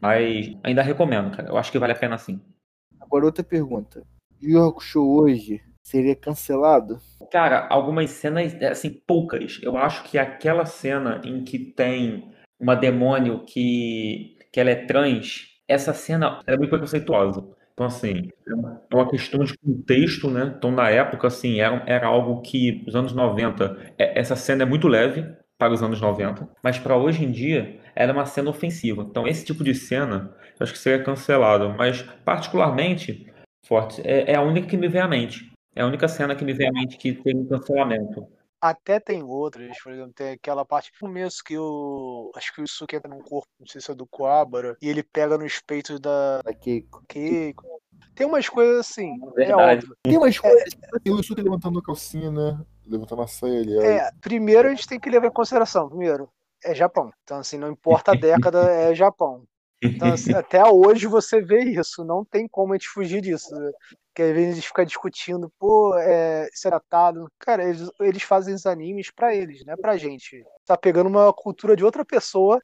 Mas 0.00 0.56
ainda 0.62 0.82
recomendo, 0.82 1.36
cara. 1.36 1.48
Eu 1.48 1.56
acho 1.56 1.72
que 1.72 1.80
vale 1.80 1.94
a 1.94 1.98
pena 1.98 2.16
sim. 2.16 2.40
Agora 3.00 3.24
outra 3.24 3.42
pergunta. 3.42 4.04
Yu 4.40 4.62
Hakusho 4.62 5.02
hoje 5.04 5.60
seria 5.82 6.14
cancelado? 6.14 7.00
Cara, 7.32 7.66
algumas 7.68 8.10
cenas, 8.10 8.54
assim, 8.62 9.02
poucas. 9.04 9.58
Eu 9.60 9.76
acho 9.76 10.04
que 10.04 10.16
aquela 10.16 10.64
cena 10.64 11.20
em 11.24 11.42
que 11.42 11.58
tem 11.58 12.32
uma 12.60 12.76
demônio 12.76 13.44
que, 13.44 14.38
que 14.52 14.60
ela 14.60 14.70
é 14.70 14.86
trans, 14.86 15.48
essa 15.66 15.92
cena 15.92 16.40
é 16.46 16.56
muito 16.56 16.70
preconceituosa. 16.70 17.44
Então, 17.80 17.86
assim, 17.86 18.28
é 18.46 18.94
uma 18.94 19.08
questão 19.08 19.42
de 19.42 19.56
contexto, 19.56 20.30
né? 20.30 20.52
Então, 20.54 20.70
na 20.70 20.90
época, 20.90 21.28
assim, 21.28 21.60
era, 21.60 21.82
era 21.86 22.06
algo 22.06 22.42
que, 22.42 22.82
nos 22.84 22.94
anos 22.94 23.14
90, 23.14 23.94
é, 23.96 24.20
essa 24.20 24.36
cena 24.36 24.64
é 24.64 24.66
muito 24.66 24.86
leve 24.86 25.26
para 25.56 25.72
os 25.72 25.82
anos 25.82 25.98
90, 25.98 26.46
mas 26.62 26.78
para 26.78 26.94
hoje 26.94 27.24
em 27.24 27.30
dia, 27.32 27.80
ela 27.96 28.12
é 28.12 28.14
uma 28.14 28.26
cena 28.26 28.50
ofensiva. 28.50 29.06
Então, 29.08 29.26
esse 29.26 29.46
tipo 29.46 29.64
de 29.64 29.74
cena, 29.74 30.30
eu 30.58 30.64
acho 30.64 30.74
que 30.74 30.78
seria 30.78 31.02
cancelado. 31.02 31.70
Mas, 31.70 32.02
particularmente, 32.22 33.26
Forte, 33.66 34.02
é, 34.04 34.32
é 34.32 34.36
a 34.36 34.42
única 34.42 34.66
que 34.66 34.76
me 34.76 34.86
vem 34.88 35.00
à 35.00 35.08
mente. 35.08 35.50
É 35.74 35.80
a 35.80 35.86
única 35.86 36.06
cena 36.06 36.36
que 36.36 36.44
me 36.44 36.52
vem 36.52 36.68
à 36.68 36.72
mente 36.72 36.98
que 36.98 37.14
tem 37.14 37.34
um 37.34 37.46
cancelamento. 37.48 38.26
Até 38.60 39.00
tem 39.00 39.22
outras, 39.22 39.80
por 39.82 39.92
exemplo, 39.92 40.12
tem 40.12 40.32
aquela 40.32 40.64
parte 40.66 40.90
no 41.00 41.08
começo 41.08 41.42
que 41.42 41.56
o. 41.56 42.30
Acho 42.36 42.54
que 42.54 42.60
o 42.60 42.68
Suki 42.68 42.96
entra 42.96 43.08
num 43.08 43.22
corpo, 43.22 43.48
não 43.58 43.66
sei 43.66 43.80
se 43.80 43.90
é 43.90 43.94
do 43.94 44.06
Coabara, 44.06 44.76
e 44.82 44.88
ele 44.88 45.02
pega 45.02 45.38
nos 45.38 45.60
peitos 45.60 45.98
da. 45.98 46.42
Da 46.42 46.52
Keiko. 46.52 47.02
Keiko. 47.08 47.64
Tem 48.14 48.26
umas 48.26 48.48
coisas 48.48 48.80
assim. 48.80 49.14
É 49.38 49.46
Verdade. 49.46 49.86
óbvio. 49.86 49.96
Tem 50.02 50.18
umas 50.18 50.38
coisas. 50.38 50.64
Tem 51.02 51.12
o 51.12 51.22
Suki 51.22 51.40
levantando 51.40 51.78
a 51.78 51.82
calcinha, 51.82 52.30
né? 52.30 52.60
Levantando 52.86 53.22
a 53.22 53.26
saia 53.26 53.60
ali. 53.60 53.78
aí- 53.78 53.86
É, 53.96 54.10
primeiro 54.20 54.68
a 54.68 54.70
gente 54.74 54.86
tem 54.86 55.00
que 55.00 55.08
levar 55.08 55.28
em 55.28 55.32
consideração, 55.32 55.88
primeiro, 55.88 56.28
é 56.62 56.74
Japão. 56.74 57.10
Então, 57.22 57.38
assim, 57.38 57.56
não 57.56 57.70
importa 57.70 58.12
a 58.12 58.14
década, 58.14 58.70
é 58.70 58.94
Japão. 58.94 59.44
Então, 59.82 60.12
assim, 60.12 60.32
até 60.44 60.62
hoje 60.68 61.06
você 61.06 61.40
vê 61.40 61.60
isso, 61.64 62.04
não 62.04 62.22
tem 62.26 62.46
como 62.46 62.74
a 62.74 62.76
gente 62.76 62.88
fugir 62.90 63.22
disso. 63.22 63.48
Né? 64.10 64.14
Que 64.14 64.22
às 64.22 64.32
vezes 64.34 64.52
a 64.52 64.54
gente 64.56 64.68
fica 64.68 64.86
discutindo, 64.86 65.52
pô, 65.58 65.94
é, 65.96 66.48
isso 66.52 66.66
é 66.66 66.70
datado. 66.70 67.30
Cara, 67.38 67.64
eles, 67.64 67.90
eles 68.00 68.22
fazem 68.22 68.54
os 68.54 68.66
animes 68.66 69.10
pra 69.10 69.34
eles, 69.34 69.64
não 69.64 69.74
é 69.74 69.76
pra 69.76 69.96
gente. 69.96 70.44
Tá 70.66 70.76
pegando 70.76 71.08
uma 71.08 71.32
cultura 71.32 71.76
de 71.76 71.84
outra 71.84 72.04
pessoa 72.04 72.60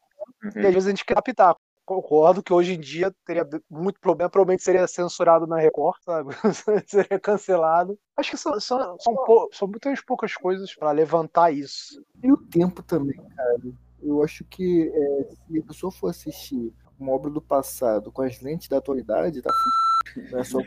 e 0.56 0.66
às 0.66 0.74
vezes 0.74 0.86
a 0.86 0.90
gente 0.90 1.04
quer 1.04 1.14
adaptar. 1.14 1.56
Concordo 1.84 2.42
que 2.42 2.52
hoje 2.52 2.74
em 2.74 2.80
dia 2.80 3.14
teria 3.24 3.48
muito 3.70 4.00
problema, 4.00 4.28
provavelmente 4.28 4.64
seria 4.64 4.88
censurado 4.88 5.46
na 5.46 5.56
Record, 5.56 5.96
sabe? 6.04 6.30
seria 6.88 7.20
cancelado. 7.20 7.96
Acho 8.16 8.32
que 8.32 8.36
são, 8.36 8.58
são, 8.58 8.98
são, 8.98 9.14
pou- 9.24 9.48
são 9.52 9.68
muitas 9.68 10.00
poucas 10.02 10.34
coisas 10.34 10.74
pra 10.74 10.90
levantar 10.90 11.52
isso. 11.52 12.02
E 12.20 12.32
o 12.32 12.36
tempo 12.36 12.82
também, 12.82 13.16
cara. 13.36 13.60
Eu 14.02 14.20
acho 14.24 14.44
que 14.44 14.90
é, 14.92 15.28
se 15.32 15.58
a 15.60 15.62
pessoa 15.62 15.92
for 15.92 16.08
assistir 16.10 16.72
uma 16.98 17.12
obra 17.12 17.30
do 17.30 17.40
passado 17.40 18.10
com 18.12 18.22
as 18.22 18.40
lentes 18.40 18.68
da 18.68 18.78
atualidade, 18.78 19.42
tá 19.42 19.50
fudido. 19.52 20.36
É 20.38 20.44
só 20.44 20.58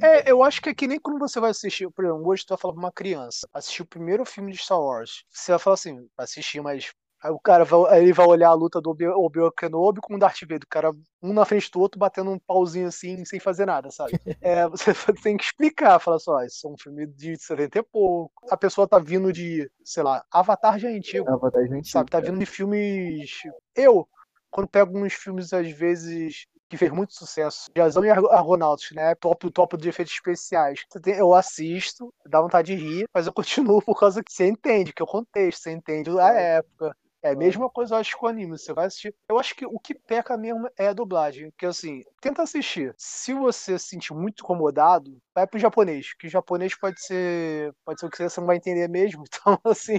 É, 0.00 0.30
eu 0.30 0.42
acho 0.42 0.60
que 0.60 0.70
é 0.70 0.74
que 0.74 0.86
nem 0.88 0.98
quando 0.98 1.18
você 1.18 1.38
vai 1.38 1.50
assistir, 1.50 1.88
por 1.90 2.04
exemplo, 2.04 2.26
hoje 2.26 2.44
tu 2.44 2.50
vai 2.50 2.58
falar 2.58 2.74
pra 2.74 2.82
uma 2.82 2.92
criança, 2.92 3.46
assistir 3.52 3.82
o 3.82 3.86
primeiro 3.86 4.24
filme 4.24 4.52
de 4.52 4.58
Star 4.58 4.80
Wars. 4.80 5.24
Você 5.30 5.52
vai 5.52 5.58
falar 5.58 5.74
assim, 5.74 6.06
assistir, 6.16 6.60
mas. 6.60 6.92
Aí 7.24 7.30
o 7.30 7.38
cara 7.38 7.64
vai, 7.64 8.00
ele 8.02 8.12
vai 8.12 8.26
olhar 8.26 8.48
a 8.48 8.52
luta 8.52 8.80
do 8.80 8.90
Obi- 8.90 9.06
Obi-Wan 9.06 9.52
Kenobi 9.56 10.00
com 10.00 10.16
o 10.16 10.18
Darth 10.18 10.40
Vader, 10.40 10.64
o 10.64 10.68
cara 10.68 10.90
um 11.22 11.32
na 11.32 11.44
frente 11.44 11.70
do 11.70 11.78
outro 11.78 11.96
batendo 11.96 12.32
um 12.32 12.38
pauzinho 12.40 12.88
assim, 12.88 13.24
sem 13.24 13.38
fazer 13.38 13.64
nada, 13.64 13.92
sabe? 13.92 14.10
É, 14.42 14.68
você 14.68 14.92
tem 15.22 15.36
que 15.36 15.44
explicar, 15.44 16.00
falar 16.00 16.18
só, 16.18 16.42
isso 16.42 16.66
é 16.66 16.70
um 16.72 16.76
filme 16.76 17.06
de 17.06 17.36
70 17.38 17.78
e 17.78 17.82
pouco. 17.84 18.32
A 18.50 18.56
pessoa 18.56 18.88
tá 18.88 18.98
vindo 18.98 19.32
de, 19.32 19.70
sei 19.84 20.02
lá, 20.02 20.24
Avatar 20.32 20.80
já 20.80 20.90
é 20.90 20.96
antigo, 20.96 21.30
Avatar 21.30 21.64
gente. 21.68 21.88
sabe? 21.88 22.10
Tá 22.10 22.18
vindo 22.18 22.40
de 22.40 22.46
filmes. 22.46 23.30
Eu, 23.76 24.08
quando 24.52 24.68
pego 24.68 24.98
uns 24.98 25.14
filmes, 25.14 25.52
às 25.52 25.70
vezes, 25.72 26.46
que 26.70 26.76
fez 26.76 26.92
muito 26.92 27.14
sucesso, 27.14 27.66
Jazão 27.76 28.04
e 28.04 28.10
Argo- 28.10 28.28
Argonautas, 28.30 28.90
né? 28.92 29.14
Top, 29.16 29.50
top 29.50 29.76
de 29.78 29.88
efeitos 29.88 30.14
especiais. 30.14 30.80
Eu 31.06 31.34
assisto, 31.34 32.14
dá 32.26 32.40
vontade 32.40 32.76
de 32.76 32.82
rir, 32.82 33.06
mas 33.14 33.26
eu 33.26 33.32
continuo 33.34 33.82
por 33.82 33.98
causa 33.98 34.22
que 34.24 34.32
você 34.32 34.46
entende, 34.48 34.92
que 34.92 35.02
é 35.02 35.04
o 35.04 35.08
contexto, 35.08 35.62
você 35.62 35.72
entende 35.72 36.10
a 36.20 36.30
época. 36.32 36.96
É 37.22 37.30
a 37.30 37.36
mesma 37.36 37.70
coisa, 37.70 37.94
eu 37.94 37.98
acho, 37.98 38.18
com 38.18 38.26
o 38.26 38.28
anime. 38.28 38.58
Você 38.58 38.72
vai 38.72 38.86
assistir. 38.86 39.14
Eu 39.28 39.38
acho 39.38 39.54
que 39.54 39.64
o 39.64 39.78
que 39.78 39.94
peca 39.94 40.36
mesmo 40.36 40.68
é 40.76 40.88
a 40.88 40.92
dublagem. 40.92 41.50
Porque, 41.50 41.66
assim, 41.66 42.02
tenta 42.20 42.42
assistir. 42.42 42.92
Se 42.98 43.32
você 43.32 43.78
se 43.78 43.90
sentir 43.90 44.12
muito 44.12 44.42
incomodado, 44.42 45.16
vai 45.34 45.46
pro 45.46 45.58
japonês. 45.58 46.14
Que 46.14 46.26
o 46.26 46.30
japonês 46.30 46.74
pode 46.74 47.00
ser. 47.00 47.72
Pode 47.84 48.00
ser 48.00 48.06
o 48.06 48.10
que 48.10 48.28
você 48.28 48.40
não 48.40 48.46
vai 48.46 48.56
entender 48.56 48.88
mesmo. 48.88 49.22
Então, 49.42 49.58
assim, 49.64 49.98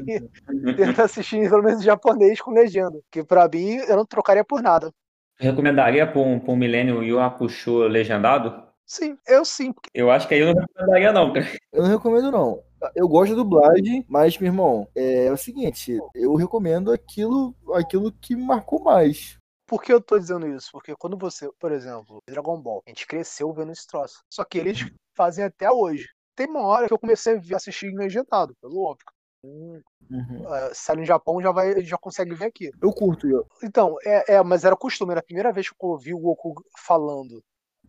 tenta 0.78 1.04
assistir 1.04 1.50
pelo 1.50 1.64
menos 1.64 1.84
japonês 1.84 2.40
com 2.40 2.52
legenda. 2.52 3.00
Que 3.12 3.24
pra 3.24 3.48
mim, 3.48 3.76
eu 3.76 3.96
não 3.96 4.06
trocaria 4.06 4.44
por 4.44 4.62
nada. 4.62 4.94
Recomendaria 5.38 6.06
para 6.06 6.22
um, 6.22 6.40
pra 6.40 6.52
um 6.52 6.56
milênio 6.56 7.04
Yu 7.04 7.20
Hakusho 7.20 7.88
legendado? 7.88 8.64
Sim, 8.86 9.18
eu 9.28 9.44
sim. 9.44 9.72
porque 9.72 9.90
Eu 9.94 10.12
acho 10.12 10.28
que 10.28 10.36
aí 10.36 10.42
eu 10.42 10.54
não 10.54 10.62
recomendaria, 10.62 11.12
não, 11.12 11.34
cara. 11.34 11.48
Eu 11.72 11.84
não 11.84 11.90
recomendo, 11.90 12.32
não. 12.32 12.64
Eu 12.96 13.08
gosto 13.08 13.36
da 13.36 13.44
dublagem, 13.44 14.06
mas, 14.08 14.38
meu 14.38 14.50
irmão, 14.52 14.88
é, 14.96 15.32
o 15.32 15.38
seguinte, 15.38 15.98
eu 16.14 16.36
recomendo 16.36 16.92
aquilo, 16.92 17.56
aquilo 17.74 18.12
que 18.12 18.36
me 18.36 18.44
marcou 18.44 18.82
mais. 18.82 19.38
Por 19.68 19.82
que 19.82 19.94
eu 19.94 20.02
tô 20.02 20.20
dizendo 20.20 20.48
isso? 20.48 20.70
Porque 20.72 20.96
quando 20.96 21.18
você, 21.18 21.50
por 21.60 21.72
exemplo, 21.72 22.22
Dragon 22.30 22.62
Ball, 22.62 22.84
a 22.86 22.90
gente 22.90 23.08
cresceu 23.08 23.54
vendo 23.54 23.72
esse 23.72 23.88
troço. 23.88 24.22
Só 24.30 24.44
que 24.44 24.58
eles 24.58 24.80
fazem 25.16 25.46
até 25.46 25.72
hoje. 25.72 26.08
Tem 26.36 26.48
uma 26.48 26.62
hora 26.66 26.88
que 26.88 26.94
eu 26.94 27.00
comecei 27.00 27.36
a 27.36 27.56
assistir 27.56 27.88
em 27.88 27.98
legendado, 27.98 28.54
pelo 28.62 28.84
óbvio. 28.84 29.06
Hum, 29.44 29.82
Uhum. 30.10 30.46
sai 30.74 30.96
no 30.98 31.06
Japão, 31.06 31.42
já 31.42 31.52
vai, 31.52 31.82
já 31.82 31.98
consegue 31.98 32.36
ver 32.36 32.46
aqui. 32.46 32.70
Eu 32.82 32.92
curto, 32.92 33.28
eu. 33.28 33.48
Então, 33.64 33.96
é, 34.04 34.36
é, 34.36 34.44
mas 34.44 34.64
era 34.64 34.76
costume, 34.76 35.12
era 35.12 35.22
a 35.22 35.24
primeira 35.24 35.52
vez 35.52 35.70
que 35.70 35.76
eu 35.82 35.90
ouvi 35.90 36.14
o 36.14 36.20
Goku 36.20 36.54
falando 36.78 37.42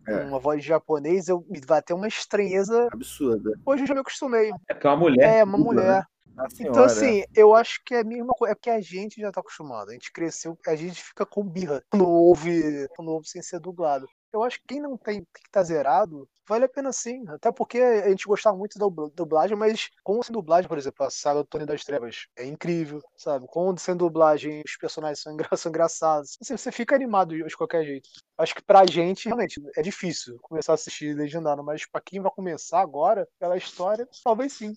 É. 0.07 0.23
uma 0.25 0.39
voz 0.39 0.61
de 0.61 0.67
japonês, 0.67 1.27
eu 1.27 1.45
me 1.49 1.59
bateu 1.61 1.95
uma 1.95 2.07
estranheza. 2.07 2.87
absurda. 2.91 3.57
Hoje 3.65 3.83
eu 3.83 3.87
já 3.87 3.93
me 3.93 4.01
acostumei. 4.01 4.51
É 4.69 4.73
porque 4.73 4.87
é 4.87 4.89
uma 4.89 4.97
mulher. 4.97 5.37
É, 5.37 5.43
uma 5.43 5.57
né? 5.57 5.63
mulher. 5.63 6.05
Senhora, 6.49 6.71
Então, 6.71 6.83
assim, 6.83 7.23
eu 7.33 7.55
acho 7.55 7.79
que 7.85 7.95
é 7.95 8.01
a 8.01 8.03
mesma 8.03 8.33
coisa. 8.33 8.51
É 8.51 8.55
porque 8.55 8.69
a 8.69 8.81
gente 8.81 9.21
já 9.21 9.31
tá 9.31 9.39
acostumado. 9.39 9.89
A 9.89 9.93
gente 9.93 10.11
cresceu, 10.11 10.57
a 10.67 10.75
gente 10.75 11.01
fica 11.01 11.25
com 11.25 11.43
birra 11.43 11.81
quando 11.89 12.07
ouve, 12.09 12.87
quando 12.89 13.09
ouve 13.09 13.27
sem 13.27 13.41
ser 13.41 13.59
dublado. 13.59 14.05
Eu 14.33 14.43
acho 14.43 14.59
que 14.59 14.67
quem 14.67 14.81
não 14.81 14.97
tem 14.97 15.21
que 15.21 15.49
tá 15.49 15.63
zerado, 15.63 16.27
vale 16.47 16.65
a 16.65 16.69
pena 16.69 16.91
sim. 16.93 17.23
Até 17.29 17.51
porque 17.51 17.79
a 17.79 18.09
gente 18.09 18.25
gostava 18.27 18.57
muito 18.57 18.77
da 18.77 18.85
dubla- 18.85 19.09
dublagem, 19.13 19.57
mas 19.57 19.89
com 20.03 20.21
sem 20.23 20.33
dublagem, 20.33 20.67
por 20.67 20.77
exemplo, 20.77 21.05
a 21.05 21.09
saga 21.09 21.39
do 21.41 21.45
Tony 21.47 21.65
das 21.65 21.83
Trevas 21.83 22.27
é 22.37 22.45
incrível, 22.45 23.01
sabe? 23.17 23.45
Com 23.47 23.75
sem 23.77 23.95
dublagem, 23.95 24.61
os 24.65 24.77
personagens 24.77 25.19
são, 25.21 25.33
engra- 25.33 25.49
são 25.57 25.69
engraçados. 25.69 26.37
Assim, 26.41 26.57
você 26.57 26.71
fica 26.71 26.95
animado 26.95 27.35
de 27.35 27.57
qualquer 27.57 27.83
jeito. 27.85 28.09
Acho 28.37 28.55
que 28.55 28.63
pra 28.63 28.85
gente, 28.85 29.25
realmente, 29.27 29.61
é 29.75 29.81
difícil 29.81 30.37
começar 30.41 30.73
a 30.73 30.75
assistir 30.75 31.15
legendado, 31.15 31.63
mas 31.63 31.85
pra 31.85 32.01
quem 32.01 32.21
vai 32.21 32.31
começar 32.31 32.79
agora, 32.81 33.27
pela 33.39 33.57
história, 33.57 34.07
talvez 34.23 34.53
sim. 34.53 34.73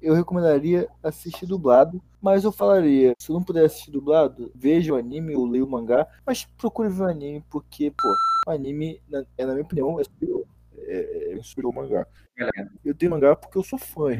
eu 0.00 0.14
recomendaria 0.14 0.88
assistir 1.02 1.46
dublado, 1.46 2.02
mas 2.20 2.44
eu 2.44 2.52
falaria, 2.52 3.14
se 3.18 3.32
não 3.32 3.42
puder 3.42 3.64
assistir 3.64 3.90
dublado, 3.90 4.50
veja 4.54 4.92
o 4.92 4.96
anime 4.96 5.34
ou 5.34 5.46
leia 5.46 5.64
o 5.64 5.68
mangá, 5.68 6.06
mas 6.26 6.44
procure 6.58 6.88
ver 6.88 7.02
o 7.02 7.06
anime, 7.08 7.44
porque, 7.50 7.90
pô, 7.90 8.08
o 8.48 8.50
anime, 8.50 9.00
é, 9.38 9.44
na 9.46 9.52
minha 9.54 9.64
opinião, 9.64 9.98
é 10.00 10.04
superior. 10.04 10.46
É, 10.86 11.32
é 11.34 11.42
superior 11.42 11.74
ao 11.74 11.82
mangá. 11.82 12.06
Eu 12.84 12.94
tenho 12.94 13.10
mangá 13.10 13.34
porque 13.34 13.58
eu 13.58 13.62
sou 13.62 13.78
fã, 13.78 14.12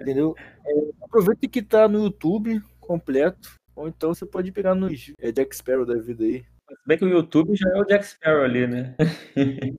entendeu? 0.00 0.34
É, 0.66 1.04
aproveita 1.04 1.46
que 1.48 1.62
tá 1.62 1.88
no 1.88 2.04
YouTube 2.04 2.60
completo, 2.80 3.54
ou 3.76 3.88
então 3.88 4.14
você 4.14 4.26
pode 4.26 4.50
pegar 4.50 4.74
nos 4.74 5.12
é, 5.20 5.30
Jack 5.30 5.54
Sparrow 5.54 5.86
da 5.86 5.96
vida 5.96 6.24
aí. 6.24 6.44
Se 6.68 6.86
bem 6.86 6.98
que 6.98 7.04
o 7.04 7.08
YouTube 7.08 7.54
já 7.56 7.68
é 7.70 7.80
o 7.80 7.84
Jack 7.84 8.06
Sparrow 8.06 8.44
ali, 8.44 8.66
né? 8.66 8.94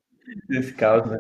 Nesse 0.50 0.74
caso, 0.74 1.10
né? 1.10 1.20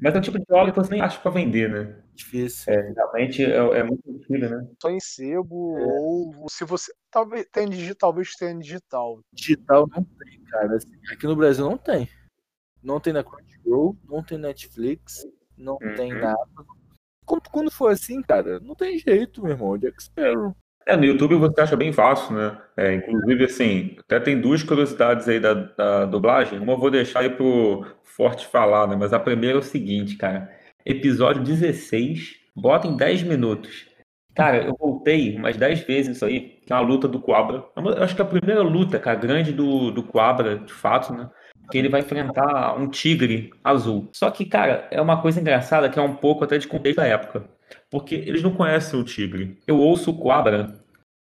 Mas 0.00 0.14
é 0.14 0.18
um 0.18 0.20
tipo 0.20 0.38
de 0.38 0.44
obra 0.50 0.72
que 0.72 0.78
você 0.78 0.90
nem 0.90 1.00
acha 1.00 1.20
pra 1.20 1.30
vender, 1.30 1.68
né? 1.68 1.96
Difícil. 2.14 2.72
É, 2.72 2.92
realmente 2.92 3.44
é, 3.44 3.56
é 3.56 3.82
muito 3.82 4.02
antigo, 4.10 4.38
né? 4.38 4.68
só 4.80 4.90
em 4.90 5.00
sebo 5.00 5.76
ou 5.78 6.48
se 6.48 6.64
você 6.64 6.92
talvez 7.10 7.46
tenha 7.52 7.68
digital, 7.68 8.10
talvez 8.10 8.32
tenha 8.34 8.58
digital. 8.58 9.20
Digital 9.32 9.88
não 9.94 10.04
tem, 10.04 10.40
cara. 10.50 10.78
Aqui 11.12 11.26
no 11.26 11.36
Brasil 11.36 11.64
não 11.64 11.78
tem. 11.78 12.08
Não 12.82 12.98
tem 13.00 13.12
na 13.12 13.22
Crunchyroll, 13.22 13.96
não 14.08 14.22
tem 14.22 14.38
Netflix, 14.38 15.26
não 15.56 15.74
Uhum. 15.74 15.94
tem 15.94 16.12
na 16.12 16.32
Amazon. 16.32 16.76
Quando, 17.24 17.42
quando 17.50 17.70
for 17.70 17.92
assim, 17.92 18.20
cara, 18.22 18.58
não 18.60 18.74
tem 18.74 18.98
jeito, 18.98 19.42
meu 19.42 19.52
irmão. 19.52 19.78
Jack 19.78 20.02
Sparrow. 20.02 20.54
É, 20.84 20.96
no 20.96 21.04
YouTube 21.04 21.36
você 21.36 21.60
acha 21.60 21.76
bem 21.76 21.92
fácil, 21.92 22.34
né? 22.34 22.60
É, 22.76 22.94
inclusive, 22.94 23.44
assim, 23.44 23.96
até 24.00 24.18
tem 24.18 24.40
duas 24.40 24.64
curiosidades 24.64 25.28
aí 25.28 25.38
da, 25.38 25.54
da 25.54 26.04
dublagem. 26.06 26.58
Uma 26.58 26.72
eu 26.72 26.78
vou 26.78 26.90
deixar 26.90 27.20
aí 27.20 27.30
pro 27.30 27.86
Forte 28.02 28.46
falar, 28.46 28.88
né? 28.88 28.96
Mas 28.96 29.12
a 29.12 29.20
primeira 29.20 29.56
é 29.58 29.60
o 29.60 29.62
seguinte, 29.62 30.16
cara. 30.16 30.50
Episódio 30.84 31.44
16, 31.44 32.34
bota 32.56 32.88
em 32.88 32.96
10 32.96 33.22
minutos. 33.22 33.86
Cara, 34.34 34.64
eu 34.64 34.74
voltei 34.76 35.36
umas 35.36 35.56
10 35.56 35.80
vezes 35.80 36.16
isso 36.16 36.24
aí, 36.24 36.60
que 36.66 36.72
é 36.72 36.76
uma 36.76 36.82
luta 36.82 37.06
do 37.06 37.20
Coabra. 37.20 37.64
É 37.76 37.80
eu 37.80 38.02
acho 38.02 38.16
que 38.16 38.22
é 38.22 38.24
a 38.24 38.28
primeira 38.28 38.62
luta, 38.62 38.98
cara, 38.98 39.16
grande 39.18 39.52
do, 39.52 39.90
do 39.90 40.02
Coabra, 40.02 40.58
de 40.58 40.72
fato, 40.72 41.12
né? 41.12 41.30
Que 41.72 41.78
ele 41.78 41.88
vai 41.88 42.02
enfrentar 42.02 42.78
um 42.78 42.86
tigre 42.86 43.50
azul. 43.64 44.10
Só 44.12 44.30
que, 44.30 44.44
cara, 44.44 44.86
é 44.90 45.00
uma 45.00 45.22
coisa 45.22 45.40
engraçada 45.40 45.88
que 45.88 45.98
é 45.98 46.02
um 46.02 46.14
pouco 46.14 46.44
até 46.44 46.58
de 46.58 46.68
contexto 46.68 46.98
da 46.98 47.06
época. 47.06 47.44
Porque 47.90 48.14
eles 48.14 48.42
não 48.42 48.52
conhecem 48.52 49.00
o 49.00 49.02
tigre. 49.02 49.56
Eu 49.66 49.78
ouço 49.78 50.10
o 50.10 50.18
Coabra 50.18 50.74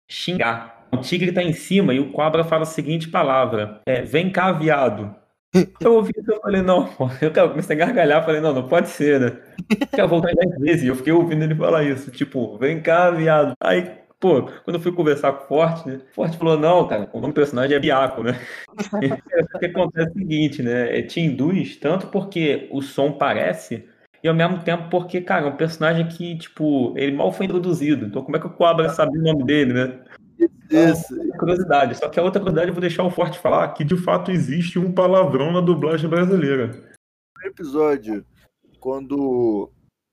xingar. 0.09 0.87
O 0.91 0.97
tigre 0.97 1.31
tá 1.31 1.41
em 1.41 1.53
cima 1.53 1.93
e 1.93 2.01
o 2.01 2.11
Coabra 2.11 2.43
fala 2.43 2.63
a 2.63 2.65
seguinte 2.65 3.07
palavra: 3.07 3.79
é, 3.85 4.01
Vem 4.01 4.29
cá, 4.29 4.51
viado. 4.51 5.15
Eu 5.79 5.95
ouvi 5.95 6.11
isso, 6.17 6.31
eu 6.31 6.39
falei, 6.39 6.61
não, 6.61 6.89
eu 7.21 7.49
comecei 7.49 7.75
a 7.75 7.79
gargalhar, 7.79 8.23
falei, 8.23 8.39
não, 8.39 8.53
não 8.53 8.69
pode 8.69 8.87
ser, 8.87 9.19
né? 9.19 9.37
Eu 9.97 10.07
voltar 10.07 10.33
dez 10.33 10.57
vezes, 10.59 10.83
e 10.83 10.87
eu 10.87 10.95
fiquei 10.95 11.11
ouvindo 11.11 11.43
ele 11.43 11.55
falar 11.55 11.83
isso, 11.83 12.09
tipo, 12.09 12.57
vem 12.57 12.81
cá, 12.81 13.11
viado. 13.11 13.51
Aí, 13.61 14.00
pô, 14.21 14.43
quando 14.63 14.75
eu 14.75 14.79
fui 14.79 14.91
conversar 14.91 15.33
com 15.33 15.43
o 15.43 15.47
Forte, 15.47 15.87
né, 15.89 15.99
o 16.11 16.13
Forte 16.13 16.37
falou, 16.37 16.57
não, 16.57 16.87
cara, 16.87 17.09
o 17.11 17.19
nome 17.19 17.33
do 17.33 17.35
personagem 17.35 17.75
é 17.75 17.79
Biaco, 17.79 18.21
né? 18.21 18.39
o 19.55 19.59
que 19.59 19.65
acontece 19.65 20.07
é 20.07 20.11
o 20.11 20.13
seguinte, 20.13 20.61
né, 20.61 20.99
é, 20.99 21.01
te 21.01 21.19
induz 21.19 21.75
tanto 21.75 22.07
porque 22.07 22.69
o 22.71 22.81
som 22.81 23.11
parece, 23.11 23.83
e 24.23 24.27
ao 24.27 24.35
mesmo 24.35 24.59
tempo 24.59 24.89
porque, 24.89 25.19
cara, 25.19 25.47
é 25.47 25.49
um 25.49 25.57
personagem 25.57 26.07
que, 26.07 26.37
tipo, 26.37 26.93
ele 26.95 27.15
mal 27.17 27.33
foi 27.33 27.47
introduzido, 27.47 28.05
então 28.05 28.23
como 28.23 28.37
é 28.37 28.39
que 28.39 28.45
o 28.45 28.51
Cobra 28.53 28.89
sabe 28.89 29.17
o 29.17 29.21
nome 29.21 29.43
dele, 29.43 29.73
né? 29.73 29.99
Isso. 30.69 31.19
É 31.19 31.37
curiosidade. 31.37 31.97
Só 31.97 32.07
que 32.07 32.19
a 32.19 32.23
outra 32.23 32.39
curiosidade 32.39 32.69
eu 32.69 32.73
vou 32.73 32.81
deixar 32.81 33.03
o 33.03 33.11
Forte 33.11 33.37
falar 33.37 33.67
que 33.73 33.83
de 33.83 33.97
fato 33.97 34.31
existe 34.31 34.79
um 34.79 34.91
palavrão 34.91 35.51
na 35.51 35.61
dublagem 35.61 36.09
brasileira. 36.09 36.71
No 37.37 37.47
episódio, 37.47 38.25
quando 38.79 39.69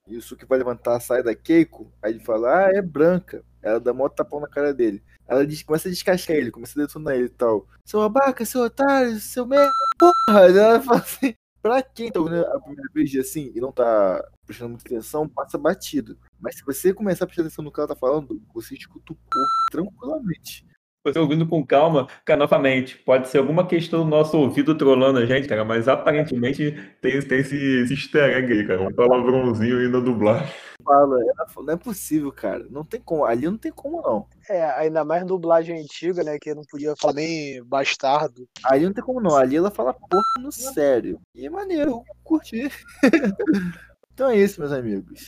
isso 0.07 0.35
que 0.35 0.45
vai 0.45 0.57
levantar 0.57 0.99
sai 0.99 1.23
da 1.23 1.33
Keiko, 1.33 1.91
aí 2.01 2.13
ele 2.13 2.19
fala, 2.19 2.65
ah, 2.65 2.71
é 2.73 2.81
branca. 2.81 3.43
Ela 3.61 3.79
dá 3.79 3.93
mó 3.93 4.07
tapão 4.09 4.39
na 4.39 4.47
cara 4.47 4.73
dele. 4.73 5.03
Ela 5.27 5.45
diz, 5.45 5.63
começa 5.63 5.87
a 5.87 5.91
descascar 5.91 6.35
ele, 6.35 6.51
começa 6.51 6.79
a 6.79 6.85
detonar 6.85 7.15
ele 7.15 7.25
e 7.25 7.29
tal. 7.29 7.67
Seu 7.85 8.01
abaca, 8.01 8.45
seu 8.45 8.61
otário, 8.61 9.19
seu 9.19 9.45
merda, 9.45 9.71
porra! 9.97 10.45
Ela 10.49 10.81
fala 10.81 10.99
assim, 10.99 11.33
pra 11.61 11.81
quem 11.81 12.11
tá 12.11 12.19
ouvindo 12.19 12.45
a 12.45 12.59
primeira 12.59 12.89
vez 12.93 13.15
assim 13.15 13.51
e 13.53 13.59
não 13.59 13.71
tá 13.71 14.23
prestando 14.45 14.71
muita 14.71 14.87
atenção, 14.87 15.27
passa 15.27 15.57
batido. 15.57 16.17
Mas 16.39 16.55
se 16.55 16.63
você 16.63 16.93
começar 16.93 17.25
a 17.25 17.27
prestar 17.27 17.43
atenção 17.43 17.63
no 17.63 17.71
que 17.71 17.79
ela 17.79 17.89
tá 17.89 17.95
falando, 17.95 18.41
você 18.53 18.75
escuta 18.75 19.13
o 19.13 19.15
corpo 19.15 19.65
tranquilamente. 19.71 20.65
Você 21.05 21.17
ouvindo 21.17 21.47
com 21.47 21.65
calma, 21.65 22.07
cara, 22.25 22.39
novamente, 22.39 22.97
pode 22.97 23.29
ser 23.29 23.37
alguma 23.37 23.65
questão 23.65 24.03
do 24.03 24.09
nosso 24.09 24.37
ouvido 24.37 24.75
trolando 24.75 25.19
a 25.19 25.25
gente, 25.25 25.47
cara, 25.47 25.63
mas 25.63 25.87
aparentemente 25.87 26.71
tem, 27.01 27.21
tem 27.21 27.39
esse, 27.39 27.55
esse 27.55 27.93
easter 27.93 28.37
egg 28.37 28.51
aí, 28.51 28.67
cara, 28.67 28.81
um 28.81 28.93
palavrãozinho 28.93 29.79
aí 29.79 29.87
na 29.87 30.01
dublagem. 30.01 30.53
Fala, 30.83 31.19
não 31.57 31.73
é 31.73 31.77
possível, 31.77 32.31
cara, 32.31 32.65
não 32.69 32.85
tem 32.85 33.01
como, 33.01 33.25
ali 33.25 33.45
não 33.45 33.57
tem 33.57 33.71
como 33.71 34.01
não. 34.01 34.25
É, 34.49 34.63
ainda 34.71 35.03
mais 35.03 35.25
dublagem 35.25 35.79
antiga, 35.79 36.23
né, 36.23 36.37
que 36.39 36.55
não 36.55 36.63
podia 36.63 36.95
falar 36.95 37.15
nem 37.15 37.61
bastardo. 37.63 38.47
Ali 38.63 38.85
não 38.85 38.93
tem 38.93 39.03
como 39.03 39.19
não, 39.19 39.35
ali 39.35 39.57
ela 39.57 39.69
fala 39.69 39.93
porra 39.93 40.23
no 40.39 40.51
sério. 40.51 41.19
E 41.35 41.45
é 41.45 41.49
maneiro, 41.49 42.03
curti. 42.23 42.69
então 44.13 44.29
é 44.29 44.37
isso, 44.37 44.61
meus 44.61 44.71
amigos. 44.71 45.25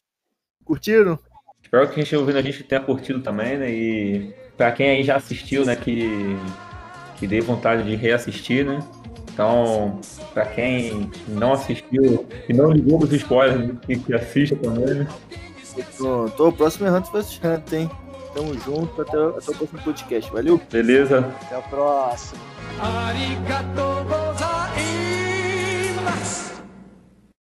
Curtiram? 0.64 1.20
Espero 1.62 1.88
que 1.90 2.00
a 2.00 2.04
gente 2.04 2.16
ouvindo 2.16 2.38
a 2.38 2.42
gente 2.42 2.64
tenha 2.64 2.82
curtido 2.82 3.22
também, 3.22 3.58
né? 3.58 3.70
E 3.70 4.34
para 4.58 4.72
quem 4.72 4.90
aí 4.90 5.04
já 5.04 5.18
assistiu, 5.18 5.66
né, 5.66 5.76
que, 5.76 6.06
que 7.18 7.28
dê 7.28 7.42
vontade 7.42 7.84
de 7.84 7.96
reassistir, 7.96 8.66
né? 8.66 8.80
Então, 9.42 10.00
para 10.36 10.46
quem 10.46 11.10
não 11.28 11.54
assistiu 11.54 12.28
e 12.48 12.54
não 12.54 12.70
ligou 12.70 13.04
os 13.04 13.12
spoilers, 13.12 13.72
que, 13.88 13.98
que 13.98 14.14
assista 14.14 14.56
também, 14.56 14.86
né? 14.86 15.08
Pronto, 15.98 16.48
o 16.48 16.54
próximo 16.54 16.86
é 16.86 16.92
Hunter 16.92 17.12
vs 17.12 17.42
Hunter, 17.44 17.80
hein? 17.80 17.90
Tamo 18.36 18.54
junto, 18.60 19.02
até, 19.02 19.18
até 19.18 19.52
o 19.52 19.56
próximo 19.56 19.82
podcast. 19.84 20.32
Valeu? 20.32 20.62
Beleza. 20.72 21.28
Até 21.42 21.56
a 21.56 21.62
próxima. 21.62 22.40
Arigatou 22.80 24.04
gozaimasu. 24.04 24.62